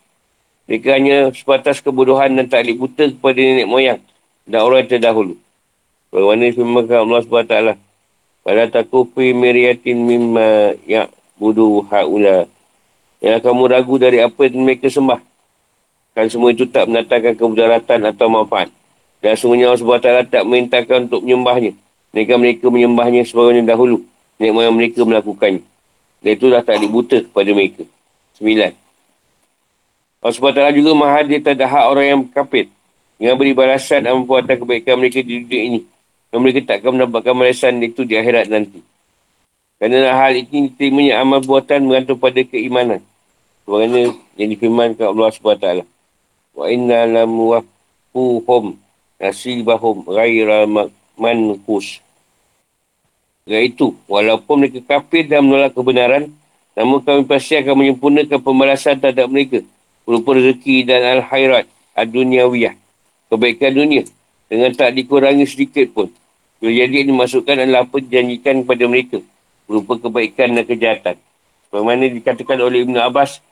Mereka 0.68 0.88
hanya 1.00 1.32
sebatas 1.32 1.80
kebodohan 1.80 2.36
dan 2.36 2.52
tak 2.52 2.68
buta 2.76 3.08
kepada 3.08 3.40
nenek 3.40 3.72
moyang 3.72 4.00
dan 4.44 4.68
orang 4.68 4.84
yang 4.84 4.92
terdahulu. 4.92 5.40
Bagaimana 6.12 6.52
firman 6.52 6.84
Allah 6.92 7.24
SWT. 7.24 7.56
Pada 8.44 8.64
takufi 8.72 9.36
miriatin 9.36 10.08
mimma 10.08 10.76
ya'budu 10.88 11.84
ha'ula 11.92 12.48
yang 13.20 13.44
kamu 13.44 13.64
ragu 13.68 13.96
dari 14.00 14.24
apa 14.24 14.48
yang 14.48 14.64
mereka 14.64 14.88
sembah. 14.88 15.20
Kan 16.16 16.32
semua 16.32 16.56
itu 16.56 16.64
tak 16.68 16.88
mendatangkan 16.88 17.36
kemudaratan 17.36 18.00
atau 18.08 18.28
manfaat. 18.32 18.72
Dan 19.20 19.36
semuanya 19.36 19.72
Allah 19.72 19.84
SWT 19.84 20.32
tak 20.32 20.44
merintahkan 20.48 21.12
untuk 21.12 21.24
menyembahnya. 21.24 21.72
Mereka 22.16 22.34
mereka 22.40 22.66
menyembahnya 22.72 23.22
sebagaimana 23.28 23.68
dahulu. 23.68 24.04
Nenek 24.40 24.54
moyang 24.54 24.76
mereka 24.76 25.02
melakukannya. 25.04 25.64
Dan 26.28 26.36
itulah 26.36 26.60
tak 26.60 26.84
dibuta 26.84 27.24
kepada 27.24 27.56
mereka. 27.56 27.88
Sembilan. 28.36 28.76
Allah 30.20 30.36
SWT 30.36 30.76
juga 30.76 30.92
mahadir 30.92 31.40
terhadap 31.40 31.72
hak 31.72 31.86
orang 31.88 32.06
yang 32.12 32.22
kafir. 32.28 32.68
Dengan 33.16 33.40
beri 33.40 33.56
balasan 33.56 34.04
dan 34.04 34.12
memperbuatan 34.20 34.60
kebaikan 34.60 35.00
mereka 35.00 35.24
di 35.24 35.48
dunia 35.48 35.62
ini. 35.64 35.80
Dan 36.28 36.44
mereka 36.44 36.68
tak 36.68 36.84
akan 36.84 37.00
mendapatkan 37.00 37.32
balasan 37.32 37.80
itu 37.80 38.04
di 38.04 38.20
akhirat 38.20 38.52
nanti. 38.52 38.84
Kerana 39.80 40.20
hal 40.20 40.36
ini 40.36 40.68
diterimanya 40.68 41.24
amal 41.24 41.40
buatan 41.40 41.88
bergantung 41.88 42.20
pada 42.20 42.44
keimanan. 42.44 43.00
Sebagaimana 43.64 44.12
yang 44.36 44.50
difirmankan 44.52 45.08
Allah 45.08 45.32
SWT. 45.32 45.68
Wa 46.60 46.68
inna 46.68 47.08
lam 47.08 47.32
wafuhum 47.32 48.76
nasibahum 49.16 50.04
ghaira 50.12 50.68
mankus. 51.16 52.04
Iaitu, 53.48 53.96
walaupun 54.12 54.60
mereka 54.68 54.84
kafir 54.84 55.24
dan 55.26 55.48
menolak 55.48 55.72
kebenaran, 55.72 56.28
namun 56.76 57.00
kami 57.00 57.24
pasti 57.24 57.56
akan 57.56 57.74
menyempurnakan 57.74 58.38
pembalasan 58.44 59.00
terhadap 59.00 59.32
mereka. 59.32 59.64
Berupa 60.04 60.36
rezeki 60.36 60.84
dan 60.84 61.20
al-khairat 61.20 61.66
ad-dunyawiyah. 61.96 62.76
Kebaikan 63.32 63.72
dunia. 63.74 64.04
Dengan 64.48 64.72
tak 64.76 64.96
dikurangi 64.96 65.48
sedikit 65.48 65.92
pun. 65.92 66.08
Jadi 66.60 67.04
yang 67.04 67.16
dimasukkan 67.16 67.56
adalah 67.64 67.88
apa 67.88 67.98
dijanjikan 68.02 68.64
kepada 68.64 68.84
mereka 68.88 69.18
berupa 69.68 70.00
kebaikan 70.00 70.56
dan 70.56 70.64
kejahatan. 70.64 71.16
Bagaimana 71.70 72.08
dikatakan 72.08 72.58
oleh 72.64 72.88
Ibn 72.88 72.96
Abbas 73.04 73.44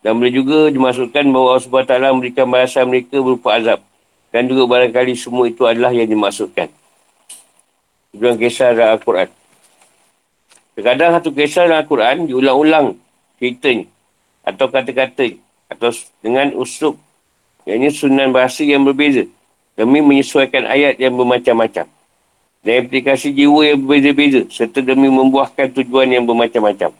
dan 0.00 0.16
boleh 0.16 0.32
juga 0.32 0.70
dimasukkan 0.70 1.24
bahawa 1.28 1.58
Allah 1.58 1.64
SWT 1.66 2.14
memberikan 2.14 2.46
balasan 2.46 2.86
mereka 2.86 3.18
berupa 3.18 3.58
azab. 3.58 3.82
Dan 4.30 4.50
juga 4.50 4.66
barangkali 4.66 5.14
semua 5.18 5.46
itu 5.50 5.62
adalah 5.66 5.90
yang 5.90 6.06
dimasukkan. 6.06 6.70
Dalam 8.14 8.38
kisah 8.38 8.74
dalam 8.74 8.98
Al-Quran. 8.98 9.28
Terkadang 10.74 11.18
satu 11.18 11.30
kisah 11.30 11.70
dalam 11.70 11.86
Al-Quran 11.86 12.26
diulang-ulang 12.26 12.98
ceritanya. 13.38 13.86
Atau 14.44 14.68
kata-kata 14.68 15.38
Atau 15.70 15.94
dengan 16.20 16.52
usup. 16.58 16.98
Yang 17.64 18.04
sunan 18.04 18.34
bahasa 18.34 18.60
yang 18.66 18.84
berbeza. 18.84 19.24
Demi 19.74 20.04
menyesuaikan 20.04 20.68
ayat 20.68 21.00
yang 21.02 21.18
bermacam-macam 21.18 21.90
dan 22.64 22.88
implikasi 22.88 23.30
jiwa 23.36 23.60
yang 23.60 23.78
berbeza-beza 23.84 24.48
serta 24.48 24.80
demi 24.80 25.12
membuahkan 25.12 25.68
tujuan 25.76 26.08
yang 26.08 26.24
bermacam-macam. 26.24 26.96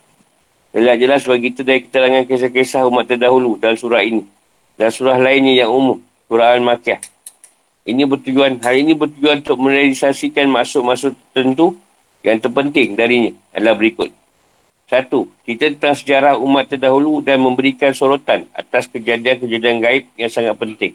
Jelas 0.76 0.96
jelas 1.00 1.22
bagi 1.24 1.48
kita 1.50 1.64
dari 1.64 1.80
keterangan 1.88 2.22
kisah-kisah 2.28 2.84
umat 2.92 3.08
terdahulu 3.08 3.56
dalam 3.56 3.80
surah 3.80 4.04
ini 4.04 4.28
dan 4.76 4.92
surah 4.92 5.16
lainnya 5.16 5.64
yang 5.64 5.72
umum, 5.72 5.98
surah 6.28 6.60
Al-Makiyah. 6.60 7.00
Ini 7.84 8.02
bertujuan, 8.04 8.60
hal 8.60 8.76
ini 8.76 8.92
bertujuan 8.92 9.40
untuk 9.44 9.60
merealisasikan 9.60 10.48
maksud-maksud 10.52 11.16
tertentu 11.32 11.80
yang 12.24 12.40
terpenting 12.40 12.96
darinya 12.96 13.36
adalah 13.52 13.76
berikut. 13.76 14.08
Satu, 14.88 15.28
kita 15.44 15.72
tentang 15.76 15.96
sejarah 15.96 16.34
umat 16.40 16.68
terdahulu 16.68 17.20
dan 17.20 17.40
memberikan 17.40 17.92
sorotan 17.92 18.48
atas 18.56 18.88
kejadian-kejadian 18.88 19.80
gaib 19.84 20.04
yang 20.16 20.32
sangat 20.32 20.56
penting. 20.56 20.92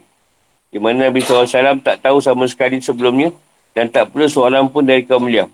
Di 0.70 0.78
mana 0.78 1.10
Nabi 1.10 1.22
SAW 1.22 1.82
tak 1.82 2.02
tahu 2.02 2.22
sama 2.22 2.46
sekali 2.46 2.78
sebelumnya 2.78 3.34
dan 3.74 3.90
tak 3.90 4.10
perlu 4.14 4.30
soalan 4.30 4.70
pun 4.70 4.86
dari 4.86 5.02
kaum 5.06 5.26
beliau. 5.26 5.50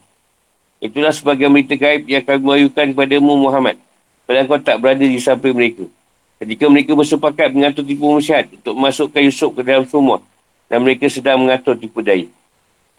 Itulah 0.81 1.13
sebagai 1.13 1.49
berita 1.49 1.73
gaib 1.73 2.05
yang 2.05 2.21
kami 2.21 2.41
mewahyukan 2.45 2.93
kepadamu 2.93 3.33
Muhammad. 3.41 3.81
Padahal 4.29 4.45
kau 4.45 4.61
tak 4.61 4.77
berada 4.83 5.05
di 5.05 5.17
samping 5.17 5.57
mereka. 5.57 5.89
Ketika 6.37 6.69
mereka 6.69 6.93
bersepakat 6.93 7.49
mengatur 7.57 7.81
tipu 7.81 8.13
musyihat 8.13 8.53
untuk 8.53 8.77
masukkan 8.77 9.25
Yusuf 9.25 9.57
ke 9.57 9.65
dalam 9.65 9.89
semua. 9.89 10.21
Dan 10.69 10.83
mereka 10.85 11.09
sedang 11.09 11.41
mengatur 11.41 11.79
tipu 11.79 12.05
daya. 12.05 12.29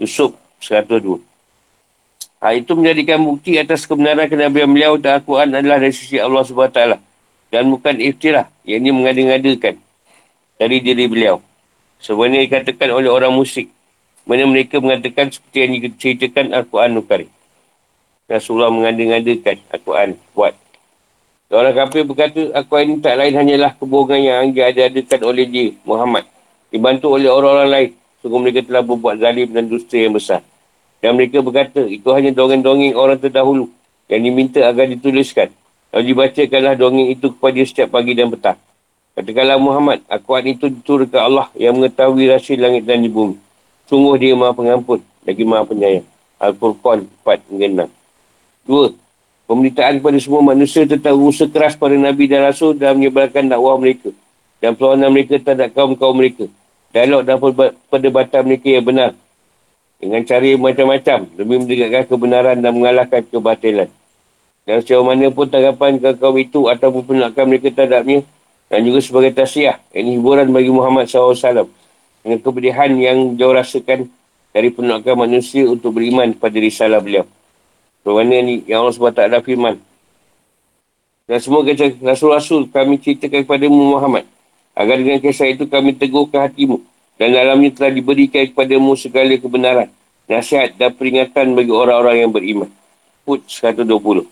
Yusuf 0.01 0.33
102. 0.63 1.26
Ha, 2.37 2.53
itu 2.53 2.77
menjadikan 2.77 3.17
bukti 3.17 3.57
atas 3.57 3.89
kebenaran 3.89 4.29
kenabian 4.29 4.69
beliau 4.69 4.93
dan 5.01 5.17
Al-Quran 5.17 5.57
adalah 5.57 5.81
dari 5.81 5.95
sisi 5.95 6.21
Allah 6.21 6.45
SWT. 6.45 7.01
Dan 7.49 7.73
bukan 7.73 7.97
iftirah. 7.97 8.45
Yang 8.61 8.79
ini 8.85 8.91
mengada-ngadakan 8.93 9.75
dari 10.61 10.77
diri 10.83 11.05
beliau. 11.09 11.41
Sebenarnya 11.97 12.45
dikatakan 12.45 12.93
oleh 12.93 13.09
orang 13.09 13.33
musyrik. 13.33 13.73
Mana 14.27 14.45
mereka 14.45 14.77
mengatakan 14.77 15.33
seperti 15.33 15.57
yang 15.57 15.71
diceritakan 15.81 16.45
Al-Quran 16.53 16.91
Nukari. 16.93 17.27
Rasulullah 18.27 18.69
mengada-ngadakan 18.69 19.57
Al-Quran 19.73 20.09
kuat. 20.35 20.53
Orang 21.47 21.73
kafir 21.73 22.03
berkata 22.03 22.51
Al-Quran 22.53 22.85
ini 22.91 22.97
tak 22.99 23.15
lain 23.15 23.33
hanyalah 23.33 23.71
kebohongan 23.79 24.19
yang 24.19 24.51
ada-adakan 24.51 25.19
oleh 25.23 25.45
dia, 25.47 25.71
Muhammad. 25.87 26.27
Dibantu 26.67 27.15
oleh 27.15 27.31
orang-orang 27.31 27.69
lain. 27.71 27.89
Sungguh 28.19 28.39
mereka 28.43 28.67
telah 28.67 28.83
berbuat 28.83 29.15
zalim 29.23 29.47
dan 29.55 29.71
dusta 29.71 29.95
yang 29.95 30.11
besar. 30.11 30.43
Dan 30.97 31.13
mereka 31.13 31.45
berkata, 31.45 31.85
itu 31.85 32.09
hanya 32.09 32.33
dongeng-dongeng 32.33 32.97
orang 32.97 33.21
terdahulu 33.21 33.69
yang 34.09 34.21
diminta 34.25 34.65
agar 34.65 34.89
dituliskan. 34.89 35.53
Lalu 35.93 36.13
dibacakanlah 36.13 36.73
dongeng 36.73 37.07
itu 37.13 37.31
kepada 37.37 37.61
setiap 37.63 37.93
pagi 37.93 38.17
dan 38.17 38.33
petang. 38.33 38.57
Katakanlah 39.17 39.57
Muhammad, 39.57 40.01
akuat 40.09 40.45
itu 40.45 40.69
diturunkan 40.69 41.21
Allah 41.21 41.47
yang 41.57 41.77
mengetahui 41.77 42.29
rahsia 42.29 42.57
langit 42.57 42.85
dan 42.85 43.01
di 43.01 43.09
bumi. 43.09 43.37
Sungguh 43.89 44.13
dia 44.19 44.33
maha 44.37 44.53
pengampun 44.53 45.01
lagi 45.25 45.43
maha 45.47 45.63
penyayang. 45.65 46.05
Al-Furqan 46.37 47.09
4 47.25 47.49
6. 47.49 47.89
Dua, 48.67 48.93
pemberitaan 49.49 50.03
kepada 50.03 50.17
semua 50.21 50.43
manusia 50.45 50.85
tentang 50.85 51.17
usaha 51.17 51.49
keras 51.49 51.73
pada 51.73 51.97
Nabi 51.97 52.29
dan 52.29 52.45
Rasul 52.45 52.77
dalam 52.77 53.01
menyebarkan 53.01 53.49
dakwah 53.49 53.79
mereka 53.79 54.13
dan 54.61 54.77
perlawanan 54.77 55.09
mereka 55.09 55.41
terhadap 55.41 55.73
kaum-kaum 55.73 56.13
mereka. 56.13 56.45
Dialog 56.93 57.21
dan 57.25 57.41
perdebatan 57.89 58.41
mereka 58.45 58.67
yang 58.69 58.85
benar 58.85 59.11
dengan 59.97 60.21
cara 60.21 60.49
macam-macam 60.57 61.19
demi 61.33 61.55
menegakkan 61.57 62.03
kebenaran 62.05 62.57
dan 62.61 62.71
mengalahkan 62.73 63.21
kebatilan. 63.25 63.89
Dan 64.67 64.83
sejauh 64.83 65.01
mana 65.01 65.31
pun 65.31 65.47
tanggapan 65.47 65.97
kaum 66.19 66.37
itu 66.37 66.67
ataupun 66.69 67.01
penolakan 67.07 67.45
mereka 67.49 67.71
terhadapnya 67.71 68.21
dan 68.67 68.83
juga 68.83 68.99
sebagai 68.99 69.31
tasiah, 69.31 69.79
ini 69.95 70.19
hiburan 70.19 70.51
bagi 70.51 70.67
Muhammad 70.67 71.07
SAW 71.07 71.71
dengan 72.19 72.39
kepedihan 72.43 72.91
yang 72.99 73.39
jauh 73.39 73.55
rasakan 73.55 74.11
dari 74.51 74.69
penolakan 74.75 75.23
manusia 75.23 75.63
untuk 75.63 75.95
beriman 75.95 76.35
pada 76.35 76.59
risalah 76.59 76.99
beliau. 76.99 77.23
Bagaimana 78.03 78.43
ni 78.43 78.67
yang 78.67 78.83
Allah 78.83 78.95
SWT 78.95 79.23
firman. 79.43 79.75
Dan 81.27 81.39
semua 81.43 81.63
kisah 81.63 81.91
Rasul-Rasul 81.99 82.71
kami 82.71 82.99
ceritakan 82.99 83.43
kepada 83.43 83.67
Muhammad. 83.67 84.23
Agar 84.75 84.99
dengan 84.99 85.19
kisah 85.19 85.47
itu 85.47 85.67
kami 85.67 85.95
tegurkan 85.95 86.47
hatimu 86.47 86.83
dan 87.17 87.33
dalamnya 87.33 87.73
telah 87.73 87.91
diberikan 87.91 88.45
kepadamu 88.49 88.93
segala 88.93 89.33
kebenaran, 89.33 89.89
nasihat 90.29 90.73
dan 90.77 90.93
peringatan 90.93 91.57
bagi 91.57 91.73
orang-orang 91.73 92.25
yang 92.25 92.31
beriman. 92.31 92.69
Hud 93.27 93.43
120. 93.49 94.23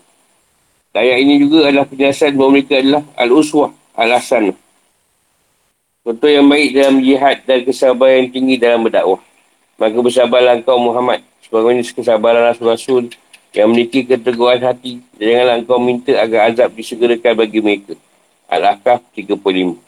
Ayat 0.96 1.20
ini 1.20 1.36
juga 1.44 1.68
adalah 1.68 1.84
penjelasan 1.84 2.32
bahawa 2.32 2.50
mereka 2.56 2.80
adalah 2.80 3.04
Al-Uswah, 3.20 3.68
Al-Hasan. 3.92 4.56
Contoh 6.00 6.30
yang 6.30 6.48
baik 6.48 6.72
dalam 6.72 7.04
jihad 7.04 7.44
dan 7.44 7.66
kesabaran 7.68 8.24
yang 8.24 8.30
tinggi 8.32 8.54
dalam 8.56 8.80
berdakwah. 8.80 9.20
Maka 9.76 9.98
bersabarlah 10.00 10.56
engkau 10.62 10.80
Muhammad. 10.80 11.20
Sebagaimana 11.44 11.84
kesabaran 11.84 12.48
Rasul-Rasul 12.48 13.12
yang 13.52 13.68
memiliki 13.68 14.08
keteguhan 14.08 14.62
hati. 14.64 15.04
Dan 15.20 15.24
janganlah 15.36 15.56
engkau 15.60 15.76
minta 15.76 16.16
agar 16.16 16.48
azab 16.48 16.72
disegerakan 16.72 17.44
bagi 17.44 17.60
mereka. 17.60 17.92
Al-Ahqaf 18.48 19.04
35. 19.12 19.85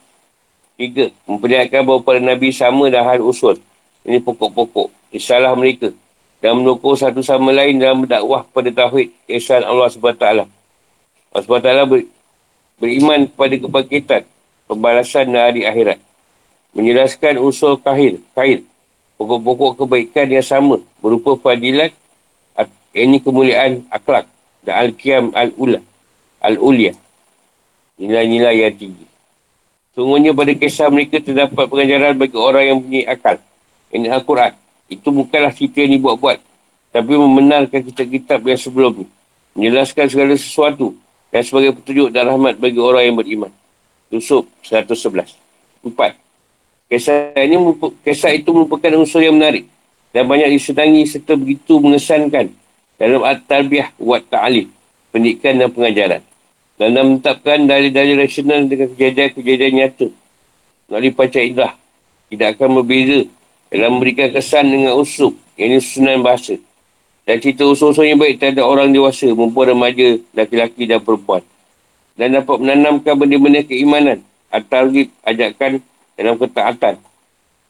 Tiga, 0.78 1.10
memperlihatkan 1.26 1.82
bahawa 1.82 2.06
para 2.06 2.22
Nabi 2.22 2.54
sama 2.54 2.86
dan 2.86 3.02
hal 3.02 3.18
usul. 3.18 3.58
Ini 4.06 4.22
pokok-pokok. 4.22 4.94
Isalah 5.10 5.58
mereka. 5.58 5.90
Dan 6.38 6.62
menukul 6.62 6.94
satu 6.94 7.18
sama 7.18 7.50
lain 7.50 7.82
dalam 7.82 8.06
berdakwah 8.06 8.46
pada 8.46 8.70
tauhid 8.70 9.10
ihsan 9.26 9.66
Allah 9.66 9.90
SWT. 9.90 10.22
Allah 10.22 11.42
SWT 11.42 11.70
ber, 11.90 12.06
beriman 12.78 13.26
kepada 13.26 13.54
kebangkitan, 13.58 14.22
pembalasan 14.70 15.34
dan 15.34 15.50
hari 15.50 15.66
akhirat. 15.66 15.98
Menjelaskan 16.78 17.42
usul 17.42 17.74
kahir, 17.82 18.22
kahir. 18.38 18.62
Pokok-pokok 19.18 19.82
kebaikan 19.82 20.30
yang 20.30 20.46
sama 20.46 20.78
berupa 21.02 21.34
fadilat, 21.42 21.90
ini 22.94 23.18
kemuliaan 23.18 23.82
akhlak 23.90 24.30
dan 24.62 24.86
al-qiyam 24.86 25.34
al-ula, 25.34 25.82
al-ulia. 26.38 26.94
Nilai-nilai 27.98 28.62
yang 28.62 28.78
tinggi. 28.78 29.17
Sungguhnya 29.98 30.30
pada 30.30 30.54
kisah 30.54 30.86
mereka 30.94 31.18
terdapat 31.18 31.66
pengajaran 31.66 32.14
bagi 32.14 32.38
orang 32.38 32.64
yang 32.70 32.78
punya 32.78 33.02
akal. 33.10 33.34
Ini 33.90 34.06
Al-Quran. 34.14 34.54
Itu 34.86 35.10
bukanlah 35.10 35.50
cerita 35.50 35.82
yang 35.82 35.98
dibuat-buat. 35.98 36.38
Tapi 36.94 37.12
membenarkan 37.18 37.82
kitab-kitab 37.82 38.38
yang 38.46 38.54
sebelum 38.62 39.02
ini. 39.02 39.10
Menjelaskan 39.58 40.06
segala 40.06 40.38
sesuatu. 40.38 40.94
Dan 41.34 41.42
sebagai 41.42 41.74
petunjuk 41.82 42.14
dan 42.14 42.30
rahmat 42.30 42.62
bagi 42.62 42.78
orang 42.78 43.10
yang 43.10 43.18
beriman. 43.18 43.50
Yusuf 44.14 44.46
111. 44.62 45.34
Empat. 45.82 46.14
Kisah, 46.86 47.34
ini, 47.34 47.58
kisah 48.06 48.30
itu 48.38 48.54
merupakan 48.54 49.02
unsur 49.02 49.18
yang 49.18 49.34
menarik. 49.34 49.66
Dan 50.14 50.30
banyak 50.30 50.46
disenangi 50.46 51.10
serta 51.10 51.34
begitu 51.34 51.82
mengesankan 51.82 52.54
dalam 53.02 53.26
at-tarbiyah 53.26 53.98
wa 53.98 54.22
ta'alif. 54.22 54.70
Pendidikan 55.10 55.58
dan 55.58 55.74
pengajaran 55.74 56.22
dan 56.78 56.94
menetapkan 56.94 57.66
dalil-dalil 57.66 58.22
rasional 58.22 58.62
dengan 58.70 58.88
kejadian-kejadian 58.94 59.72
nyata. 59.74 60.08
Melalui 60.86 61.12
panca 61.12 61.42
indah. 61.42 61.72
Tidak 62.30 62.48
akan 62.54 62.80
berbeza 62.80 63.26
dalam 63.68 63.98
memberikan 63.98 64.30
kesan 64.30 64.70
dengan 64.70 64.94
usul. 64.94 65.34
Ini 65.58 65.82
susunan 65.82 66.22
bahasa. 66.22 66.54
Dan 67.26 67.42
cerita 67.42 67.66
usul-usul 67.66 68.08
yang 68.08 68.16
baik 68.16 68.40
terhadap 68.40 68.64
orang 68.64 68.94
dewasa, 68.94 69.28
perempuan 69.28 69.74
remaja, 69.74 70.08
laki-laki 70.32 70.88
dan 70.88 71.02
perempuan. 71.02 71.42
Dan 72.14 72.38
dapat 72.38 72.56
menanamkan 72.62 73.14
benda-benda 73.18 73.60
keimanan. 73.66 74.18
At-tarhib 74.48 75.12
ajakan 75.26 75.82
dalam 76.16 76.34
ketaatan. 76.40 76.94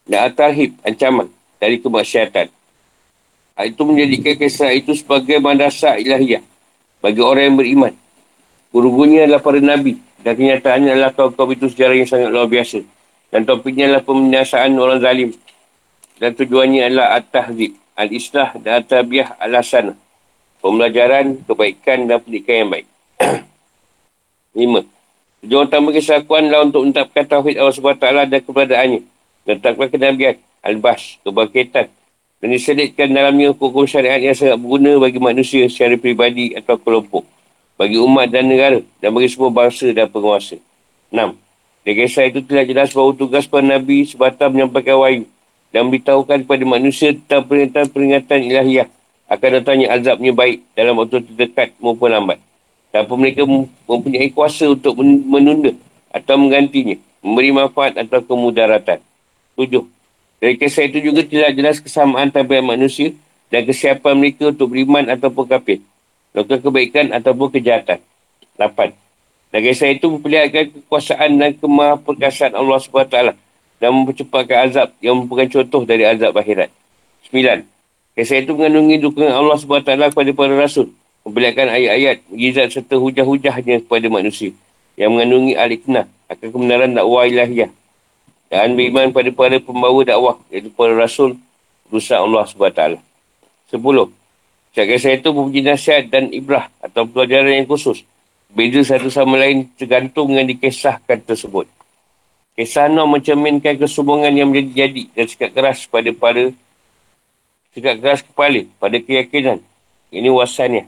Dan 0.06 0.18
at-tarhib 0.30 0.76
ancaman 0.84 1.26
dari 1.58 1.80
kemaksiatan. 1.82 2.52
Itu 3.58 3.82
menjadikan 3.82 4.38
kisah 4.38 4.70
itu 4.70 4.94
sebagai 4.94 5.42
madrasah 5.42 5.98
ilahiyah 5.98 6.44
bagi 7.02 7.18
orang 7.18 7.50
yang 7.50 7.56
beriman. 7.58 7.92
Gurunya 8.68 9.24
adalah 9.24 9.40
para 9.40 9.60
Nabi. 9.60 9.96
Dan 10.20 10.34
kenyataannya 10.34 10.90
adalah 10.92 11.12
kaum-kaum 11.14 11.50
itu 11.54 11.66
sejarah 11.72 11.96
yang 11.96 12.08
sangat 12.10 12.28
luar 12.28 12.50
biasa. 12.50 12.84
Dan 13.32 13.46
topiknya 13.48 13.88
adalah 13.88 14.04
peminasaan 14.04 14.72
orang 14.76 15.00
zalim. 15.00 15.30
Dan 16.18 16.34
tujuannya 16.34 16.82
adalah 16.90 17.16
At-Tahzib, 17.16 17.72
Al-Islah 17.94 18.50
dan 18.60 18.82
At-Tabiah 18.82 19.38
Al-Hasanah. 19.38 19.96
Pembelajaran, 20.58 21.46
kebaikan 21.46 22.10
dan 22.10 22.18
pendidikan 22.18 22.54
yang 22.66 22.70
baik. 22.74 22.86
Lima. 24.58 24.82
Tujuan 25.38 25.70
utama 25.70 25.94
kesakuan 25.94 26.50
adalah 26.50 26.66
untuk 26.66 26.82
menetapkan 26.82 27.22
tauhid 27.30 27.62
Allah 27.62 27.74
SWT 27.78 28.06
dan 28.26 28.40
keberadaannya. 28.42 29.00
Takwa 29.62 29.86
kenabian, 29.86 30.34
Al-Bas, 30.66 31.22
kebangkitan. 31.22 31.86
Dan 32.42 32.48
diselitkan 32.50 33.06
dalamnya 33.14 33.54
hukum 33.54 33.86
syariat 33.86 34.18
yang 34.18 34.34
sangat 34.34 34.58
berguna 34.58 34.98
bagi 34.98 35.22
manusia 35.22 35.70
secara 35.70 35.94
pribadi 35.94 36.58
atau 36.58 36.74
kelompok 36.74 37.37
bagi 37.78 37.94
umat 38.02 38.26
dan 38.26 38.50
negara 38.50 38.82
dan 38.98 39.14
bagi 39.14 39.30
semua 39.30 39.54
bangsa 39.54 39.86
dan 39.94 40.10
penguasa. 40.10 40.58
Enam. 41.14 41.38
Di 41.86 41.94
kisah 41.94 42.26
itu 42.26 42.42
telah 42.42 42.66
jelas 42.66 42.90
bahawa 42.90 43.14
tugas 43.14 43.46
para 43.46 43.62
Nabi 43.62 44.04
sebatas 44.04 44.50
menyampaikan 44.50 44.98
wahyu 44.98 45.24
dan 45.70 45.86
memberitahukan 45.86 46.44
kepada 46.44 46.64
manusia 46.66 47.14
tentang 47.14 47.46
peringatan-peringatan 47.46 48.38
ilahiyah 48.50 48.88
akan 49.30 49.48
datangnya 49.62 49.94
azabnya 49.94 50.34
baik 50.34 50.66
dalam 50.74 50.98
waktu 50.98 51.22
terdekat 51.22 51.72
maupun 51.78 52.10
lambat. 52.10 52.42
Tanpa 52.90 53.14
mereka 53.14 53.46
mempunyai 53.86 54.28
kuasa 54.34 54.68
untuk 54.68 54.98
menunda 55.04 55.72
atau 56.10 56.34
menggantinya, 56.40 56.96
memberi 57.22 57.54
manfaat 57.54 57.94
atau 57.94 58.20
kemudaratan. 58.20 58.98
Tujuh. 59.54 59.86
Dari 60.42 60.54
kisah 60.58 60.88
itu 60.88 60.98
juga 61.12 61.24
telah 61.24 61.52
jelas 61.54 61.78
kesamaan 61.78 62.28
tabiat 62.28 62.64
manusia 62.64 63.14
dan 63.48 63.64
kesiapan 63.64 64.14
mereka 64.18 64.52
untuk 64.52 64.72
beriman 64.72 65.08
ataupun 65.08 65.44
kafir 65.46 65.80
melakukan 66.32 66.60
kebaikan 66.64 67.06
ataupun 67.14 67.48
kejahatan. 67.54 67.98
Lapan. 68.58 68.92
Dan 69.48 69.60
kisah 69.64 69.88
itu 69.88 70.06
memperlihatkan 70.12 70.64
kekuasaan 70.76 71.30
dan 71.40 71.50
kemahaperkasaan 71.56 72.52
Allah 72.52 72.78
SWT 72.84 73.16
dan 73.78 73.90
mempercepatkan 73.94 74.56
azab 74.68 74.88
yang 75.00 75.24
merupakan 75.24 75.48
contoh 75.60 75.82
dari 75.88 76.04
azab 76.04 76.36
akhirat. 76.36 76.68
Sembilan. 77.24 77.64
Kisah 78.18 78.44
itu 78.44 78.52
mengandungi 78.52 78.98
dukungan 79.00 79.32
Allah 79.32 79.56
SWT 79.56 79.88
kepada 80.12 80.30
para 80.34 80.54
rasul. 80.58 80.92
Memperlihatkan 81.24 81.68
ayat-ayat, 81.70 82.16
mujizat 82.28 82.68
serta 82.72 82.98
hujah-hujahnya 82.98 83.84
kepada 83.86 84.06
manusia 84.10 84.52
yang 84.98 85.14
mengandungi 85.14 85.54
al-iknah 85.54 86.10
akan 86.26 86.46
kebenaran 86.50 86.90
dakwah 86.92 87.24
ilahiyah 87.24 87.70
dan 88.50 88.74
beriman 88.74 89.14
pada 89.14 89.30
para 89.30 89.56
pembawa 89.62 90.02
dakwah 90.02 90.36
iaitu 90.50 90.72
para 90.74 90.92
rasul 90.96 91.38
berusaha 91.88 92.20
Allah 92.20 92.44
SWT. 92.44 92.98
Sepuluh. 93.70 94.17
Setiap 94.78 94.94
kisah 94.94 95.18
itu 95.18 95.34
mempunyai 95.34 95.74
nasihat 95.74 96.06
dan 96.06 96.30
ibrah 96.30 96.70
atau 96.78 97.02
pelajaran 97.02 97.50
yang 97.50 97.66
khusus. 97.66 98.06
Beza 98.46 98.86
satu 98.86 99.10
sama 99.10 99.34
lain 99.34 99.66
tergantung 99.74 100.30
dengan 100.30 100.46
dikisahkan 100.54 101.18
tersebut. 101.26 101.66
Kisah 102.54 102.86
Noah 102.86 103.10
mencerminkan 103.10 103.74
kesombongan 103.74 104.38
yang 104.38 104.54
menjadi 104.54 104.86
jadi 104.86 105.02
dan 105.18 105.26
sikap 105.26 105.50
keras 105.50 105.82
pada 105.90 106.14
para 106.14 106.54
sikap 107.74 107.98
keras 107.98 108.22
kepala 108.22 108.70
pada 108.78 109.02
keyakinan 109.02 109.66
Ini 110.14 110.30
wasannya. 110.30 110.86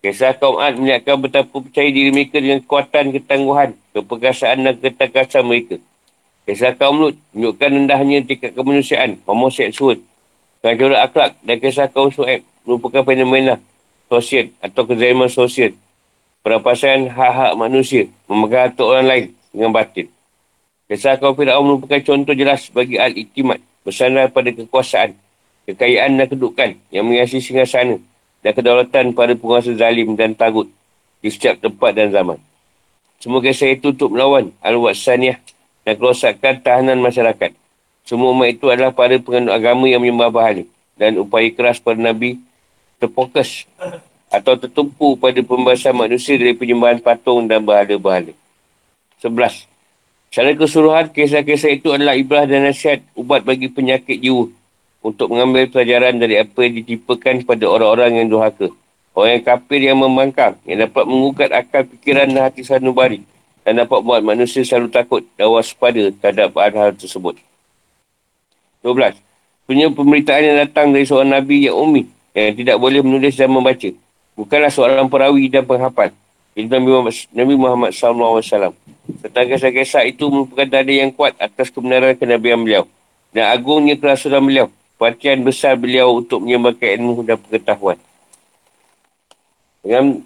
Kisah 0.00 0.40
kaum 0.40 0.56
Ad 0.56 0.80
menyiapkan 0.80 1.20
betapa 1.20 1.60
percaya 1.60 1.92
diri 1.92 2.08
mereka 2.08 2.40
dengan 2.40 2.64
kekuatan, 2.64 3.12
ketangguhan, 3.20 3.76
keperkasaan 3.92 4.64
dan 4.64 4.80
ketakasan 4.80 5.44
mereka. 5.44 5.76
Kisah 6.48 6.72
kaum 6.72 7.04
Lut 7.04 7.20
menunjukkan 7.36 7.68
rendahnya 7.68 8.24
tingkat 8.24 8.56
kemanusiaan, 8.56 9.20
homoseksual, 9.28 10.00
kejurut 10.72 10.96
akhlak 10.96 11.36
dan 11.44 11.60
kisah 11.60 11.92
kaum 11.92 12.08
Su'eb 12.08 12.40
merupakan 12.64 13.04
fenomena 13.04 13.60
sosial 14.08 14.48
atau 14.64 14.88
kezaliman 14.88 15.28
sosial. 15.28 15.76
Perapasan 16.40 17.12
hak-hak 17.12 17.52
manusia 17.60 18.08
memegang 18.24 18.72
harta 18.72 18.82
orang 18.84 19.06
lain 19.08 19.24
dengan 19.52 19.76
batin. 19.76 20.08
Kisah 20.88 21.20
kaum 21.20 21.36
Fir'aun 21.36 21.64
merupakan 21.64 22.00
contoh 22.00 22.32
jelas 22.32 22.68
bagi 22.72 22.96
al-iktimat 22.96 23.60
bersandar 23.84 24.32
pada 24.32 24.52
kekuasaan, 24.52 25.12
kekayaan 25.68 26.16
dan 26.16 26.26
kedudukan 26.28 26.70
yang 26.88 27.04
mengasih 27.04 27.40
singgah 27.44 27.68
sana 27.68 28.00
dan 28.44 28.52
kedaulatan 28.52 29.16
pada 29.16 29.32
penguasa 29.36 29.72
zalim 29.76 30.16
dan 30.16 30.36
tagut 30.36 30.68
di 31.24 31.28
setiap 31.32 31.60
tempat 31.60 31.96
dan 31.96 32.12
zaman. 32.12 32.36
Semua 33.16 33.40
kisah 33.40 33.72
itu 33.72 33.96
untuk 33.96 34.12
melawan 34.12 34.52
al-Watsaniyah 34.60 35.40
dan 35.88 35.92
kerosakan 35.96 36.60
tahanan 36.60 37.00
masyarakat. 37.00 37.63
Semua 38.04 38.36
umat 38.36 38.52
itu 38.52 38.68
adalah 38.68 38.92
para 38.92 39.16
penganut 39.16 39.56
agama 39.56 39.88
yang 39.88 40.04
menyembah 40.04 40.28
bahala 40.28 40.64
dan 41.00 41.16
upaya 41.16 41.48
keras 41.48 41.80
para 41.80 41.96
Nabi 41.96 42.36
terfokus 43.00 43.64
atau 44.28 44.60
tertumpu 44.60 45.16
pada 45.16 45.40
pembahasan 45.40 45.96
manusia 45.96 46.36
dari 46.36 46.52
penyembahan 46.52 47.00
patung 47.00 47.48
dan 47.48 47.64
bahala-bahala. 47.64 48.36
Sebelas. 49.24 49.64
Secara 50.28 50.52
keseluruhan, 50.52 51.06
kisah-kisah 51.14 51.70
itu 51.78 51.94
adalah 51.94 52.12
ibrah 52.18 52.44
dan 52.44 52.66
nasihat 52.66 53.00
ubat 53.14 53.46
bagi 53.46 53.70
penyakit 53.70 54.18
jiwa 54.18 54.50
untuk 55.00 55.32
mengambil 55.32 55.70
pelajaran 55.70 56.18
dari 56.18 56.42
apa 56.42 56.58
yang 56.60 56.74
ditipakan 56.82 57.46
pada 57.46 57.64
orang-orang 57.70 58.20
yang 58.20 58.28
durhaka. 58.28 58.68
Orang 59.14 59.38
yang 59.38 59.44
kafir 59.46 59.80
yang 59.80 59.96
membangkang, 59.96 60.58
yang 60.66 60.90
dapat 60.90 61.06
mengugat 61.06 61.54
akal 61.54 61.86
fikiran 61.86 62.26
dan 62.34 62.50
hati 62.50 62.66
sanubari 62.66 63.22
dan 63.62 63.78
dapat 63.80 64.02
buat 64.02 64.20
manusia 64.26 64.66
selalu 64.66 64.90
takut 64.90 65.22
dan 65.38 65.48
waspada 65.54 66.10
terhadap 66.18 66.50
hal-hal 66.58 66.92
tersebut. 66.98 67.38
12. 68.84 69.16
Punya 69.64 69.88
pemberitaan 69.88 70.42
yang 70.44 70.56
datang 70.68 70.92
dari 70.92 71.08
seorang 71.08 71.32
Nabi 71.40 71.72
yang 71.72 71.80
umi 71.80 72.04
yang 72.36 72.52
tidak 72.52 72.76
boleh 72.76 73.00
menulis 73.00 73.32
dan 73.32 73.48
membaca. 73.48 73.88
Bukanlah 74.36 74.68
seorang 74.68 75.08
perawi 75.08 75.48
dan 75.48 75.64
penghafal. 75.64 76.12
Itu 76.52 76.68
Nabi 76.68 76.88
Muhammad, 76.92 77.14
Nabi 77.32 77.54
Muhammad 77.56 77.90
SAW. 77.96 78.76
Tentang 79.24 79.46
kisah-kisah 79.48 80.04
itu 80.04 80.28
merupakan 80.28 80.68
dada 80.68 80.92
yang 80.92 81.08
kuat 81.08 81.32
atas 81.40 81.72
kebenaran 81.72 82.12
kenabian 82.14 82.60
beliau. 82.60 82.84
Dan 83.32 83.48
agungnya 83.48 83.96
kerasulan 83.96 84.44
beliau 84.44 84.68
perhatian 85.00 85.42
besar 85.42 85.74
beliau 85.74 86.22
untuk 86.22 86.44
menyembahkan 86.44 87.00
ilmu 87.00 87.26
dan 87.26 87.36
pengetahuan. 87.40 87.98
Dengan 89.82 90.22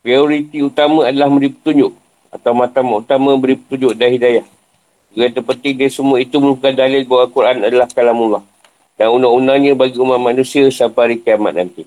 prioriti 0.00 0.62
utama 0.62 1.04
adalah 1.04 1.28
memberi 1.28 1.52
petunjuk 1.52 1.92
atau 2.32 2.52
mata 2.54 2.80
utama 2.80 3.34
memberi 3.34 3.58
petunjuk 3.58 3.92
dan 3.98 4.08
hidayah. 4.14 4.46
Yang 5.18 5.42
terpenting 5.42 5.74
dari 5.74 5.90
semua 5.90 6.22
itu 6.22 6.38
merupakan 6.38 6.70
dalil 6.70 7.02
bahawa 7.02 7.26
Al-Quran 7.26 7.56
adalah 7.66 7.88
kalamullah 7.90 8.42
dan 8.94 9.10
undang-undangnya 9.10 9.74
bagi 9.74 9.98
umat 9.98 10.22
manusia 10.22 10.62
sampai 10.70 11.00
hari 11.10 11.16
kiamat 11.18 11.58
nanti. 11.58 11.82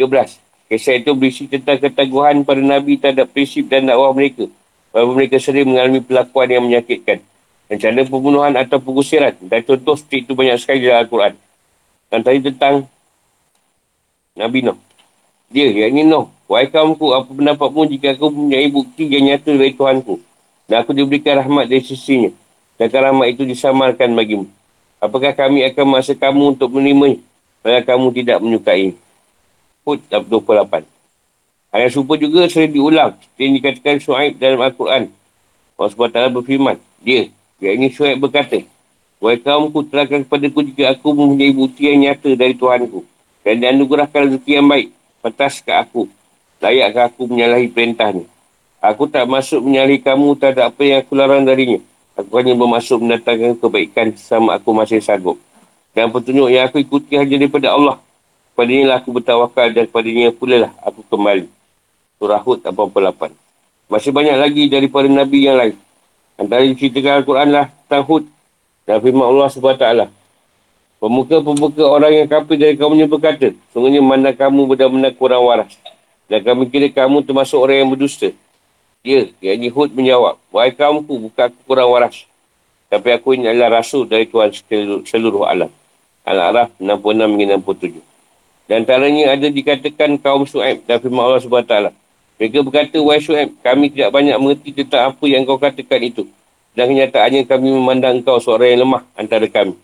13. 0.00 0.72
Kisah 0.72 0.96
itu 0.96 1.12
berisi 1.12 1.44
tentang 1.44 1.76
keteguhan 1.76 2.44
para 2.44 2.60
Nabi 2.60 2.96
terhadap 2.96 3.28
prinsip 3.32 3.68
dan 3.68 3.84
dakwah 3.88 4.16
mereka. 4.16 4.48
Bahawa 4.92 5.12
mereka 5.16 5.36
sering 5.36 5.68
mengalami 5.68 6.00
perlakuan 6.00 6.48
yang 6.48 6.64
menyakitkan 6.64 7.20
rencana 7.68 8.04
pembunuhan 8.08 8.52
atau 8.56 8.80
pengusiran. 8.80 9.36
Dan 9.44 9.60
contoh 9.64 9.96
seperti 9.96 10.24
itu 10.24 10.32
banyak 10.32 10.56
sekali 10.60 10.84
dalam 10.84 11.04
Al-Quran. 11.04 11.32
Dan 12.08 12.20
tadi 12.24 12.38
tentang 12.44 12.74
Nabi 14.36 14.64
Nuh. 14.64 14.78
Dia, 15.52 15.68
yang 15.68 15.96
ini 15.96 16.04
Nuh. 16.08 16.28
Wahai 16.48 16.72
kaumku, 16.72 17.12
apa 17.12 17.28
pendapatmu 17.28 17.88
jika 17.92 18.16
aku 18.16 18.32
mempunyai 18.32 18.68
bukti 18.72 19.04
yang 19.04 19.28
nyata 19.28 19.52
dari 19.52 19.76
Tuhanku. 19.76 20.27
Dan 20.68 20.84
aku 20.84 20.92
diberikan 20.92 21.40
rahmat 21.40 21.66
dari 21.66 21.80
sisinya. 21.80 22.28
Dan 22.76 22.92
rahmat 22.92 23.32
itu 23.32 23.48
disamarkan 23.48 24.12
bagimu. 24.12 24.46
Apakah 25.00 25.32
kami 25.32 25.64
akan 25.64 25.86
masa 25.98 26.12
kamu 26.12 26.54
untuk 26.54 26.76
menerima 26.76 27.24
Padahal 27.58 27.84
kamu 27.84 28.06
tidak 28.14 28.38
menyukai. 28.38 28.94
Hud 29.82 29.98
28. 30.08 30.84
Hal 31.68 31.78
yang 31.84 31.92
serupa 31.92 32.14
juga 32.16 32.46
sering 32.48 32.72
diulang. 32.72 33.12
Seperti 33.18 33.40
yang 33.44 33.54
dikatakan 33.60 33.96
Su'aib 34.00 34.32
dalam 34.38 34.60
Al-Quran. 34.62 35.10
Allah 35.78 35.90
SWT 35.90 36.18
berfirman. 36.32 36.76
Dia, 37.02 37.30
Ya 37.58 37.74
ini 37.74 37.90
Syuaib 37.90 38.22
berkata, 38.22 38.62
Wahai 39.18 39.42
kaumku, 39.42 39.82
terangkan 39.90 40.22
kepada 40.22 40.46
ku 40.46 40.62
jika 40.62 40.94
aku 40.94 41.10
mempunyai 41.10 41.50
bukti 41.50 41.90
yang 41.90 42.06
nyata 42.06 42.38
dari 42.38 42.54
Tuhanku. 42.54 43.02
Dan 43.42 43.58
dianugerahkan 43.58 44.30
rezeki 44.30 44.52
yang 44.62 44.66
baik. 44.70 44.94
Petas 45.18 45.58
ke 45.58 45.74
aku. 45.74 46.06
Layakkah 46.62 47.10
aku 47.10 47.26
menyalahi 47.26 47.66
perintahnya. 47.66 48.22
Aku 48.78 49.10
tak 49.10 49.26
masuk 49.26 49.58
menyalahi 49.58 49.98
kamu 49.98 50.38
terhadap 50.38 50.70
apa 50.70 50.82
yang 50.86 50.98
aku 51.02 51.12
larang 51.18 51.42
darinya. 51.42 51.82
Aku 52.14 52.30
hanya 52.38 52.54
bermaksud 52.54 53.02
mendatangkan 53.02 53.58
kebaikan 53.58 54.14
sama 54.14 54.54
aku 54.54 54.70
masih 54.70 55.02
sanggup. 55.02 55.34
Dan 55.90 56.14
petunjuk 56.14 56.46
yang 56.46 56.70
aku 56.70 56.78
ikuti 56.78 57.18
hanya 57.18 57.42
daripada 57.42 57.74
Allah. 57.74 57.98
Pada 58.54 58.70
inilah 58.70 59.02
aku 59.02 59.10
bertawakal 59.10 59.74
dan 59.74 59.90
pada 59.90 60.06
ini 60.06 60.30
pula 60.30 60.66
lah 60.66 60.72
aku 60.86 61.02
kembali. 61.10 61.50
Surah 62.22 62.38
Hud 62.38 62.62
88. 62.62 63.34
Masih 63.90 64.14
banyak 64.14 64.36
lagi 64.38 64.70
daripada 64.70 65.10
Nabi 65.10 65.38
yang 65.42 65.58
lain. 65.58 65.74
Antara 66.38 66.62
ceritakan 66.62 67.22
Al-Quran 67.22 67.48
lah 67.50 67.66
tentang 67.90 68.30
dan 68.86 69.02
firman 69.02 69.26
Allah 69.26 69.46
SWT. 69.50 69.86
Pemuka-pemuka 70.98 71.82
orang 71.86 72.12
yang 72.14 72.26
kafir 72.26 72.58
dari 72.58 72.74
kaumnya 72.74 73.06
berkata, 73.06 73.54
sungguhnya 73.70 74.02
mana 74.02 74.34
kamu 74.34 74.70
benar-benar 74.70 75.14
kurang 75.14 75.46
waras. 75.46 75.74
Dan 76.26 76.42
kami 76.42 76.66
kira 76.70 76.90
kamu 76.90 77.22
termasuk 77.26 77.58
orang 77.58 77.82
yang 77.82 77.90
berdusta. 77.90 78.34
Dia, 79.06 79.30
yang 79.38 79.70
Hud 79.70 79.94
menjawab, 79.94 80.42
Wahai 80.50 80.74
kaumku, 80.74 81.30
bukan 81.30 81.54
aku 81.54 81.60
kurang 81.64 81.94
waras. 81.94 82.26
Tapi 82.90 83.08
aku 83.14 83.36
ini 83.36 83.46
adalah 83.46 83.78
rasul 83.78 84.08
dari 84.08 84.26
Tuhan 84.26 84.50
seluruh 85.04 85.44
alam. 85.46 85.70
Al-Araf 86.26 86.74
66-67. 86.80 88.00
Dan 88.68 88.84
antaranya 88.84 89.32
ada 89.32 89.48
dikatakan 89.48 90.20
kaum 90.20 90.44
Su'aib 90.44 90.84
dan 90.84 91.00
firman 91.00 91.24
Allah 91.24 91.40
SWT. 91.40 91.94
Mereka 92.38 92.58
berkata, 92.62 92.96
Wahai 93.00 93.22
Syuhab, 93.22 93.50
kami 93.64 93.90
tidak 93.90 94.14
banyak 94.14 94.36
mengerti 94.38 94.70
tentang 94.70 95.14
apa 95.14 95.24
yang 95.26 95.42
kau 95.42 95.58
katakan 95.58 96.00
itu. 96.04 96.28
Dan 96.76 96.94
kenyataannya 96.94 97.42
kami 97.48 97.68
memandang 97.74 98.22
engkau 98.22 98.38
seorang 98.38 98.76
yang 98.76 98.80
lemah 98.86 99.02
antara 99.18 99.46
kami. 99.50 99.74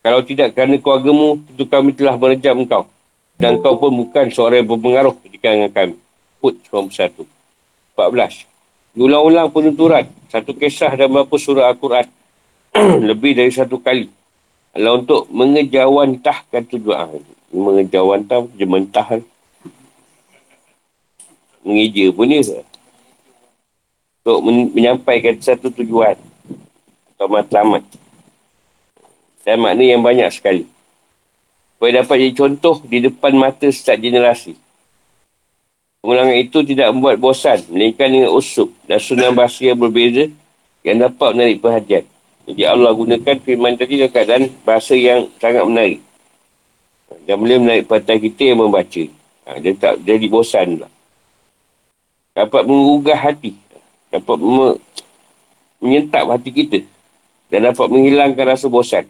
Kalau 0.00 0.20
tidak 0.24 0.56
kerana 0.56 0.80
keluargamu, 0.80 1.44
tentu 1.44 1.64
kami 1.68 1.92
telah 1.92 2.16
merejam 2.16 2.56
engkau. 2.56 2.88
Dan 3.36 3.60
kau 3.60 3.76
pun 3.76 3.92
bukan 3.92 4.32
seorang 4.32 4.64
yang 4.64 4.68
berpengaruh 4.72 5.14
di 5.28 5.36
kalangan 5.36 5.70
kami. 5.72 5.94
Put 6.40 6.56
91. 6.72 7.28
14. 7.92 8.49
Diulang-ulang 8.94 9.50
penunturan. 9.54 10.06
Satu 10.30 10.54
kisah 10.54 10.94
dalam 10.94 11.14
beberapa 11.14 11.36
surah 11.38 11.70
Al-Quran. 11.70 12.06
Lebih 13.10 13.38
dari 13.38 13.50
satu 13.50 13.78
kali. 13.78 14.10
Adalah 14.74 15.02
untuk 15.02 15.26
mengejawantahkan 15.30 16.62
tujuan. 16.70 17.22
Mengejawantah, 17.50 18.46
jementah 18.54 19.22
mengeja 21.60 22.08
pun 22.12 22.28
dia 22.28 22.60
untuk 24.20 24.38
menyampaikan 24.76 25.36
satu 25.40 25.68
tujuan 25.72 26.16
atau 27.16 27.26
matlamat 27.28 27.84
dan 29.44 29.56
makna 29.60 29.84
yang 29.84 30.00
banyak 30.00 30.28
sekali 30.32 30.64
supaya 31.76 32.04
dapat 32.04 32.16
jadi 32.20 32.34
contoh 32.36 32.76
di 32.84 32.98
depan 33.04 33.32
mata 33.36 33.68
setiap 33.68 34.00
generasi 34.00 34.56
pengulangan 36.00 36.36
itu 36.36 36.58
tidak 36.64 36.88
membuat 36.92 37.16
bosan 37.20 37.60
melainkan 37.68 38.08
dengan 38.10 38.30
usuk 38.32 38.72
dan 38.84 38.98
sunnah 39.00 39.30
bahasa 39.32 39.60
yang 39.64 39.78
berbeza 39.78 40.28
yang 40.84 40.96
dapat 41.00 41.30
menarik 41.36 41.58
perhatian. 41.60 42.04
Jadi 42.48 42.62
Allah 42.66 42.90
gunakan 42.96 43.36
firman 43.44 43.76
tadi 43.76 44.00
dalam 44.00 44.10
keadaan 44.10 44.42
bahasa 44.64 44.96
yang 44.96 45.28
sangat 45.38 45.64
menarik. 45.64 46.00
Dan 47.28 47.36
boleh 47.36 47.58
menarik 47.60 47.84
perhatian 47.86 48.18
kita 48.18 48.42
yang 48.54 48.58
membaca. 48.64 49.04
Ha, 49.46 49.58
dia 49.60 49.72
tak 49.76 50.02
jadi 50.02 50.26
bosan 50.26 50.82
lah 50.82 50.90
dapat 52.40 52.62
menggugah 52.64 53.18
hati, 53.18 53.52
dapat 54.08 54.38
me, 54.38 54.66
menyentap 55.82 56.24
hati 56.30 56.50
kita. 56.50 56.80
Dan 57.50 57.66
dapat 57.66 57.86
menghilangkan 57.90 58.46
rasa 58.46 58.70
bosan. 58.70 59.04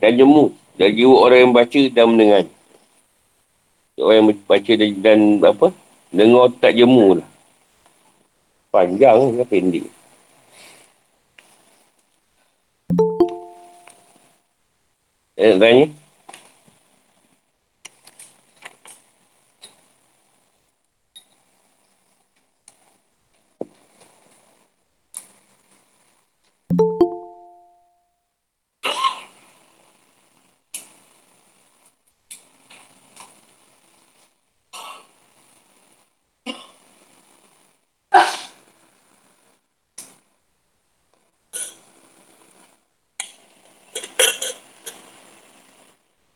Dan 0.00 0.16
jemu 0.16 0.50
dan 0.74 0.90
jiwa 0.90 1.16
orang 1.28 1.40
yang 1.48 1.52
baca 1.52 1.82
dan 1.92 2.04
mendengar. 2.08 2.44
Orang 4.00 4.16
yang 4.16 4.26
baca 4.48 4.72
dan, 4.74 4.90
dan 5.04 5.20
apa? 5.44 5.68
Dengar 6.14 6.46
tak 6.62 6.78
jemu 6.78 7.18
lah. 7.18 7.28
Panjang 8.70 9.34
ke 9.34 9.44
pendek? 9.50 9.86
Eh, 15.34 15.58
tanya? 15.58 15.90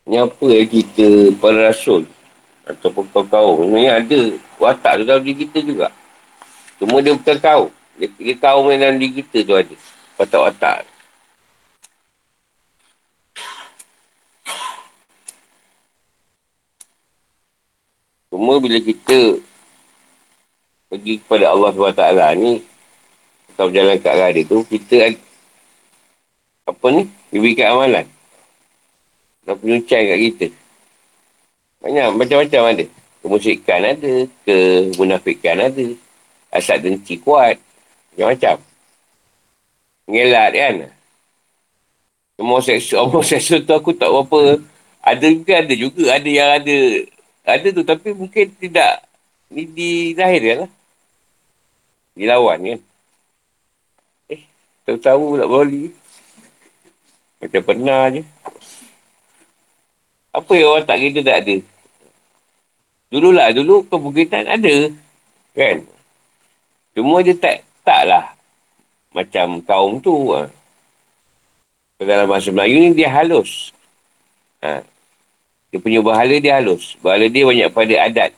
Ni 0.09 0.17
apa 0.17 0.41
yang 0.41 0.65
kita 0.65 1.37
para 1.37 1.69
rasul 1.69 2.01
ataupun 2.65 3.05
kaum-kaum. 3.13 3.61
Sebenarnya 3.61 4.01
ada 4.01 4.19
watak 4.57 4.93
tu 4.97 5.03
dalam 5.05 5.21
diri 5.21 5.45
kita 5.45 5.61
juga. 5.61 5.93
Cuma 6.81 6.97
dia 6.97 7.13
bukan 7.13 7.37
kaum. 7.37 7.69
Dia, 7.93 8.09
dia 8.17 8.35
kaum 8.41 8.65
yang 8.73 8.81
dalam 8.81 8.97
diri 8.97 9.21
kita 9.21 9.45
tu 9.45 9.53
ada. 9.53 9.75
Watak-watak. 10.17 10.89
Cuma 18.33 18.57
bila 18.57 18.81
kita 18.81 19.37
pergi 20.89 21.21
kepada 21.21 21.53
Allah 21.53 21.69
SWT 21.69 22.05
ni 22.41 22.65
atau 23.53 23.69
berjalan 23.69 24.01
ke 24.01 24.07
arah 24.09 24.29
dia 24.33 24.41
tu, 24.41 24.65
kita 24.65 25.13
apa 26.65 26.85
ni? 26.97 27.05
Diberikan 27.29 27.77
amalan. 27.77 28.09
Dan 29.49 29.57
penyucian 29.57 30.05
kat 30.05 30.19
kita. 30.29 30.47
Banyak, 31.81 32.07
macam-macam 32.21 32.61
ada. 32.69 32.85
Kemusikan 33.25 33.81
ada, 33.81 34.13
kemunafikan 34.45 35.57
ada. 35.57 35.85
Asal 36.53 36.77
dengki 36.85 37.17
kuat. 37.17 37.57
Macam-macam. 38.13 38.61
Ngelat 40.05 40.51
kan. 40.53 40.75
Homoseksual, 42.37 43.09
homoseksual 43.09 43.65
tu 43.65 43.73
aku 43.73 43.97
tak 43.97 44.13
apa. 44.13 44.61
Ada 45.01 45.25
juga, 45.33 45.53
ada 45.65 45.73
juga. 45.73 46.03
Ada 46.13 46.29
yang 46.29 46.49
ada. 46.61 46.77
Ada 47.41 47.67
tu, 47.73 47.81
tapi 47.81 48.13
mungkin 48.13 48.53
tidak 48.53 49.01
ni 49.49 49.65
dilahirkan 49.65 50.69
lah. 50.69 50.71
Dilawan 52.13 52.57
kan. 52.61 52.79
Eh, 54.29 54.41
tahu-tahu 54.85 55.33
pula 55.33 55.49
boli. 55.49 55.89
Macam 57.41 57.61
pernah 57.65 58.13
je. 58.13 58.21
Apa 60.29 60.51
yang 60.53 60.69
orang 60.77 60.85
tak 60.85 60.97
kira 61.01 61.19
tak 61.25 61.37
ada? 61.45 61.57
Dululah, 63.09 63.49
dulu 63.49 63.81
kemungkinan 63.89 64.45
ada. 64.45 64.75
Kan? 65.57 65.81
Cuma 66.93 67.25
dia 67.25 67.33
tak, 67.33 67.65
taklah. 67.81 68.37
Macam 69.09 69.65
kaum 69.65 69.97
tu. 69.97 70.13
Ha. 70.37 70.45
Dalam 71.97 72.29
bahasa 72.29 72.53
Melayu 72.53 72.77
ni 72.77 72.93
dia 72.93 73.09
halus. 73.09 73.73
Ha. 74.61 74.85
Dia 75.73 75.77
punya 75.81 76.05
bahala 76.05 76.37
dia 76.37 76.61
halus. 76.61 76.93
Bahala 77.01 77.25
dia 77.25 77.49
banyak 77.49 77.69
pada 77.73 77.95
adat. 78.05 78.31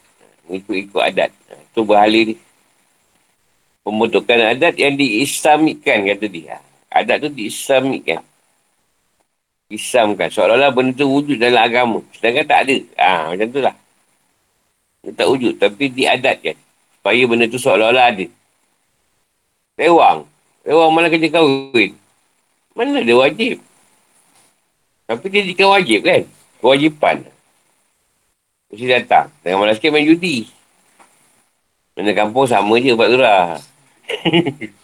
Ikut-ikut 0.47 1.03
adat. 1.03 1.31
Ha. 1.51 1.59
Itu 1.59 1.83
bahala 1.83 2.31
dia. 2.31 2.39
Pembentukan 3.83 4.39
adat 4.55 4.79
yang 4.79 4.95
diislamikkan 4.95 6.07
kata 6.07 6.25
dia. 6.31 6.63
Adat 6.87 7.27
tu 7.27 7.29
diislamikkan. 7.35 8.23
Islamkan. 9.71 10.27
Seolah-olah 10.27 10.75
benda 10.75 10.91
tu 10.93 11.07
wujud 11.07 11.39
dalam 11.39 11.63
agama. 11.63 11.99
Sedangkan 12.11 12.45
tak 12.45 12.59
ada. 12.67 12.77
Ha, 12.99 13.09
macam 13.31 13.47
tu 13.47 13.59
lah. 13.63 13.75
Tak 15.15 15.27
wujud. 15.31 15.53
Tapi 15.57 15.83
diadatkan. 15.89 16.55
Supaya 16.99 17.21
benda 17.25 17.45
tu 17.47 17.57
seolah-olah 17.57 18.05
ada. 18.11 18.25
Lewang. 19.79 20.27
Lewang 20.67 20.91
mana 20.93 21.07
kerja 21.09 21.31
kahwin. 21.31 21.97
Mana 22.75 23.01
dia 23.01 23.15
wajib. 23.17 23.57
Tapi 25.09 25.25
dia 25.31 25.41
jika 25.47 25.65
wajib 25.65 26.03
kan. 26.05 26.21
Kewajipan. 26.61 27.25
Mesti 28.71 28.85
datang. 28.87 29.27
Dengan 29.43 29.65
malas 29.65 29.81
sikit 29.81 29.91
main 29.91 30.07
judi. 30.07 30.47
Mana 31.97 32.15
kampung 32.15 32.47
sama 32.47 32.79
je 32.79 32.95
Pak 32.95 33.09
Zura. 33.11 33.59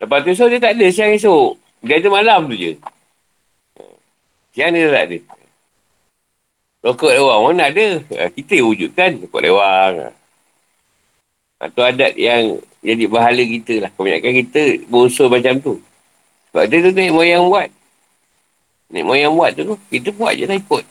Lepas 0.00 0.18
tu 0.24 0.32
esok 0.32 0.48
dia 0.48 0.58
tak 0.58 0.74
ada 0.74 0.86
siang 0.88 1.12
esok. 1.12 1.60
Dia 1.84 2.00
ada 2.00 2.08
malam 2.08 2.48
tu 2.48 2.56
je. 2.56 2.72
Siang 4.50 4.74
dia 4.74 4.90
tak 4.90 5.04
ada. 5.06 5.18
Rokok 6.80 7.12
lewang 7.12 7.40
mana 7.52 7.68
ada? 7.68 7.86
Ah, 8.16 8.30
kita 8.32 8.56
yang 8.56 8.68
wujudkan 8.72 9.20
rokok 9.20 9.42
lewang. 9.44 9.94
Atau 11.60 11.84
adat 11.84 12.16
yang 12.16 12.56
jadi 12.80 13.04
bahala 13.04 13.42
kita 13.44 13.84
lah. 13.84 13.90
Kebanyakan 13.92 14.32
kita 14.42 14.62
berusaha 14.88 15.28
macam 15.28 15.60
tu. 15.60 15.74
Sebab 16.50 16.64
dia 16.66 16.82
tu 16.82 16.90
naik 16.96 17.12
moyang 17.12 17.46
buat. 17.46 17.68
Naik 18.90 19.06
moyang 19.06 19.32
buat 19.36 19.54
tu, 19.54 19.76
kita 19.92 20.08
buat 20.16 20.34
je 20.34 20.44
lah 20.48 20.56
ikut. 20.56 20.84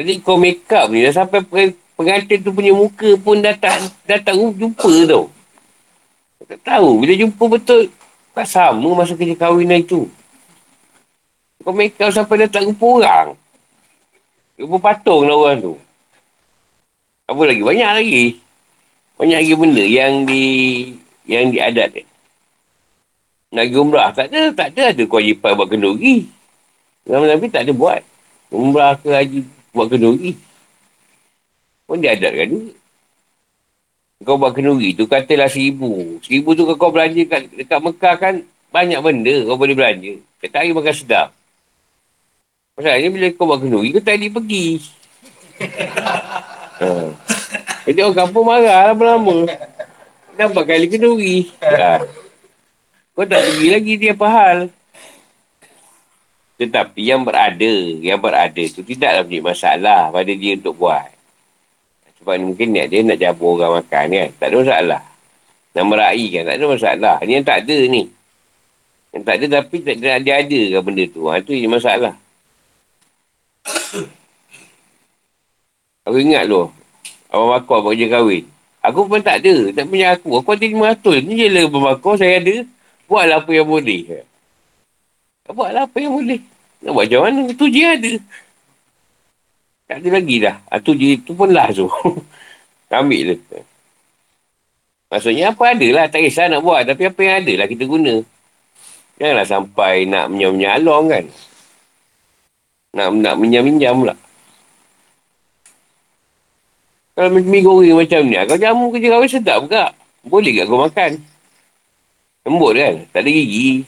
Jadi 0.00 0.12
kau 0.24 0.40
make 0.40 0.64
up 0.72 0.88
ni 0.88 1.04
dah 1.04 1.12
sampai 1.12 1.44
pengantin 1.92 2.40
tu 2.40 2.50
punya 2.56 2.72
muka 2.72 3.12
pun 3.20 3.44
dah 3.44 3.52
tak, 3.52 3.92
dah 4.08 4.16
tak 4.16 4.32
jumpa 4.34 4.92
tau. 5.04 5.28
Tak 6.48 6.60
tahu. 6.64 7.04
Bila 7.04 7.12
jumpa 7.12 7.44
betul, 7.46 7.92
tak 8.32 8.48
sama 8.48 8.96
masa 8.96 9.12
kerja 9.12 9.36
kahwinan 9.36 9.84
itu. 9.84 10.08
Kau 11.60 11.76
make 11.76 12.00
up 12.00 12.08
sampai 12.08 12.44
dah 12.44 12.48
tak 12.48 12.64
rupa 12.64 13.04
orang. 13.04 13.28
Rupa 14.56 14.76
patung 14.80 15.28
lah 15.28 15.36
orang 15.36 15.58
tu. 15.60 15.74
Apa 17.28 17.42
lagi? 17.44 17.62
Banyak 17.62 17.90
lagi. 18.00 18.24
Banyak 19.20 19.38
lagi 19.44 19.54
benda 19.54 19.84
yang 19.84 20.24
di 20.24 20.44
yang 21.28 21.52
diadat 21.52 21.92
ni. 21.92 22.02
Nak 23.52 23.64
pergi 23.68 23.76
umrah. 23.76 24.08
Tak 24.16 24.32
ada. 24.32 24.40
Tak 24.56 24.68
ada 24.72 24.82
ada 24.96 25.02
kewajipan 25.04 25.52
buat 25.52 25.68
kenduri. 25.68 26.28
Nabi 27.04 27.46
tak 27.52 27.68
ada 27.68 27.72
buat. 27.76 28.00
Umrah 28.50 28.96
ke 28.96 29.08
haji 29.12 29.44
buat 29.76 29.86
kenduri. 29.92 30.34
Pun 31.84 32.00
dia 32.00 32.14
adatkan 32.14 32.46
juga. 32.50 32.72
Kau 34.20 34.36
buat 34.36 34.52
kenduri 34.52 34.92
tu 34.92 35.08
katalah 35.08 35.48
seribu. 35.48 36.20
Seribu 36.20 36.52
tu 36.52 36.68
kau 36.76 36.92
belanja 36.92 37.24
kat, 37.24 37.48
dekat 37.56 37.80
Mekah 37.80 38.14
kan 38.20 38.34
banyak 38.68 39.00
benda 39.00 39.34
kau 39.48 39.56
boleh 39.56 39.72
belanja. 39.72 40.12
Kata 40.44 40.60
hari 40.60 40.76
makan 40.76 40.94
sedap. 40.94 41.28
Masalahnya 42.80 43.12
bila 43.12 43.28
kau 43.36 43.44
buat 43.44 43.60
kenduri 43.60 43.92
kau 43.92 44.00
tak 44.00 44.16
pergi. 44.16 44.80
ha. 46.80 46.88
Jadi 47.84 47.98
orang 48.00 48.16
kampung 48.24 48.48
marah 48.48 48.88
lama-lama. 48.88 49.44
Nampak 50.40 50.64
kali 50.64 50.88
kenduri. 50.88 51.52
Ha. 51.60 52.00
Kau 53.12 53.28
tak 53.28 53.36
pergi 53.36 53.68
lagi 53.68 53.92
dia 54.00 54.16
apa 54.16 54.26
hal. 54.32 54.58
Tetapi 56.56 57.04
yang 57.04 57.20
berada, 57.20 57.74
yang 58.00 58.16
berada 58.16 58.64
tu 58.72 58.80
tidaklah 58.80 59.28
menjadi 59.28 59.44
masalah 59.44 60.02
pada 60.08 60.32
dia 60.32 60.56
untuk 60.56 60.80
buat. 60.80 61.12
Sebab 62.16 62.40
mungkin 62.40 62.72
niat 62.72 62.88
dia 62.88 63.04
nak 63.04 63.20
jabur 63.20 63.60
orang 63.60 63.84
makan 63.84 64.04
kan. 64.08 64.28
Tak 64.40 64.46
ada 64.48 64.56
masalah. 64.56 65.02
Nak 65.76 65.84
meraih 65.84 66.28
kan. 66.32 66.42
Tak 66.48 66.56
ada 66.56 66.64
masalah. 66.64 67.16
Ini 67.28 67.32
yang 67.36 67.44
tak 67.44 67.58
ada 67.60 67.76
ni. 67.92 68.02
Yang 69.12 69.22
tak 69.28 69.34
ada 69.36 69.44
tapi 69.60 69.76
tak 69.84 69.96
ada, 70.00 70.16
dia 70.16 70.34
ada 70.40 70.60
kan 70.72 70.80
benda 70.80 71.04
tu. 71.12 71.28
Ha, 71.28 71.44
tu 71.44 71.52
masalah. 71.68 72.16
Aku 76.06 76.16
ingat 76.18 76.46
tu. 76.50 76.66
Abang 77.30 77.50
Makor 77.54 77.78
buat 77.86 77.94
kerja 77.94 78.06
kahwin. 78.10 78.44
Aku 78.82 79.06
pun 79.06 79.20
tak 79.22 79.44
ada. 79.44 79.54
Tak 79.70 79.84
punya 79.86 80.16
aku. 80.16 80.40
Aku 80.40 80.48
ada 80.56 80.66
500. 80.66 81.26
Ni 81.26 81.34
je 81.38 81.46
lah 81.46 81.62
Abang 81.68 81.84
Makor 81.86 82.14
saya 82.18 82.42
ada. 82.42 82.54
Buatlah 83.06 83.42
apa 83.42 83.50
yang 83.54 83.66
boleh. 83.66 84.26
Buatlah 85.50 85.82
apa 85.86 85.96
yang 85.98 86.14
boleh. 86.14 86.40
Nak 86.80 86.92
buat 86.96 87.04
macam 87.06 87.20
mana? 87.26 87.40
Itu 87.50 87.64
je 87.68 87.84
ada. 87.84 88.12
Tak 89.90 89.96
ada 90.00 90.08
lagi 90.14 90.36
dah. 90.38 90.56
Itu 90.78 90.90
ah, 90.90 90.96
je, 90.96 91.08
itu 91.18 91.30
pun 91.34 91.48
lah 91.50 91.68
tu. 91.74 91.86
Ambil 92.90 93.38
tu. 93.38 93.58
Maksudnya 95.10 95.50
apa 95.50 95.62
ada 95.74 95.88
lah. 95.90 96.06
Tak 96.06 96.22
kisah 96.22 96.46
nak 96.50 96.62
buat. 96.62 96.82
Tapi 96.86 97.02
apa 97.10 97.20
yang 97.22 97.34
ada 97.44 97.52
lah 97.62 97.66
kita 97.66 97.84
guna. 97.86 98.14
Janganlah 99.20 99.46
sampai 99.46 100.08
nak 100.08 100.32
menyam-menyalong 100.32 101.04
kan. 101.10 101.24
Nak 102.90 103.06
nak 103.22 103.34
minjam-minjam 103.38 103.94
pula. 104.02 104.14
Kalau 107.14 107.36
mie 107.36 107.60
goreng 107.60 108.00
macam 108.00 108.20
ni, 108.24 108.40
kau 108.48 108.56
jamu 108.56 108.88
kerja 108.96 109.08
kahwin 109.12 109.28
sedap 109.28 109.60
ke? 109.68 109.84
Boleh 110.24 110.56
ke 110.56 110.64
kau 110.64 110.80
makan? 110.80 111.20
Lembut 112.48 112.72
kan? 112.72 112.94
Tak 113.12 113.20
ada 113.20 113.30
gigi. 113.30 113.84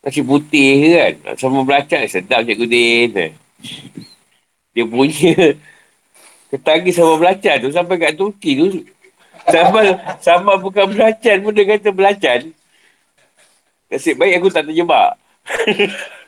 Nasi 0.00 0.24
putih 0.24 0.96
kan. 0.96 1.36
Sama 1.36 1.60
belacan 1.60 2.08
sedap 2.08 2.40
Cikgu 2.48 2.66
Din. 2.66 3.36
Dia 4.72 4.84
punya 4.88 5.34
ketagi 6.56 6.90
sama 6.96 7.20
belacan 7.20 7.56
tu 7.60 7.70
sampai 7.74 8.00
kat 8.00 8.16
Turki 8.16 8.50
tu. 8.56 8.66
Sama, 9.48 9.80
sama 10.24 10.56
bukan 10.56 10.88
belacan 10.88 11.44
pun 11.44 11.52
dia 11.52 11.68
kata 11.68 11.92
belacan. 11.92 12.40
Nasib 13.92 14.16
baik 14.16 14.40
aku 14.40 14.48
tak 14.48 14.64
terjebak. 14.64 15.20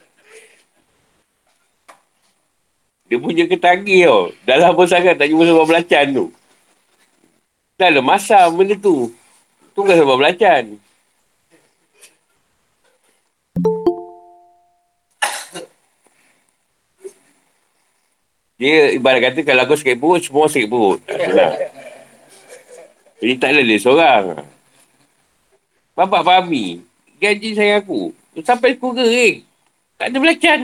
dia 3.10 3.18
punya 3.18 3.44
ketagi 3.50 4.06
tau. 4.06 4.30
Dah 4.46 4.56
lama 4.56 4.86
sangat 4.86 5.18
tak 5.18 5.28
jumpa 5.28 5.44
sama 5.48 5.64
belacan 5.66 6.06
tu. 6.14 6.32
Dah 7.80 7.88
ada 7.90 8.00
masam 8.04 8.54
benda 8.54 8.76
tu. 8.76 9.10
Tu 9.74 9.78
bukan 9.80 9.98
sama 9.98 10.14
belacan. 10.20 10.78
Dia 18.60 18.92
ibarat 18.92 19.32
kata 19.32 19.40
kalau 19.40 19.64
aku 19.64 19.72
sakit 19.72 19.96
perut, 19.96 20.20
semua 20.20 20.44
sakit 20.44 20.68
perut. 20.68 21.00
Jadi 23.20 23.34
tak 23.40 23.56
ada 23.56 23.60
dia 23.64 23.80
seorang. 23.80 24.44
Bapak 25.96 26.20
Fahmi. 26.20 26.84
gaji 27.16 27.56
sayang 27.56 27.80
aku. 27.80 28.12
Sampai 28.38 28.78
aku 28.78 28.94
kering. 28.94 29.42
Tak 29.98 30.06
ada 30.10 30.16
belacan. 30.22 30.60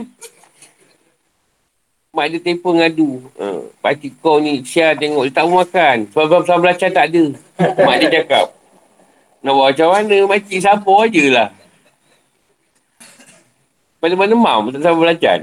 Mak 2.15 2.25
dia 2.33 2.39
telefon 2.41 2.81
ngadu. 2.81 3.21
Uh, 3.37 3.69
pakcik 3.83 4.17
kau 4.23 4.41
ni, 4.41 4.63
Syah 4.65 4.97
tengok 4.97 5.27
dia 5.27 5.35
tak 5.35 5.45
mau 5.45 5.61
makan. 5.61 6.07
Sebab-sebab 6.09 6.57
belacan 6.63 6.91
tak 6.95 7.05
ada. 7.13 7.23
Mak 7.59 7.95
dia 8.01 8.09
cakap. 8.23 8.45
Nak 9.45 9.53
buat 9.53 9.67
macam 9.69 9.87
mana? 9.93 10.17
Makcik 10.25 10.59
sabar 10.63 11.01
je 11.11 11.25
lah. 11.29 11.49
Mana-mana 14.01 14.33
mam 14.33 14.73
tak 14.73 14.81
sabar 14.81 14.99
belacan. 15.03 15.39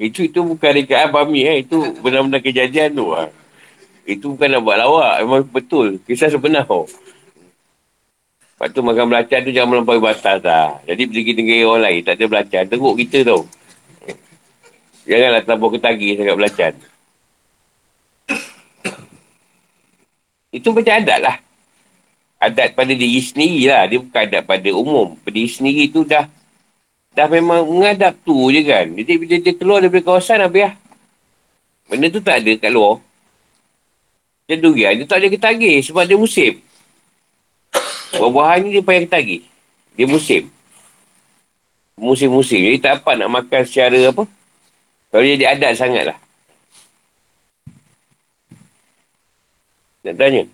Itu 0.00 0.26
itu 0.26 0.40
bukan 0.40 0.70
rekaan 0.82 1.12
Fahmi 1.12 1.44
eh. 1.44 1.56
Itu 1.62 1.92
benar-benar 2.00 2.40
kejadian 2.40 2.96
tu 2.96 3.12
lah. 3.12 3.28
Itu 4.08 4.34
bukan 4.34 4.48
nak 4.48 4.62
buat 4.64 4.76
lawak. 4.80 5.14
Memang 5.22 5.42
betul. 5.46 6.00
Kisah 6.08 6.32
sebenar 6.32 6.64
tau. 6.64 6.88
Lepas 8.62 8.78
tu 8.78 8.86
makan 8.86 9.10
belacan 9.10 9.42
tu 9.42 9.50
jangan 9.50 9.68
melampaui 9.74 9.98
batas 9.98 10.38
lah. 10.38 10.78
Jadi 10.86 11.10
kita 11.10 11.42
negara 11.42 11.66
orang 11.66 11.82
lain 11.82 12.00
tak 12.06 12.14
ada 12.14 12.24
belacan. 12.30 12.62
Teruk 12.70 12.94
kita 12.94 13.18
tau. 13.26 13.42
Janganlah 15.02 15.42
terlalu 15.42 15.68
ketagih 15.74 16.10
sangat 16.14 16.36
belacan. 16.38 16.72
Itu 20.54 20.70
macam 20.70 20.94
adat 20.94 21.18
lah. 21.26 21.36
Adat 22.38 22.78
pada 22.78 22.94
diri 22.94 23.18
sendiri 23.18 23.66
lah. 23.66 23.82
Dia 23.90 23.98
bukan 23.98 24.22
adat 24.30 24.42
pada 24.46 24.70
umum. 24.78 25.18
Pada 25.18 25.34
diri 25.34 25.50
sendiri 25.50 25.90
tu 25.90 26.06
dah 26.06 26.30
dah 27.18 27.26
memang 27.26 27.66
mengadap 27.66 28.14
tu 28.22 28.46
je 28.54 28.62
kan. 28.62 28.86
Jadi 28.94 29.12
bila 29.18 29.34
dia 29.42 29.54
keluar 29.58 29.82
daripada 29.82 30.06
kawasan 30.06 30.38
apa 30.38 30.54
ya? 30.54 30.70
Benda 31.90 32.06
tu 32.14 32.22
tak 32.22 32.46
ada 32.46 32.52
kat 32.62 32.70
luar. 32.70 33.02
Dia 34.46 34.54
durian, 34.54 34.94
dia 34.94 35.06
tak 35.10 35.18
ada 35.18 35.26
ketagih 35.26 35.82
sebab 35.82 36.06
dia 36.06 36.14
musim. 36.14 36.62
Buah-buahan 38.12 38.68
ni 38.68 38.76
dia 38.76 38.82
payah 38.84 39.02
ketagih. 39.08 39.42
Dia 39.96 40.06
musim. 40.08 40.52
Musim-musim. 41.96 42.60
Jadi 42.60 42.78
tak 42.80 43.00
apa 43.00 43.16
nak 43.16 43.30
makan 43.30 43.62
secara 43.64 43.98
apa. 44.12 44.24
Kalau 45.12 45.24
jadi 45.24 45.44
adat 45.52 45.72
sangat 45.76 46.04
lah. 46.12 46.18
Nak 50.02 50.14
tanya. 50.18 50.44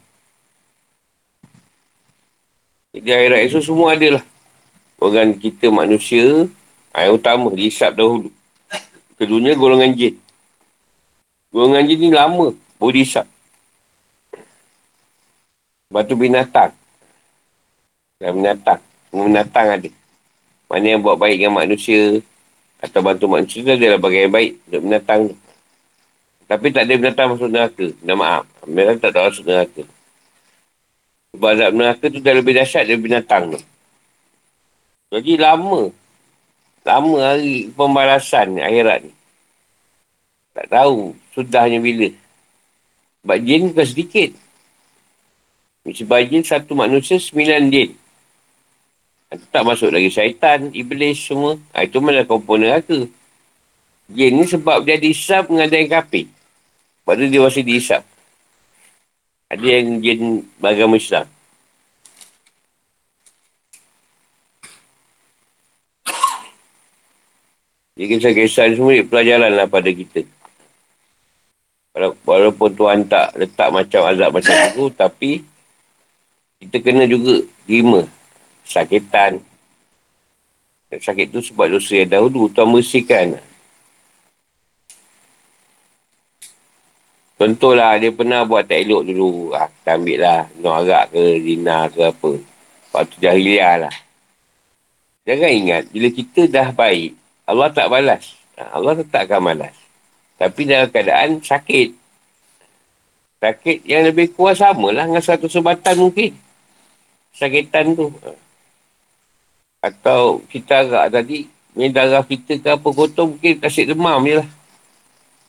Jadi 2.93 3.09
akhirat 3.15 3.41
esok 3.47 3.63
semua 3.63 3.95
ada 3.95 4.19
lah. 4.19 4.25
Orang 4.99 5.39
kita 5.39 5.71
manusia, 5.71 6.51
yang 6.91 7.15
utama 7.15 7.55
diisap 7.55 7.95
dahulu. 7.95 8.35
Keduanya 9.15 9.55
golongan 9.55 9.95
jin. 9.95 10.19
Golongan 11.55 11.87
jin 11.87 11.99
ni 12.03 12.11
lama 12.11 12.51
diisap. 12.91 13.27
Batu 15.89 16.19
binatang. 16.19 16.75
Dan 18.19 18.35
binatang. 18.35 18.83
Binatang 19.15 19.67
ada. 19.79 19.91
Mana 20.67 20.85
yang 20.91 21.07
buat 21.07 21.15
baik 21.15 21.39
dengan 21.39 21.55
manusia, 21.55 22.19
atau 22.83 22.99
bantu 22.99 23.31
manusia 23.31 23.63
tu 23.63 23.71
adalah 23.71 24.03
bagian 24.03 24.27
baik 24.27 24.59
untuk 24.67 24.83
binatang 24.91 25.21
tu. 25.31 25.37
Tapi 26.51 26.67
tak 26.75 26.83
ada 26.91 26.95
binatang 26.99 27.27
masuk 27.31 27.47
neraka. 27.47 27.87
Minta 28.03 28.15
maaf. 28.19 28.45
Mereka 28.67 28.99
tak 28.99 29.13
tahu 29.15 29.25
masuk 29.31 29.47
neraka. 29.47 29.83
Sebab 31.31 31.49
azab 31.55 31.71
neraka 31.79 32.05
tu 32.11 32.19
dah 32.19 32.35
lebih 32.35 32.55
dahsyat 32.59 32.85
dari 32.91 32.99
binatang 32.99 33.55
tu. 33.55 33.61
Jadi 35.15 35.33
lama. 35.39 35.95
Lama 36.83 37.15
hari 37.23 37.71
pembalasan 37.71 38.59
akhirat 38.59 39.07
ni. 39.07 39.13
Tak 40.59 40.67
tahu 40.75 41.15
sudahnya 41.39 41.79
bila. 41.79 42.11
Sebab 43.23 43.39
jin 43.47 43.71
bukan 43.71 43.87
sedikit. 43.87 44.31
Sebab 45.87 46.19
jin 46.27 46.43
satu 46.43 46.75
manusia 46.75 47.15
sembilan 47.21 47.63
jin. 47.71 48.08
Itu 49.29 49.45
tak 49.53 49.61
masuk 49.69 49.93
lagi 49.93 50.09
syaitan, 50.09 50.73
iblis 50.73 51.21
semua. 51.21 51.61
Ha, 51.77 51.85
itu 51.85 52.01
mana 52.01 52.25
komponen 52.25 52.73
neraka. 52.73 53.05
Jin 54.09 54.41
ni 54.41 54.49
sebab 54.49 54.89
dia 54.89 54.97
diisap 54.97 55.53
dengan 55.53 55.69
ada 55.69 55.77
yang 55.77 55.93
kapit. 55.93 56.33
Sebab 57.05 57.13
tu 57.13 57.29
dia 57.29 57.45
masih 57.45 57.61
diisap. 57.61 58.03
Ada 59.53 59.65
yang 59.65 60.01
jin 60.01 60.49
beragama 60.57 60.97
Islam. 60.97 61.29
Jadi 67.99 68.07
kisah-kisah 68.15 68.79
semua 68.79 68.97
ni 68.97 69.05
pelajaran 69.05 69.53
lah 69.53 69.69
pada 69.69 69.91
kita. 69.93 70.25
Walaupun 72.25 72.71
Tuhan 72.79 73.05
tak 73.11 73.35
letak 73.35 73.75
macam 73.75 74.07
azab 74.07 74.31
macam 74.31 74.55
tu, 74.71 74.87
tapi 74.95 75.43
kita 76.63 76.79
kena 76.79 77.11
juga 77.11 77.43
terima 77.67 78.07
sakitan. 78.69 79.41
Sakit 80.89 81.33
tu 81.33 81.41
sebab 81.41 81.73
dosa 81.73 81.97
yang 81.97 82.13
dahulu. 82.13 82.49
Tuhan 82.53 82.69
bersihkan. 82.73 83.41
Contohlah 87.39 88.01
dia 88.03 88.11
pernah 88.11 88.43
buat 88.43 88.67
tak 88.67 88.83
elok 88.83 89.03
dulu. 89.09 89.53
Ah, 89.53 89.69
kita 89.69 90.01
ambil 90.01 90.19
lah. 90.21 90.43
Nak 90.59 90.75
arak 90.85 91.05
ke, 91.13 91.25
zina 91.45 91.79
ke 91.93 92.01
apa. 92.09 92.33
Waktu 92.93 93.17
jahiliah 93.21 93.75
lah. 93.87 93.95
Jangan 95.29 95.53
ingat, 95.53 95.83
bila 95.93 96.09
kita 96.09 96.49
dah 96.49 96.69
baik, 96.73 97.13
Allah 97.45 97.69
tak 97.69 97.93
balas. 97.93 98.33
Ah, 98.57 98.81
Allah 98.81 98.97
tetap 98.97 99.29
akan 99.29 99.41
balas. 99.45 99.77
Tapi 100.41 100.61
dalam 100.65 100.89
keadaan 100.89 101.39
sakit. 101.45 101.89
Sakit 103.39 103.87
yang 103.87 104.09
lebih 104.09 104.35
kuat 104.35 104.59
sama 104.59 104.91
lah 104.91 105.05
dengan 105.05 105.23
satu 105.23 105.47
sebatan 105.47 105.95
mungkin. 106.01 106.33
Sakitan 107.37 107.93
tu. 107.93 108.09
Ah. 108.25 108.48
Atau 109.79 110.43
kita 110.51 110.83
agak 110.83 111.15
tadi, 111.15 111.47
ni 111.79 111.89
darah 111.95 112.27
kita 112.27 112.59
ke 112.59 112.69
apa 112.75 112.89
kotor, 112.91 113.31
mungkin 113.31 113.63
kasih 113.63 113.95
demam 113.95 114.19
je 114.27 114.43
lah. 114.43 114.49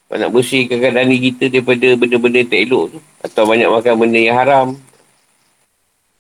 Nak 0.10 0.34
bersihkan 0.34 0.82
keadaan 0.82 1.14
diri 1.14 1.30
kita 1.30 1.54
daripada 1.54 1.88
benda-benda 1.94 2.42
tak 2.46 2.60
elok 2.66 2.98
tu. 2.98 3.00
Atau 3.22 3.46
banyak 3.46 3.70
makan 3.70 3.94
benda 3.98 4.18
yang 4.18 4.38
haram. 4.38 4.68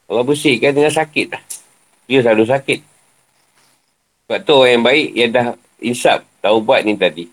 Allah 0.06 0.26
bersihkan 0.26 0.74
dengan 0.74 0.94
sakit 0.94 1.28
lah. 1.34 1.42
Dia 2.06 2.22
selalu 2.22 2.46
sakit. 2.50 2.80
Sebab 4.26 4.40
tu 4.46 4.54
orang 4.54 4.72
yang 4.78 4.84
baik 4.86 5.08
yang 5.18 5.30
dah 5.34 5.48
insap 5.82 6.22
taubat 6.38 6.86
ni 6.86 6.94
tadi. 6.98 7.26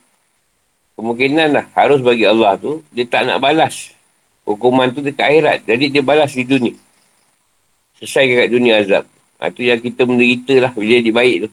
Kemungkinan 0.97 1.49
lah 1.53 1.65
harus 1.77 2.01
bagi 2.01 2.25
Allah 2.25 2.57
tu, 2.57 2.81
dia 2.89 3.05
tak 3.05 3.29
nak 3.29 3.37
balas. 3.37 3.93
Hukuman 4.49 4.89
tu 4.97 5.05
dekat 5.05 5.29
akhirat. 5.29 5.59
Jadi 5.69 5.93
dia 5.93 6.01
balas 6.01 6.33
di 6.33 6.45
dunia. 6.45 6.73
Selesai 8.01 8.25
kat 8.33 8.49
dunia 8.49 8.81
azab. 8.81 9.05
Ha, 9.37 9.53
tu 9.53 9.61
yang 9.61 9.81
kita 9.81 10.09
menderita 10.09 10.57
lah 10.57 10.73
bila 10.73 10.97
dia 11.01 11.13
baik 11.13 11.37
tu. 11.45 11.51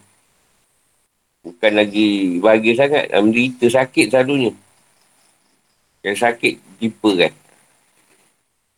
Bukan 1.44 1.72
lagi 1.76 2.40
bahagia 2.40 2.74
sangat. 2.80 3.12
Ha, 3.12 3.20
menderita 3.20 3.68
sakit 3.68 4.06
selalunya. 4.08 4.52
Yang 6.04 6.18
sakit 6.24 6.54
tipe 6.80 7.12
kan. 7.20 7.34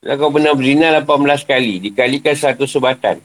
Kalau 0.05 0.15
kau 0.21 0.33
pernah 0.37 0.53
berzina 0.53 0.93
18 1.01 1.49
kali, 1.49 1.81
dikalikan 1.81 2.37
satu 2.37 2.69
sebatan. 2.69 3.17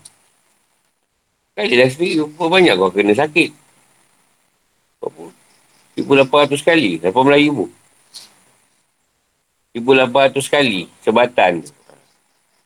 Kali 1.52 1.76
dah 1.76 1.88
sendiri, 1.92 2.24
berapa 2.24 2.44
banyak 2.48 2.74
kau 2.80 2.88
kena 2.88 3.12
sakit? 3.12 3.50
Berapa? 4.96 5.24
1,800 6.00 6.64
kali, 6.64 6.96
18 7.04 7.12
ribu. 7.36 7.68
1,800 9.76 10.48
kali 10.48 10.88
sebatan. 11.04 11.62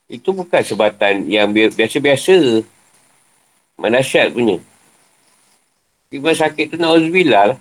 Itu 0.06 0.30
bukan 0.30 0.62
sebatan 0.62 1.26
yang 1.26 1.50
biasa-biasa. 1.50 2.62
Manasyat 3.80 4.30
punya. 4.30 4.58
Tiba 6.10 6.30
sakit 6.30 6.74
tu 6.74 6.76
na'udzubillah 6.78 7.54
lah. 7.54 7.58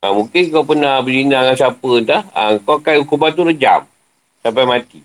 Ha, 0.00 0.16
mungkin 0.16 0.48
kau 0.48 0.64
pernah 0.64 1.02
berzina 1.04 1.44
dengan 1.44 1.56
siapa 1.58 1.90
dah. 2.00 2.22
Ha, 2.32 2.56
kau 2.62 2.80
akan 2.80 3.04
hukuman 3.04 3.34
tu 3.36 3.44
rejam. 3.44 3.84
Sampai 4.40 4.64
mati. 4.64 5.04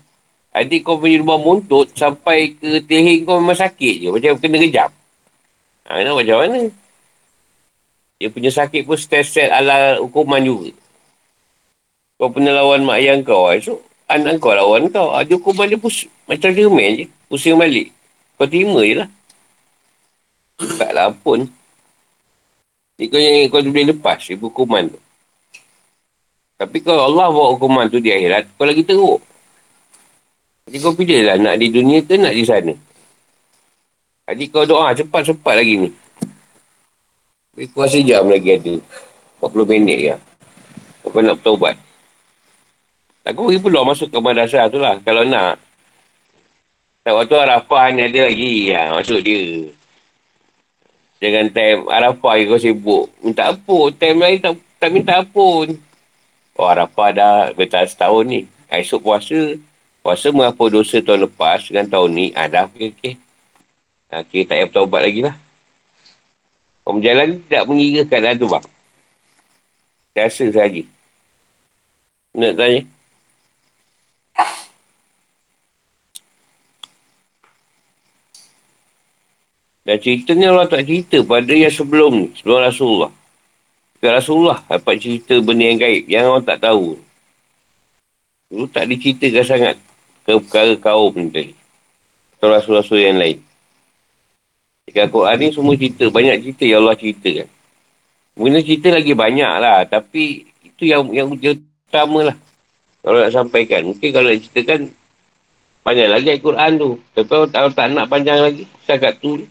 Adik 0.56 0.88
kau 0.88 0.96
punya 0.96 1.20
rumah 1.20 1.36
muntut 1.36 1.92
sampai 1.92 2.56
ke 2.56 2.80
tehing 2.80 3.28
kau 3.28 3.36
memang 3.36 3.60
sakit 3.60 3.94
je. 4.00 4.08
Macam 4.08 4.40
kena 4.40 4.56
rejam. 4.56 4.88
Ha, 5.84 6.00
nak 6.00 6.16
macam 6.16 6.36
mana? 6.40 6.72
Dia 8.16 8.32
punya 8.32 8.48
sakit 8.48 8.88
pun 8.88 8.96
stres-stres 8.96 9.52
ala 9.52 10.00
hukuman 10.00 10.40
juga. 10.40 10.72
Kau 12.16 12.32
pernah 12.32 12.56
lawan 12.56 12.88
mak 12.88 12.96
ayah 13.04 13.20
kau. 13.20 13.52
Esok 13.52 13.76
anak 14.08 14.40
kau 14.40 14.56
lawan 14.56 14.88
kau. 14.88 15.12
Ada 15.12 15.36
hukuman 15.36 15.68
dia 15.68 15.76
pus- 15.76 16.08
macam 16.24 16.48
jerman 16.56 17.04
je. 17.04 17.06
Pusing 17.28 17.60
balik. 17.60 17.92
Kau 18.40 18.48
terima 18.48 18.80
je 18.80 19.04
lah. 19.04 19.08
Taklah 20.56 21.12
pun. 21.20 21.44
Ni 22.96 23.12
kau 23.12 23.20
yang 23.20 23.52
kau 23.52 23.60
boleh 23.60 23.92
lepas 23.92 24.16
ibu 24.32 24.48
hukuman 24.48 24.88
tu. 24.88 25.00
Tapi 26.56 26.80
kalau 26.80 27.12
Allah 27.12 27.28
bawa 27.28 27.48
hukuman 27.52 27.84
tu 27.92 28.00
di 28.00 28.08
akhirat, 28.08 28.48
kau 28.56 28.64
lagi 28.64 28.80
teruk. 28.80 29.20
Jadi 30.66 30.76
kau 30.80 30.96
pilih 30.96 31.20
lah 31.28 31.36
nak 31.36 31.60
di 31.60 31.68
dunia 31.68 32.00
ke 32.00 32.16
nak 32.16 32.32
di 32.32 32.42
sana. 32.42 32.72
Jadi 34.26 34.44
kau 34.48 34.64
doa 34.64 34.96
cepat-cepat 34.96 35.54
lagi 35.60 35.86
ni. 35.86 35.90
Tapi 37.52 37.64
kuasa 37.76 38.00
jam 38.00 38.24
lagi 38.26 38.56
ada. 38.56 38.74
40 39.44 39.68
minit 39.68 39.98
ya. 40.00 40.16
Kau 41.04 41.20
nak 41.20 41.36
bertaubat. 41.38 41.76
Tak 43.22 43.30
kau 43.36 43.52
bagi 43.52 43.60
peluang 43.60 43.92
masuk 43.92 44.08
ke 44.08 44.18
madrasah 44.18 44.72
tu 44.72 44.80
lah. 44.80 44.96
Kalau 45.04 45.22
nak. 45.22 45.60
Tak, 47.06 47.14
waktu 47.14 47.34
Arafah 47.38 47.94
ni 47.94 48.02
ada 48.08 48.20
lagi. 48.26 48.54
Ya, 48.72 48.90
maksud 48.90 49.22
dia. 49.22 49.70
Dengan 51.16 51.48
time 51.48 51.88
Arafah 51.88 52.36
kau 52.44 52.60
sibuk. 52.60 53.08
Minta 53.24 53.52
apa? 53.52 53.78
Time 53.96 54.18
lain 54.20 54.36
tak, 54.36 54.54
tak 54.76 54.90
minta 54.92 55.24
apa. 55.24 55.46
Oh, 56.56 56.66
Arafah 56.68 57.08
dah 57.12 57.34
bertahan 57.56 57.88
setahun 57.88 58.24
ni. 58.28 58.40
Esok 58.68 59.00
puasa. 59.00 59.56
Puasa 60.04 60.30
mengapa 60.30 60.64
dosa 60.70 61.02
tahun 61.02 61.26
lepas 61.26 61.66
dengan 61.66 61.86
tahun 61.88 62.10
ni. 62.12 62.26
Ah, 62.36 62.46
dah 62.46 62.68
okey, 62.70 62.94
okey. 62.94 63.14
Ah, 64.06 64.22
okay, 64.22 64.46
tak 64.46 64.60
payah 64.60 64.66
bertaubat 64.70 65.00
lagi 65.02 65.20
lah. 65.24 65.36
Orang 66.86 67.02
berjalan 67.02 67.28
tidak 67.42 67.64
mengira 67.66 68.00
keadaan 68.06 68.38
tu, 68.38 68.46
bang. 68.46 68.66
Rasa 70.14 70.44
sahaja. 70.54 70.82
Nak 72.36 72.52
tanya? 72.54 72.80
Dan 79.86 80.02
cerita 80.02 80.34
ni 80.34 80.42
Allah 80.42 80.66
tak 80.66 80.82
cerita 80.82 81.22
pada 81.22 81.54
yang 81.54 81.70
sebelum 81.70 82.10
ni. 82.10 82.28
Sebelum 82.34 82.58
Rasulullah. 82.58 83.14
Bukan 83.94 84.12
Rasulullah 84.18 84.58
dapat 84.66 84.98
cerita 84.98 85.38
benda 85.38 85.62
yang 85.62 85.78
gaib. 85.78 86.04
Yang 86.10 86.24
orang 86.26 86.42
tak 86.42 86.58
tahu. 86.58 86.98
Itu 88.50 88.66
tak 88.66 88.90
diceritakan 88.90 89.44
sangat 89.46 89.74
ke 90.26 90.42
perkara 90.42 90.74
kaum 90.82 91.14
ni 91.14 91.30
tadi. 91.30 91.54
Atau 92.34 92.50
Rasul-Rasul 92.50 92.98
yang 92.98 93.14
lain. 93.14 93.38
Jika 94.90 95.06
Al-Quran 95.06 95.36
ni 95.38 95.46
semua 95.54 95.74
cerita. 95.78 96.04
Banyak 96.10 96.36
cerita 96.42 96.64
yang 96.66 96.82
Allah 96.82 96.98
ceritakan. 96.98 97.48
Mungkin 98.34 98.66
cerita 98.66 98.88
lagi 98.90 99.12
banyak 99.14 99.52
lah. 99.62 99.78
Tapi 99.86 100.50
itu 100.66 100.82
yang 100.82 101.06
yang 101.14 101.30
utama 101.30 102.34
lah. 102.34 102.36
Kalau 103.06 103.22
nak 103.22 103.30
sampaikan. 103.30 103.86
Mungkin 103.86 104.10
kalau 104.10 104.34
nak 104.34 104.42
ceritakan 104.42 104.90
panjang 105.86 106.10
lagi 106.10 106.28
Al-Quran 106.34 106.70
tu. 106.74 106.90
Tapi 107.14 107.26
kalau 107.30 107.46
tak, 107.46 107.70
tak 107.70 107.86
nak 107.94 108.10
panjang 108.10 108.42
lagi. 108.42 108.66
Syakat 108.82 109.22
tu 109.22 109.46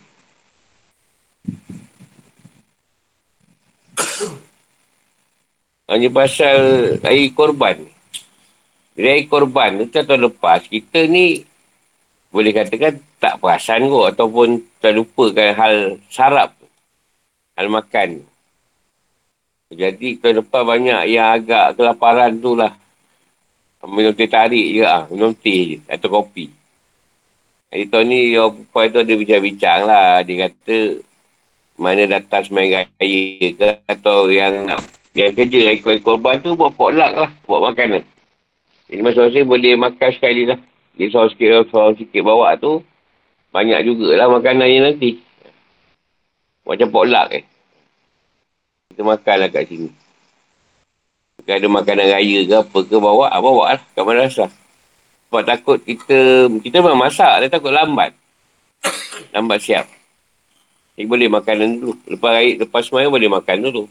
Hanya 5.91 6.09
pasal 6.09 6.59
air 7.05 7.29
korban. 7.35 7.77
Jadi 8.95 9.07
air 9.07 9.25
korban 9.27 9.85
tu 9.85 9.87
tahun 9.91 10.31
lepas, 10.31 10.65
kita 10.65 11.05
ni 11.05 11.45
boleh 12.33 12.51
katakan 12.51 12.99
tak 13.21 13.39
perasan 13.39 13.87
kot 13.87 14.11
ataupun 14.11 14.59
terlupakan 14.83 15.55
hal 15.55 15.99
sarap 16.11 16.51
Hal 17.55 17.71
makan. 17.71 18.19
Jadi 19.71 20.19
tahun 20.19 20.43
lepas 20.43 20.61
banyak 20.67 21.07
yang 21.07 21.39
agak 21.39 21.79
kelaparan 21.79 22.35
tu 22.35 22.51
lah. 22.51 22.75
Minum 23.87 24.11
teh 24.11 24.27
tarik 24.27 24.75
je 24.75 24.83
lah. 24.83 25.07
Minum 25.07 25.31
teh 25.31 25.63
je 25.63 25.77
atau 25.87 26.19
kopi. 26.19 26.51
Jadi 27.71 27.83
tahun 27.87 28.05
ni 28.11 28.19
orang 28.35 28.51
perempuan 28.59 28.87
tu 28.91 28.99
ada 28.99 29.13
bincang-bincang 29.15 29.79
lah. 29.87 30.09
Dia 30.27 30.35
kata 30.51 30.77
mana 31.75 32.07
datang 32.07 32.43
semain 32.47 32.87
raya 32.87 33.23
ke 33.51 33.69
atau 33.87 34.31
yang 34.31 34.63
yang 35.15 35.31
kerja 35.31 35.71
ikut 35.75 36.03
korban 36.03 36.39
tu 36.43 36.55
buat 36.55 36.71
potluck 36.75 37.11
lah. 37.15 37.31
Buat 37.47 37.71
makanan. 37.71 38.03
Jadi 38.91 39.01
masing-masing 39.01 39.45
boleh 39.47 39.73
makan 39.79 40.09
sekali 40.15 40.43
lah. 40.47 40.59
Dia 40.95 41.11
seorang 41.11 41.31
sikit, 41.35 41.49
seorang 41.71 41.95
sikit 41.99 42.21
bawa 42.23 42.55
tu. 42.59 42.83
Banyak 43.51 43.87
jugalah 43.87 44.27
makanan 44.27 44.67
yang 44.67 44.83
nanti. 44.91 45.19
Macam 46.67 46.87
potluck 46.91 47.27
eh. 47.31 47.43
Kita 48.91 49.01
makan 49.03 49.35
lah 49.39 49.49
kat 49.51 49.63
sini. 49.67 49.89
Kalau 51.45 51.57
ada 51.61 51.67
makanan 51.67 52.05
raya 52.09 52.39
ke 52.47 52.55
apa 52.57 52.79
ke 52.83 52.95
bawa, 52.97 53.25
ah, 53.29 53.39
bawa 53.43 53.63
lah 53.75 53.81
kat 53.91 54.03
madrasah. 54.03 54.51
Sebab 55.27 55.41
takut 55.43 55.77
kita, 55.83 56.47
kita 56.63 56.79
memang 56.79 57.07
masak, 57.07 57.43
dia 57.43 57.51
takut 57.51 57.75
lambat. 57.75 58.15
lambat 59.35 59.59
siap. 59.59 59.85
Jadi 60.95 61.05
boleh 61.11 61.27
makanan 61.27 61.67
dulu. 61.79 61.93
Lepas 62.07 62.31
raya, 62.31 62.51
lepas 62.55 62.81
semuanya 62.87 63.11
boleh 63.11 63.29
makan 63.29 63.57
dulu. 63.67 63.83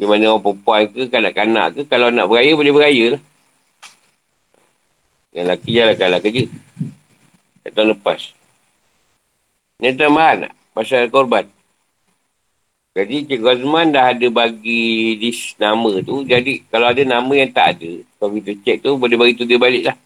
Di 0.00 0.08
mana 0.08 0.32
orang 0.32 0.40
perempuan 0.40 0.88
ke, 0.88 1.02
kanak-kanak 1.12 1.66
ke, 1.76 1.80
kalau 1.84 2.08
nak 2.08 2.24
beraya, 2.24 2.56
boleh 2.56 2.72
beraya 2.72 3.04
lah. 3.16 3.22
Yang 5.36 5.44
lelaki 5.44 5.70
jalan 5.76 5.94
kalah 6.00 6.20
kerja. 6.24 6.44
Tahun 7.70 7.88
lepas. 7.92 8.20
Ni 9.78 9.92
tambahan 9.94 10.48
tak? 10.48 10.52
Pasal 10.72 11.12
korban. 11.12 11.44
Jadi 12.90 13.22
Cikgu 13.28 13.54
Azman 13.54 13.94
dah 13.94 14.10
ada 14.10 14.26
bagi 14.32 15.14
list 15.20 15.54
nama 15.60 16.02
tu. 16.02 16.26
Jadi 16.26 16.66
kalau 16.66 16.90
ada 16.90 17.04
nama 17.06 17.30
yang 17.30 17.52
tak 17.52 17.78
ada, 17.78 18.02
kalau 18.18 18.34
kita 18.40 18.50
cek 18.64 18.76
tu, 18.82 18.98
boleh 18.98 19.14
bagi 19.14 19.38
tu 19.38 19.46
dia 19.46 19.60
balik 19.60 19.92
lah. 19.92 19.96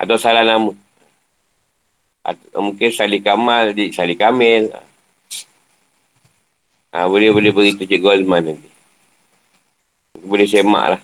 Atau 0.00 0.16
salah 0.16 0.46
nama. 0.46 0.72
Atau, 2.26 2.58
mungkin 2.58 2.90
Salih 2.90 3.22
Kamal, 3.22 3.70
Salih 3.94 4.18
Kamil. 4.18 4.74
Ha, 6.90 7.06
boleh 7.06 7.30
boleh 7.30 7.54
beritahu 7.54 7.86
Cikgu 7.86 8.08
Azman 8.18 8.42
nanti 8.42 8.76
boleh 10.26 10.48
semak 10.48 10.84
lah. 10.96 11.02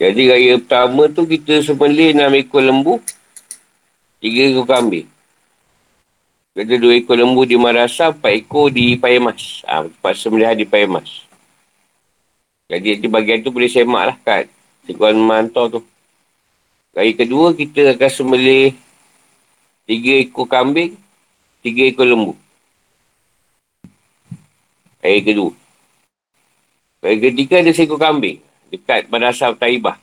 Jadi 0.00 0.22
raya 0.26 0.58
pertama 0.58 1.06
tu 1.12 1.22
kita 1.28 1.62
sembelih 1.62 2.16
enam 2.16 2.34
ekor 2.34 2.60
lembu, 2.60 2.94
tiga 4.18 4.42
ekor 4.50 4.66
kambing. 4.66 5.06
Kita 6.54 6.74
dua 6.78 6.98
ekor 6.98 7.18
lembu 7.18 7.42
di 7.46 7.58
Marasa, 7.58 8.10
empat 8.10 8.32
ekor 8.34 8.70
di 8.70 8.98
Payamas. 8.98 9.62
Ha, 9.68 9.86
tempat 9.86 10.14
sembelihan 10.18 10.56
di 10.58 10.66
Payamas. 10.66 11.24
Jadi 12.68 13.02
di 13.02 13.08
bagian 13.10 13.44
tu 13.44 13.52
boleh 13.52 13.70
semak 13.70 14.02
lah 14.08 14.16
kat 14.24 14.50
Cikgu 14.88 15.14
Mantor 15.14 15.66
tu. 15.78 15.80
Raya 16.94 17.10
kedua 17.10 17.50
kita 17.50 17.98
akan 17.98 18.10
sembelih 18.10 18.70
tiga 19.82 20.14
ekor 20.22 20.46
kambing, 20.46 20.94
tiga 21.58 21.90
ekor 21.90 22.06
lembu. 22.06 22.38
Hari 25.02 25.20
kedua. 25.26 25.50
Hari 27.02 27.18
ketiga 27.18 27.60
ada 27.60 27.74
seekor 27.74 27.98
kambing. 27.98 28.38
Dekat 28.70 29.10
Madrasah 29.10 29.52
Taibah. 29.58 29.98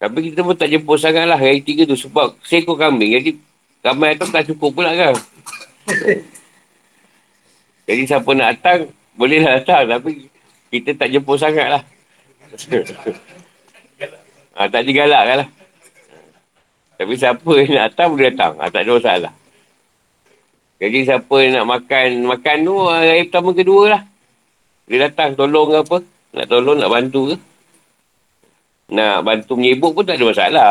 Tapi 0.00 0.32
kita 0.32 0.40
pun 0.40 0.56
tak 0.56 0.70
jemput 0.70 0.96
sangat 0.96 1.26
lah 1.26 1.36
hari 1.36 1.60
tiga 1.60 1.82
tu. 1.82 1.98
Sebab 1.98 2.38
seekor 2.46 2.78
kambing. 2.78 3.10
Jadi 3.10 3.36
ramai 3.82 4.14
tu 4.16 4.30
tak 4.30 4.46
cukup 4.46 4.80
pula 4.80 4.94
kan. 4.94 5.18
Jadi 7.90 8.02
siapa 8.06 8.30
nak 8.38 8.54
datang, 8.54 8.94
bolehlah 9.18 9.58
datang. 9.60 9.98
Tapi 9.98 10.30
kita 10.70 10.94
tak 10.94 11.10
jemput 11.10 11.42
sangat 11.42 11.66
lah. 11.74 11.82
ha, 14.60 14.68
tak 14.68 14.84
digalak 14.84 15.22
kan 15.24 15.36
lah. 15.40 15.48
Tapi 17.00 17.16
siapa 17.16 17.50
yang 17.56 17.72
nak 17.72 17.84
datang, 17.96 18.08
boleh 18.12 18.28
datang. 18.28 18.52
Ha, 18.60 18.68
tak 18.68 18.84
ada 18.84 18.92
masalah. 18.92 19.32
Jadi 20.76 20.98
siapa 21.08 21.34
yang 21.40 21.52
nak 21.56 21.66
makan, 21.80 22.08
makan 22.28 22.56
tu 22.60 22.74
hari 22.84 23.24
pertama 23.24 23.50
kedua 23.56 23.82
lah. 23.88 24.02
Dia 24.84 25.08
datang 25.08 25.32
tolong 25.32 25.72
ke 25.72 25.76
apa. 25.80 25.96
Nak 26.36 26.46
tolong, 26.52 26.76
nak 26.76 26.92
bantu 26.92 27.32
ke. 27.32 27.36
Nak 28.92 29.24
bantu 29.24 29.52
menyebuk 29.56 29.96
pun 29.96 30.04
tak 30.04 30.20
ada 30.20 30.28
masalah. 30.28 30.68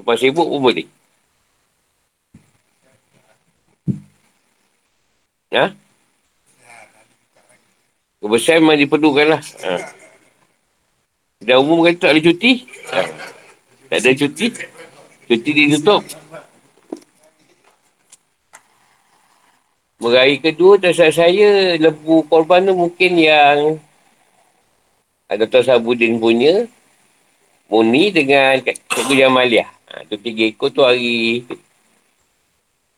Lepas 0.00 0.16
sibuk 0.16 0.48
pun 0.48 0.60
boleh. 0.64 0.88
Ha? 5.52 5.76
Kebesaran 8.24 8.64
memang 8.64 8.80
diperlukan 8.80 9.26
lah. 9.28 9.42
Ha. 9.68 10.01
Dah 11.42 11.58
umum 11.58 11.82
kata 11.82 11.98
tak 12.06 12.10
ada 12.14 12.20
cuti. 12.22 12.52
Tak 13.90 13.98
ada 13.98 14.10
cuti. 14.14 14.46
Cuti 15.26 15.50
ditutup. 15.50 16.02
Berhari 20.02 20.42
kedua, 20.42 20.82
terasa 20.82 21.14
saya, 21.14 21.78
lembu 21.78 22.26
korban 22.26 22.66
tu 22.66 22.74
mungkin 22.74 23.12
yang 23.18 23.78
Dr. 25.30 25.62
Sabudin 25.62 26.18
punya, 26.18 26.66
Muni 27.70 28.10
dengan 28.10 28.58
Cikgu 28.60 29.14
Jamaliah. 29.16 29.70
Ha, 29.88 30.04
tu 30.10 30.18
tiga 30.20 30.44
ekor 30.44 30.68
tu 30.74 30.84
hari. 30.84 31.46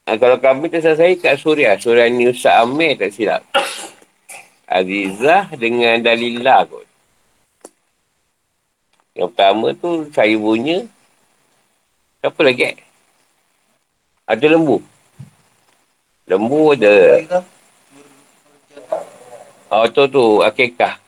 Ha, 0.09 0.17
kalau 0.19 0.41
kami 0.41 0.73
terasa 0.73 0.99
saya 0.99 1.15
kat 1.15 1.39
Suria, 1.39 1.79
Suria 1.79 2.11
Nusa 2.11 2.59
Amir 2.65 2.99
tak 2.99 3.15
silap. 3.15 3.45
Azizah 4.67 5.53
dengan 5.55 6.01
Dalillah 6.03 6.67
kot. 6.67 6.94
Yang 9.15 9.31
pertama 9.31 9.67
tu 9.79 10.11
saya 10.11 10.35
punya. 10.35 10.83
Siapa 12.19 12.41
lagi? 12.43 12.75
Ada 14.27 14.47
lembu. 14.59 14.83
Lembu 16.27 16.75
ada. 16.75 17.23
Oh 19.71 19.87
tu 19.87 20.03
tu 20.11 20.43
akikah. 20.43 20.99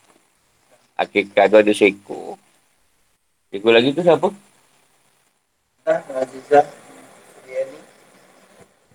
Akikah 0.95 1.45
tu 1.51 1.59
ada 1.59 1.73
seekor. 1.75 2.39
Seekor 3.51 3.75
lagi 3.75 3.91
tu 3.91 4.07
siapa? 4.07 4.29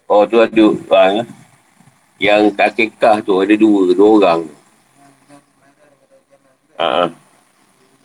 Oh 0.08 0.24
tu 0.24 0.40
ada 0.40 0.66
bang. 0.88 1.28
Yang 2.16 2.56
akikah 2.56 3.20
tu 3.26 3.44
ada 3.44 3.56
dua, 3.60 3.92
dua 3.92 4.08
orang. 4.24 4.42
Ha. 6.80 7.12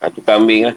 Satu 0.03 0.21
kambing 0.25 0.73
lah. 0.73 0.77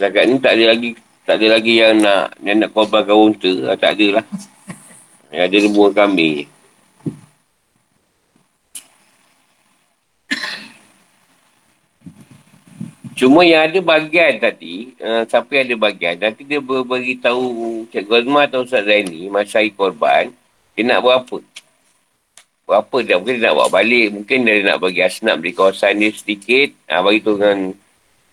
Setakat 0.00 0.32
ni 0.32 0.40
tak 0.40 0.56
ada 0.56 0.72
lagi 0.72 0.96
tak 1.28 1.36
ada 1.36 1.60
lagi 1.60 1.76
yang 1.76 2.00
nak 2.00 2.32
yang 2.40 2.56
nak 2.56 2.72
korbankan 2.72 3.12
unta. 3.12 3.52
Ah, 3.68 3.76
tak 3.76 4.00
ada 4.00 4.16
lah. 4.16 4.24
Yang 5.36 5.44
ada 5.44 5.56
lembu 5.60 5.82
kambing 5.92 6.32
je. 6.40 6.46
Cuma 13.14 13.44
yang 13.44 13.68
ada 13.68 13.78
bagian 13.84 14.40
tadi, 14.40 14.96
uh, 14.96 15.22
siapa 15.28 15.52
yang 15.54 15.64
ada 15.68 15.76
bagian, 15.76 16.16
nanti 16.16 16.42
dia 16.42 16.58
ber- 16.58 16.88
beritahu 16.88 17.84
Cik 17.92 18.08
Gozma 18.08 18.48
atau 18.48 18.64
Ustaz 18.64 18.88
Zaini, 18.88 19.28
masa 19.28 19.60
hari 19.60 19.70
korban, 19.76 20.32
dia 20.72 20.82
nak 20.82 21.04
berapa? 21.04 21.36
Berapa 22.64 22.96
dia? 23.04 23.20
Mungkin 23.20 23.36
dia 23.38 23.52
nak 23.52 23.56
bawa 23.60 23.68
balik. 23.68 24.08
Mungkin 24.16 24.38
dia 24.48 24.64
nak 24.64 24.78
bagi 24.80 25.04
asnab 25.04 25.44
di 25.44 25.52
kawasan 25.52 26.00
dia 26.00 26.10
sedikit. 26.16 26.72
Ha, 26.88 27.04
bagi 27.04 27.20
tu 27.20 27.36
dengan 27.36 27.76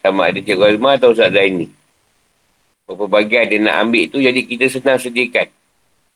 sama 0.10 0.32
ada 0.32 0.40
Cik 0.40 0.58
Gozma 0.58 0.96
atau 0.96 1.12
Ustaz 1.12 1.32
Zaini. 1.32 1.68
Berapa 2.88 3.06
bagian 3.08 3.46
dia 3.52 3.60
nak 3.60 3.76
ambil 3.84 4.04
tu, 4.08 4.24
jadi 4.24 4.40
kita 4.48 4.66
senang 4.72 5.00
sediakan. 5.00 5.48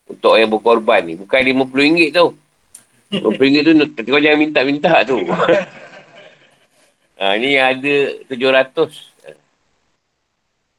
Untuk 0.07 0.39
yang 0.39 0.51
berkorban 0.51 1.03
ni. 1.03 1.13
Bukan 1.19 1.39
RM50 1.39 1.99
tu. 2.15 2.27
RM50 3.11 3.55
tu, 3.67 4.09
kau 4.11 4.23
jangan 4.23 4.39
minta-minta 4.39 5.03
tu. 5.03 5.19
Ha, 7.21 7.37
ni 7.37 7.53
ada 7.53 8.17
tujuh 8.25 8.49
ratus. 8.49 9.13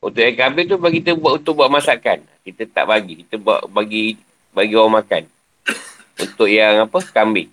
Untuk 0.03 0.19
yang 0.19 0.35
kambing 0.35 0.67
tu 0.67 0.75
bagi 0.75 0.99
kita 0.99 1.15
buat 1.15 1.39
untuk 1.39 1.63
buat 1.63 1.71
masakan. 1.71 2.19
Kita 2.43 2.67
tak 2.67 2.91
bagi. 2.91 3.23
Kita 3.23 3.39
buat 3.39 3.71
bagi 3.71 4.19
bagi 4.51 4.75
orang 4.75 4.99
makan. 4.99 5.23
Untuk 6.19 6.51
yang 6.51 6.91
apa? 6.91 6.99
Kambing. 7.15 7.47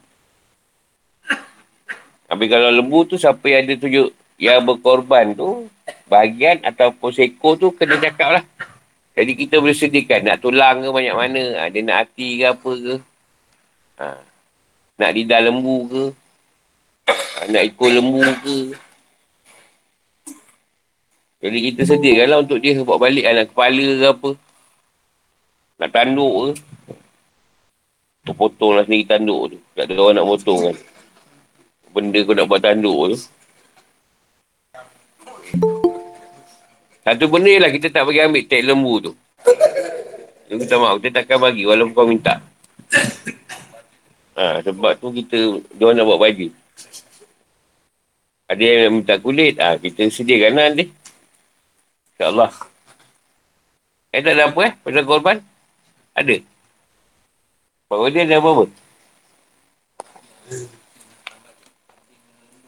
Tapi 2.26 2.45
kalau 2.49 2.74
lembu 2.74 3.05
tu 3.05 3.22
siapa 3.22 3.45
yang 3.45 3.70
ada 3.70 3.78
tujuh 3.78 4.10
yang 4.40 4.64
berkorban 4.64 5.36
tu 5.36 5.68
bahagian 6.08 6.64
ataupun 6.64 7.12
seko 7.12 7.60
tu 7.60 7.76
kena 7.76 8.00
cakap 8.00 8.40
lah. 8.40 8.44
Jadi 9.20 9.36
kita 9.36 9.60
boleh 9.60 9.76
sediakan 9.76 10.32
nak 10.32 10.40
tulang 10.40 10.80
ke 10.80 10.88
banyak 10.96 11.12
mana. 11.12 11.44
Ha, 11.60 11.68
dia 11.68 11.84
nak 11.84 12.08
hati 12.08 12.40
ke 12.40 12.46
apa 12.48 12.72
ke. 12.72 12.96
Ha. 14.00 14.16
Nak 14.96 15.12
lidah 15.12 15.40
lembu 15.44 15.78
ke. 15.92 16.04
Nak 17.52 17.64
ikut 17.68 17.90
lembu 18.00 18.24
ke. 18.24 18.58
Jadi 21.44 21.58
kita 21.72 21.82
sediakanlah 21.84 22.48
untuk 22.48 22.64
dia 22.64 22.80
bawa 22.80 22.96
balik 22.96 23.28
anak 23.28 23.52
kepala 23.52 23.88
ke 24.00 24.06
apa. 24.08 24.30
Nak 25.84 25.90
tanduk 25.92 26.36
ke. 26.40 26.50
Tu 28.24 28.32
potonglah 28.36 28.88
sendiri 28.88 29.04
tanduk 29.04 29.56
tu. 29.56 29.58
Tak 29.76 29.84
ada 29.84 29.94
orang 30.00 30.16
nak 30.16 30.28
potong 30.32 30.60
kan. 30.64 30.78
Benda 31.92 32.20
kau 32.24 32.36
nak 32.36 32.48
buat 32.48 32.64
tanduk 32.64 33.00
tu. 33.12 33.18
Satu 37.10 37.26
benda 37.26 37.49
lah 37.57 37.74
kita 37.74 37.89
tak 37.89 38.05
bagi 38.05 38.22
ambil 38.22 38.45
tek 38.45 38.62
lembu 38.62 39.01
tu. 39.01 39.18
Dia 40.45 40.53
minta 40.53 40.78
maaf, 40.78 41.01
kita 41.01 41.26
takkan 41.26 41.41
bagi 41.41 41.66
walaupun 41.66 41.97
kau 41.97 42.05
minta. 42.05 42.38
Ha, 44.38 44.62
sebab 44.62 44.93
tu 45.01 45.10
kita, 45.18 45.57
dia 45.74 45.89
nak 45.89 46.05
buat 46.05 46.22
baju. 46.22 46.53
Ada 48.45 48.62
yang 48.62 49.01
minta 49.01 49.18
kulit, 49.18 49.57
ha, 49.57 49.82
kita 49.82 50.05
sediakan 50.05 50.53
lah 50.53 50.66
nanti. 50.70 50.86
InsyaAllah. 52.14 52.53
Eh 54.14 54.22
tak 54.22 54.34
ada 54.38 54.53
apa 54.53 54.62
eh, 54.70 54.74
pasal 54.78 55.05
korban? 55.10 55.38
Ada. 56.14 56.38
Bahawa 57.89 58.05
dia 58.14 58.22
ada 58.30 58.38
apa-apa? 58.38 58.66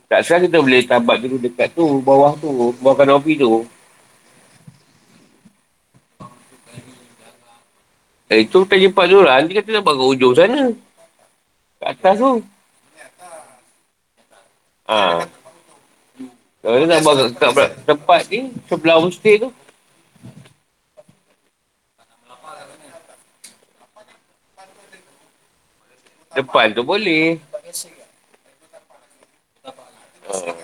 Tak 0.09 0.19
sekarang 0.25 0.43
kita 0.49 0.57
boleh 0.65 0.81
tabat 0.89 1.17
dulu 1.21 1.37
dekat 1.37 1.77
tu, 1.77 2.01
bawah 2.01 2.33
tu, 2.41 2.73
bawah 2.81 2.97
kanopi 2.97 3.37
tu. 3.37 3.69
Eh, 8.32 8.47
itu 8.47 8.63
tanya 8.63 8.88
Pak 8.88 9.05
Zura. 9.11 9.43
Nanti 9.43 9.59
kata 9.59 9.75
nak 9.75 9.84
buat 9.84 9.99
ke 9.99 10.05
ujung 10.15 10.32
sana. 10.32 10.71
Kat 11.84 11.99
atas 11.99 12.15
tu. 12.15 12.32
Ha. 14.88 15.27
Kalau 16.63 16.75
dia 16.79 16.88
nak 16.88 17.03
buat 17.03 17.15
kat, 17.36 17.69
tempat 17.84 18.21
ni, 18.32 18.55
sebelah 18.71 19.03
homestay 19.03 19.36
tu. 19.36 19.51
Depan 26.32 26.71
tu 26.71 26.88
boleh. 26.88 27.36
Ha. 30.32 30.55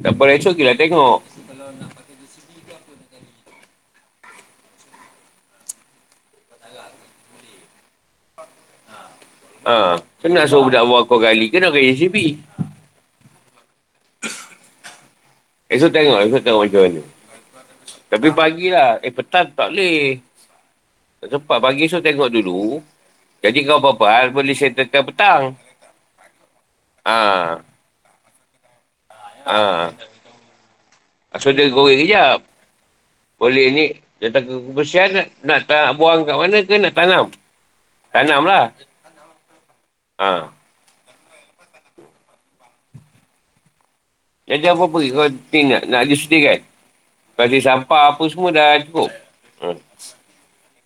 Tak 0.00 0.12
boleh 0.16 0.40
esok 0.40 0.56
kita 0.56 0.72
tengok. 0.72 1.20
Ha. 9.68 10.00
Nak 10.00 10.48
suruh 10.48 10.72
budak 10.72 10.88
buat 10.88 11.04
kau 11.04 11.20
kali 11.20 11.52
ke 11.52 11.60
nak 11.60 11.76
kaya 11.76 11.92
JCB? 11.92 12.40
Esok 15.68 15.92
tengok, 15.92 16.24
esok 16.24 16.40
tengok 16.40 16.62
macam 16.64 16.82
mana. 16.88 17.02
Tapi 18.08 18.28
pagilah. 18.32 18.96
Eh, 19.04 19.12
petang 19.12 19.52
tak 19.52 19.68
boleh. 19.68 20.24
Tak 21.20 21.28
sempat. 21.36 21.58
Pagi 21.60 21.84
esok 21.84 22.00
tengok 22.00 22.32
dulu. 22.32 22.80
Jadi 23.44 23.68
kau 23.68 23.76
apa-apa 23.76 24.32
boleh 24.32 24.56
settlekan 24.56 25.04
petang. 25.04 25.42
Ha. 27.04 27.20
Ha. 29.44 29.60
So 31.36 31.52
dia 31.52 31.68
goreng 31.68 32.00
kejap. 32.00 32.40
Boleh 33.36 33.68
ni, 33.70 33.86
datang 34.18 34.48
ke 34.48 34.54
kebersihan 34.72 35.28
nak, 35.44 35.68
nak 35.68 35.94
buang 35.94 36.24
kat 36.24 36.34
mana 36.34 36.58
ke 36.64 36.74
nak 36.80 36.96
tanam? 36.96 37.26
Tanam 38.10 38.42
lah. 38.48 38.72
Ha. 40.18 40.50
Jadi 44.48 44.64
apa 44.64 44.84
pergi 44.88 45.14
kau 45.14 45.28
ni 45.28 45.60
nak, 45.70 45.82
nak 45.86 46.02
dia 46.08 46.38
kan? 46.42 46.60
Kasih 47.38 47.62
sampah 47.62 48.02
apa 48.16 48.22
semua 48.26 48.50
dah 48.50 48.82
cukup. 48.82 49.10
Ha. 49.62 49.68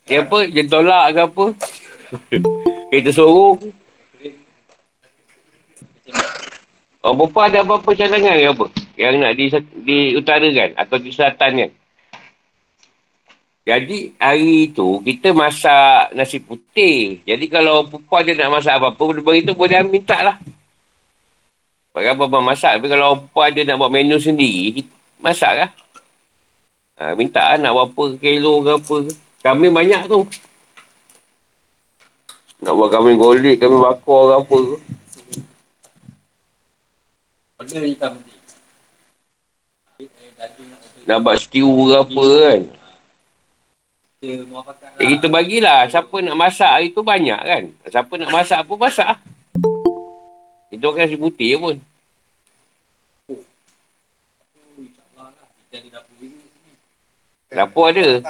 Dia 0.04 0.20
apa? 0.26 0.38
Dia 0.50 0.64
tolak 0.68 1.04
ke 1.16 1.20
apa? 1.24 1.44
Kita 2.92 3.10
suruh. 3.14 3.56
Orang 7.02 7.18
perempuan 7.18 7.50
ada 7.50 7.66
apa-apa 7.66 7.90
cadangan 7.98 8.36
ke 8.38 8.46
apa? 8.46 8.66
Yang 8.94 9.14
nak 9.18 9.32
di, 9.34 9.44
diutarakan 9.82 10.70
atau 10.78 10.96
di 11.02 11.10
selatan 11.10 11.50
kan? 11.59 11.70
Jadi 13.62 14.10
hari 14.18 14.74
tu 14.74 14.98
kita 15.06 15.30
masak 15.30 16.10
nasi 16.18 16.43
putih. 16.43 17.22
Jadi 17.22 17.47
kalau 17.47 17.86
perempuan 17.86 18.26
dia 18.26 18.34
nak 18.34 18.59
masak 18.59 18.74
apa-apa, 18.74 19.22
benda 19.22 19.39
itu 19.39 19.55
boleh 19.55 19.78
minta 19.86 20.18
lah. 20.18 20.36
Pakai 21.94 22.10
apa 22.10 22.26
masak. 22.43 22.82
Tapi 22.82 22.90
kalau 22.90 23.22
perempuan 23.22 23.55
dia 23.55 23.62
nak 23.62 23.78
buat 23.78 23.93
menu 23.94 24.18
sendiri, 24.18 24.82
masak 25.22 25.52
lah. 25.55 25.70
Ha, 26.98 27.14
minta 27.14 27.55
lah 27.55 27.59
nak 27.62 27.72
buat 27.78 27.86
apa 27.94 28.05
kilo 28.18 28.66
ke 28.66 28.70
apa. 28.82 28.97
Kami 29.47 29.66
banyak 29.70 30.02
tu. 30.10 30.26
Nak 32.66 32.74
buat 32.74 32.90
kami 32.90 33.14
golek, 33.14 33.62
kami 33.62 33.78
bakar 33.78 34.22
ke 34.26 34.34
apa 34.43 34.56
ke. 34.59 34.76
Nak 41.06 41.18
buat 41.22 41.36
stew 41.39 41.70
ke 41.70 41.94
apa 41.94 42.26
kan. 42.43 42.81
Eh, 44.23 44.39
kita 45.19 45.27
bagilah. 45.27 45.90
Siapa 45.90 46.15
nak 46.23 46.39
masak 46.39 46.70
hari 46.70 46.94
tu 46.94 47.03
banyak 47.03 47.43
kan. 47.43 47.62
Siapa 47.90 48.12
nak 48.23 48.31
masak 48.31 48.62
apa, 48.62 48.74
masak. 48.78 49.19
Itu 50.70 50.86
akan 50.86 51.03
nasi 51.03 51.19
putih 51.19 51.59
pun. 51.59 51.77
Dapur 57.51 57.90
ada. 57.90 58.23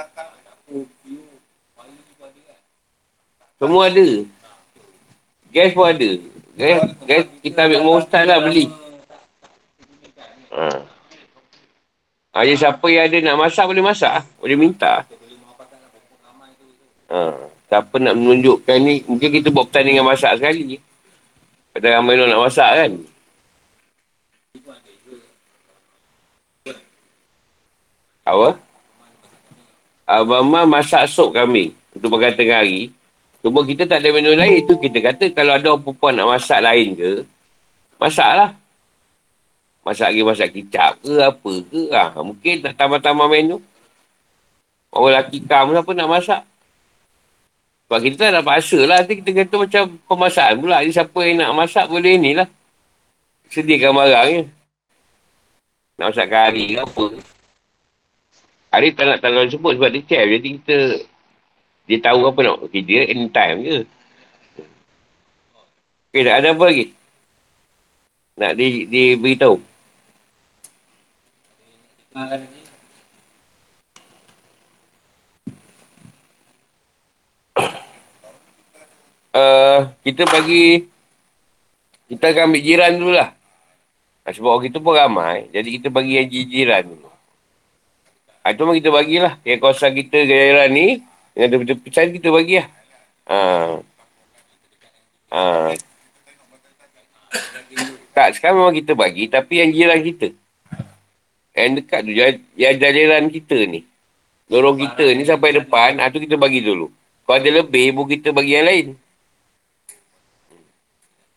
Semua 3.61 3.85
ada. 3.85 4.07
Gas 5.53 5.71
pun 5.77 5.85
ada. 5.85 6.11
Gas, 6.57 6.77
gas 7.05 7.23
kita 7.45 7.69
ambil 7.69 7.79
rumah 7.85 8.01
ustaz 8.01 8.25
lah 8.25 8.41
beli. 8.41 8.65
Ha. 10.57 10.65
Ha, 12.33 12.49
siapa 12.57 12.85
yang 12.89 13.05
ada 13.05 13.17
nak 13.21 13.37
masak 13.45 13.69
boleh 13.69 13.85
masak. 13.85 14.25
Boleh 14.41 14.57
minta. 14.57 15.05
Ha. 17.13 17.21
Siapa 17.69 17.95
nak 18.01 18.17
menunjukkan 18.17 18.77
ni, 18.81 19.05
mungkin 19.05 19.29
kita 19.29 19.53
buat 19.53 19.69
pertandingan 19.69 20.05
masak 20.05 20.41
sekali. 20.41 20.81
Pada 21.73 21.97
ramai 21.97 22.17
nak 22.17 22.41
masak 22.41 22.69
kan. 22.73 22.91
Apa? 28.23 28.49
Abang 30.09 30.47
masak 30.47 31.05
sup 31.09 31.33
kami 31.33 31.75
untuk 31.93 32.13
makan 32.13 32.33
tengah 32.33 32.61
hari. 32.61 32.89
Cuma 33.43 33.59
kita 33.67 33.83
tak 33.83 33.99
ada 33.99 34.09
menu 34.15 34.33
lain. 34.33 34.63
Itu 34.63 34.79
kita 34.79 35.03
kata 35.03 35.27
kalau 35.35 35.53
ada 35.59 35.67
orang 35.75 35.83
perempuan 35.83 36.13
nak 36.15 36.29
masak 36.31 36.59
lain 36.63 36.95
ke, 36.95 37.11
masaklah. 37.99 38.55
Masak 39.83 40.15
lagi 40.15 40.23
masak 40.23 40.49
kicap 40.55 40.95
ke 41.03 41.13
apa 41.19 41.51
ke. 41.67 41.81
Ha, 41.91 42.15
mungkin 42.23 42.55
nak 42.63 42.73
tambah-tambah 42.79 43.27
menu. 43.27 43.59
Orang 44.95 45.11
lelaki 45.11 45.43
kam 45.43 45.75
apa 45.75 45.91
nak 45.91 46.07
masak. 46.07 46.41
Sebab 47.87 47.99
kita 47.99 48.15
tak 48.17 48.31
nak 48.33 48.45
paksa 48.47 48.79
lah. 48.87 49.03
Nanti 49.03 49.19
kita 49.19 49.31
kata 49.43 49.55
macam 49.59 49.83
pemasakan 50.07 50.55
pula. 50.63 50.81
Jadi 50.81 50.93
siapa 50.95 51.19
yang 51.23 51.35
nak 51.43 51.51
masak 51.53 51.85
boleh 51.91 52.15
ni 52.15 52.31
lah. 52.33 52.47
Sediakan 53.51 53.91
barang 53.93 54.27
je. 54.31 54.43
Nak 55.99 56.07
masak 56.09 56.27
kari 56.31 56.65
ke 56.73 56.79
apa. 56.81 57.05
Hari 58.73 58.87
tak 58.97 59.05
nak 59.05 59.19
tanggung 59.21 59.51
sebut 59.51 59.77
sebab 59.77 59.89
dia 59.93 60.01
chef. 60.09 60.25
Jadi 60.25 60.47
kita 60.57 60.77
dia 61.83 61.97
tahu 61.99 62.31
apa 62.31 62.39
nak 62.41 62.57
okay, 62.63 62.81
dia 62.81 63.05
anytime 63.11 63.59
je. 63.61 63.77
Okay, 66.09 66.23
tak 66.23 66.35
ada 66.41 66.47
apa 66.55 66.63
lagi? 66.69 66.85
Nak 68.39 68.51
di, 68.57 68.67
diberitahu? 68.89 69.57
Uh, 79.33 79.89
kita 80.05 80.29
bagi 80.29 80.85
kita 82.05 82.29
akan 82.29 82.53
ambil 82.53 82.61
jiran 82.61 82.91
dulu 83.01 83.13
lah. 83.17 83.33
Sebab 84.29 84.49
orang 84.55 84.65
kita 84.69 84.77
pun 84.77 84.93
ramai. 84.93 85.49
Jadi 85.49 85.81
kita 85.81 85.89
bagi 85.89 86.21
yang 86.21 86.29
jiran 86.29 86.85
dulu. 86.85 87.09
Ha, 88.45 88.53
itu 88.53 88.61
kita 88.61 88.89
bagilah. 88.93 89.33
Yang 89.41 89.59
kawasan 89.59 89.91
kita 89.97 90.17
jiran 90.23 90.69
ni, 90.69 91.01
dengan 91.33 91.47
tepi-tepi 91.57 91.89
kita 92.21 92.29
bagi 92.29 92.55
lah. 92.61 92.67
Ha. 93.27 93.37
Ha. 95.33 95.41
Tak, 98.13 98.27
sekarang 98.37 98.61
memang 98.61 98.75
kita 98.77 98.93
bagi. 98.93 99.25
Tapi 99.27 99.53
yang 99.59 99.71
jiran 99.73 99.99
kita. 100.05 100.27
Yang 101.57 101.69
dekat 101.81 101.99
tu, 102.05 102.11
yang, 102.13 102.31
yang 102.55 102.73
jiran 102.77 103.25
kita 103.33 103.57
ni. 103.65 103.81
Lorong 104.53 104.77
kita 104.77 105.17
ni 105.17 105.25
sampai 105.25 105.57
depan, 105.57 105.97
ha, 105.97 106.13
tu 106.13 106.21
kita 106.21 106.37
bagi 106.37 106.61
dulu. 106.61 106.93
Kalau 107.25 107.39
ada 107.39 107.49
lebih, 107.49 107.97
pun 107.97 108.05
kita 108.05 108.29
bagi 108.29 108.53
yang 108.53 108.67
lain. 108.69 108.87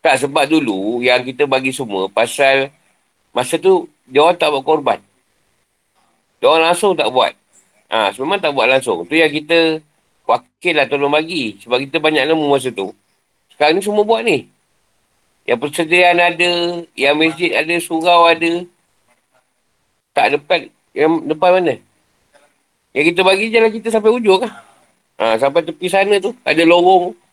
Tak 0.06 0.22
sebab 0.22 0.46
dulu 0.46 1.02
yang 1.02 1.18
kita 1.26 1.50
bagi 1.50 1.74
semua 1.74 2.06
pasal 2.06 2.70
masa 3.34 3.58
tu 3.58 3.90
dia 4.06 4.22
orang 4.22 4.38
tak 4.38 4.54
buat 4.54 4.62
korban. 4.62 5.02
Dia 6.38 6.46
orang 6.46 6.70
langsung 6.70 6.94
tak 6.94 7.10
buat. 7.10 7.34
Ha, 7.90 8.14
memang 8.14 8.38
tak 8.38 8.54
buat 8.54 8.70
langsung. 8.70 9.02
Tu 9.10 9.18
yang 9.18 9.34
kita 9.34 9.82
wakil 10.22 10.74
lah 10.78 10.86
tolong 10.86 11.10
bagi. 11.10 11.58
Sebab 11.58 11.82
kita 11.82 11.98
banyak 11.98 12.22
lemu 12.22 12.46
masa 12.46 12.70
tu. 12.70 12.94
Sekarang 13.50 13.74
ni 13.74 13.82
semua 13.82 14.06
buat 14.06 14.22
ni. 14.22 14.46
Yang 15.42 15.58
persediaan 15.66 16.22
ada, 16.22 16.50
yang 16.94 17.18
masjid 17.18 17.50
ada, 17.58 17.74
surau 17.82 18.30
ada. 18.30 18.62
Tak 20.14 20.38
depan. 20.38 20.70
Yang 20.94 21.34
depan 21.34 21.50
mana? 21.50 21.74
Yang 22.94 23.04
kita 23.10 23.20
bagi 23.26 23.50
jalan 23.50 23.74
kita 23.74 23.90
sampai 23.90 24.14
ujung 24.14 24.38
lah. 24.38 24.54
Ha, 25.18 25.34
sampai 25.34 25.66
tepi 25.66 25.90
sana 25.90 26.14
tu. 26.22 26.30
Ada 26.46 26.62
lorong. 26.62 27.25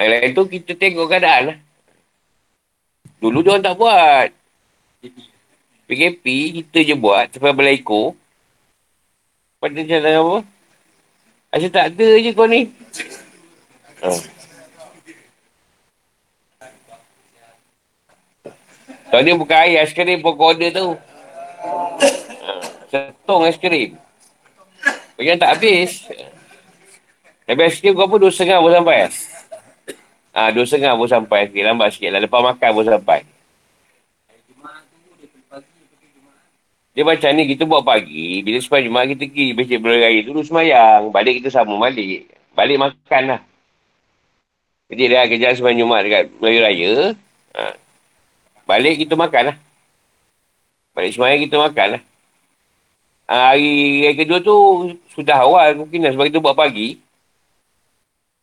Yang 0.00 0.08
lain 0.08 0.30
tu 0.32 0.42
kita 0.48 0.72
tengok 0.76 1.06
keadaan 1.08 1.42
lah. 1.52 1.58
Dulu 3.22 3.38
dia 3.44 3.50
orang 3.54 3.64
tak 3.64 3.76
buat. 3.78 4.28
PKP 5.86 6.24
kita 6.62 6.78
je 6.82 6.94
buat 6.96 7.28
sampai 7.30 7.52
berlaku. 7.52 8.16
Pada 9.62 9.78
cara 9.84 10.10
apa? 10.18 10.36
Asyik 11.52 11.70
tak 11.70 11.92
ada 11.92 12.08
je 12.18 12.30
kau 12.32 12.48
ni. 12.48 12.66
Ha. 14.02 14.08
Kau 19.12 19.20
ni 19.20 19.36
bukan 19.36 19.58
air 19.60 19.84
aiskrim 19.84 20.24
pun 20.24 20.32
kau 20.34 20.50
order 20.50 20.72
tu. 20.72 20.96
Ha. 22.42 22.50
Setong 22.90 23.46
aiskrim. 23.46 23.94
Kau 25.14 25.22
tak 25.38 25.52
habis. 25.60 26.08
Tapi 27.46 27.60
aiskrim 27.68 27.94
kau 27.94 28.08
pun 28.08 28.18
dua 28.18 28.32
setengah 28.32 28.58
pun 28.58 28.72
sampai. 28.72 29.12
Ah, 30.32 30.48
dua 30.48 30.64
setengah 30.64 30.96
pun 30.96 31.04
sampai. 31.04 31.52
Sikit 31.52 31.62
lambat 31.68 31.88
sikit 31.92 32.08
lah. 32.16 32.20
Lepas 32.24 32.40
makan 32.40 32.70
pun 32.72 32.84
sampai. 32.88 33.20
Dia 36.92 37.08
macam 37.08 37.28
ni, 37.32 37.48
kita 37.48 37.64
buat 37.64 37.84
pagi. 37.84 38.44
Bila 38.44 38.60
sempat 38.60 38.84
Jumat, 38.84 39.08
kita 39.08 39.24
pergi 39.24 39.56
Becik 39.56 39.80
Bulan 39.80 40.00
Raya. 40.00 40.20
Dulu 40.28 40.40
semayang. 40.44 41.08
Balik 41.08 41.40
kita 41.40 41.48
sama 41.48 41.76
balik. 41.80 42.28
Balik 42.52 42.76
makan 42.76 43.22
lah. 43.32 43.40
Jadi 44.92 45.02
dia 45.08 45.24
kerja 45.24 45.56
sempat 45.56 45.72
Jumat 45.72 46.04
dekat 46.04 46.28
Melayu 46.36 46.60
Raya. 46.60 46.92
Ha. 47.56 47.72
Balik 48.68 49.00
kita 49.00 49.16
makan 49.16 49.52
lah. 49.52 49.56
Balik 50.92 51.16
semayang 51.16 51.40
kita 51.48 51.56
makan 51.56 51.88
lah. 51.96 52.02
Ha, 53.32 53.56
hari, 53.56 54.04
hari 54.04 54.16
kedua 54.20 54.44
tu 54.44 54.56
sudah 55.16 55.48
awal 55.48 55.72
mungkin 55.80 56.04
lah. 56.04 56.12
Sebab 56.12 56.28
kita 56.28 56.44
buat 56.44 56.52
pagi. 56.52 57.00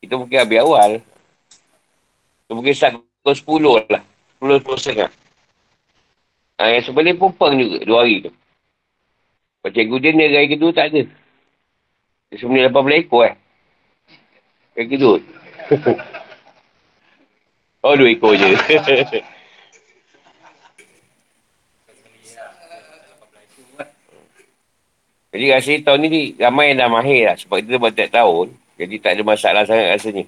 Kita 0.02 0.18
mungkin 0.18 0.38
habis 0.42 0.62
awal. 0.66 0.92
Mungkin 2.50 2.74
start 2.74 2.98
pukul 3.22 3.86
10 3.86 3.94
lah. 3.94 4.02
10, 4.42 4.66
10 4.66 4.82
setengah. 4.82 5.12
Ha, 6.60 6.76
yang 6.76 6.84
sebelum 6.84 7.16
pun 7.16 7.32
peng 7.38 7.56
juga, 7.56 7.80
dua 7.88 8.04
hari 8.04 8.26
tu. 8.26 8.32
Pak 9.64 9.72
cikgu 9.76 9.96
dia 10.02 10.12
ni 10.12 10.28
hari 10.28 10.52
kedua 10.52 10.76
tak 10.76 10.92
ada. 10.92 11.08
Dia 12.32 12.36
sebenarnya 12.36 12.74
18 12.74 13.06
ekor 13.06 13.32
eh. 13.32 13.36
Hari 14.76 14.88
kedua. 14.92 15.18
oh, 17.86 17.96
dua 17.96 18.10
ekor 18.12 18.36
je. 18.36 18.50
Jadi 25.30 25.46
rasa 25.54 25.78
tahun 25.86 26.10
ni 26.10 26.34
ramai 26.42 26.74
yang 26.74 26.82
dah 26.82 26.90
mahir 26.90 27.30
lah. 27.30 27.38
Sebab 27.38 27.62
kita 27.62 27.78
buat 27.78 27.94
tiap 27.94 28.10
tahun. 28.10 28.50
Jadi 28.82 28.96
tak 28.98 29.14
ada 29.14 29.22
masalah 29.22 29.64
sangat 29.64 29.88
rasanya. 29.96 30.26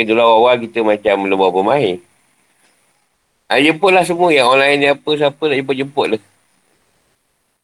Mungkin 0.00 0.16
dulu 0.16 0.24
awal-awal 0.24 0.56
kita 0.64 0.80
macam 0.80 1.28
belum 1.28 1.36
berapa 1.36 1.60
main. 1.60 2.00
Ha, 3.52 3.60
jemput 3.60 3.92
lah 3.92 4.00
semua 4.00 4.32
yang 4.32 4.48
online 4.48 4.80
ni 4.80 4.88
apa 4.88 5.10
siapa 5.12 5.36
nak 5.44 5.60
jemput-jemput 5.60 6.06
lah. 6.16 6.22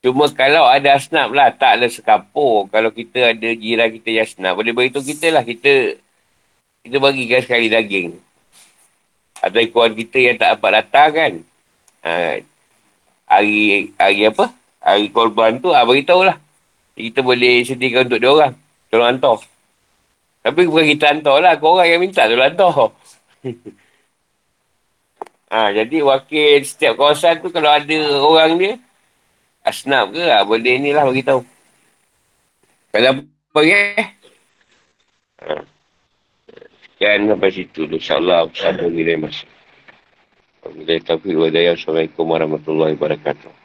Cuma 0.05 0.29
kalau 0.37 0.69
ada 0.69 1.01
asnaf 1.01 1.33
lah, 1.33 1.49
tak 1.57 1.81
ada 1.81 1.89
sekapur. 1.89 2.69
Kalau 2.69 2.93
kita 2.93 3.33
ada 3.33 3.49
jiran 3.57 3.89
kita 3.89 4.21
yang 4.21 4.29
asnaf, 4.29 4.53
boleh 4.53 4.77
beritahu 4.77 5.01
kita 5.01 5.33
lah. 5.33 5.49
Kita 5.49 5.97
kita 6.85 7.01
bagikan 7.01 7.41
sekali 7.41 7.73
daging. 7.73 8.21
Atau 9.41 9.57
ikuan 9.57 9.97
kita 9.97 10.21
yang 10.21 10.37
tak 10.37 10.61
dapat 10.61 10.85
datang 10.85 11.09
kan. 11.17 11.33
Ha, 12.05 12.13
hari, 13.33 13.97
hari 13.97 14.29
apa? 14.29 14.53
Hari 14.85 15.09
korban 15.09 15.57
tu, 15.57 15.73
ha, 15.73 15.89
beritahu 15.89 16.21
lah. 16.21 16.37
Kita 17.01 17.25
boleh 17.25 17.65
sediakan 17.65 18.13
untuk 18.13 18.21
dia 18.21 18.29
orang. 18.29 18.53
Tolong 18.93 19.09
hantar. 19.09 19.41
Tapi 20.47 20.63
bukan 20.71 20.87
kita 20.95 21.11
hantar 21.11 21.43
lah. 21.43 21.59
Kau 21.59 21.75
orang 21.75 21.91
yang 21.91 21.99
minta 21.99 22.31
tu 22.31 22.39
hantar. 22.39 22.95
ha, 25.51 25.59
jadi 25.83 25.97
wakil 26.07 26.63
setiap 26.63 26.95
kawasan 26.95 27.43
tu 27.43 27.51
kalau 27.51 27.67
ada 27.67 27.99
orang 28.23 28.55
dia, 28.55 28.79
asnaf 29.67 30.15
ke 30.15 30.23
lah, 30.23 30.47
boleh 30.47 30.79
ni 30.79 30.95
lah 30.95 31.03
beritahu. 31.03 31.43
Kalau 32.95 33.27
apa 33.27 33.61
ya? 33.67 33.83
Ha. 35.43 35.67
Sekian 36.87 37.27
sampai 37.27 37.51
situ. 37.51 37.91
InsyaAllah 37.91 38.47
bersama 38.47 38.87
nilai 38.87 39.19
masa. 39.19 39.51
Alhamdulillah. 40.63 41.75
Assalamualaikum 41.75 42.25
warahmatullahi 42.31 42.95
wabarakatuh. 42.95 43.56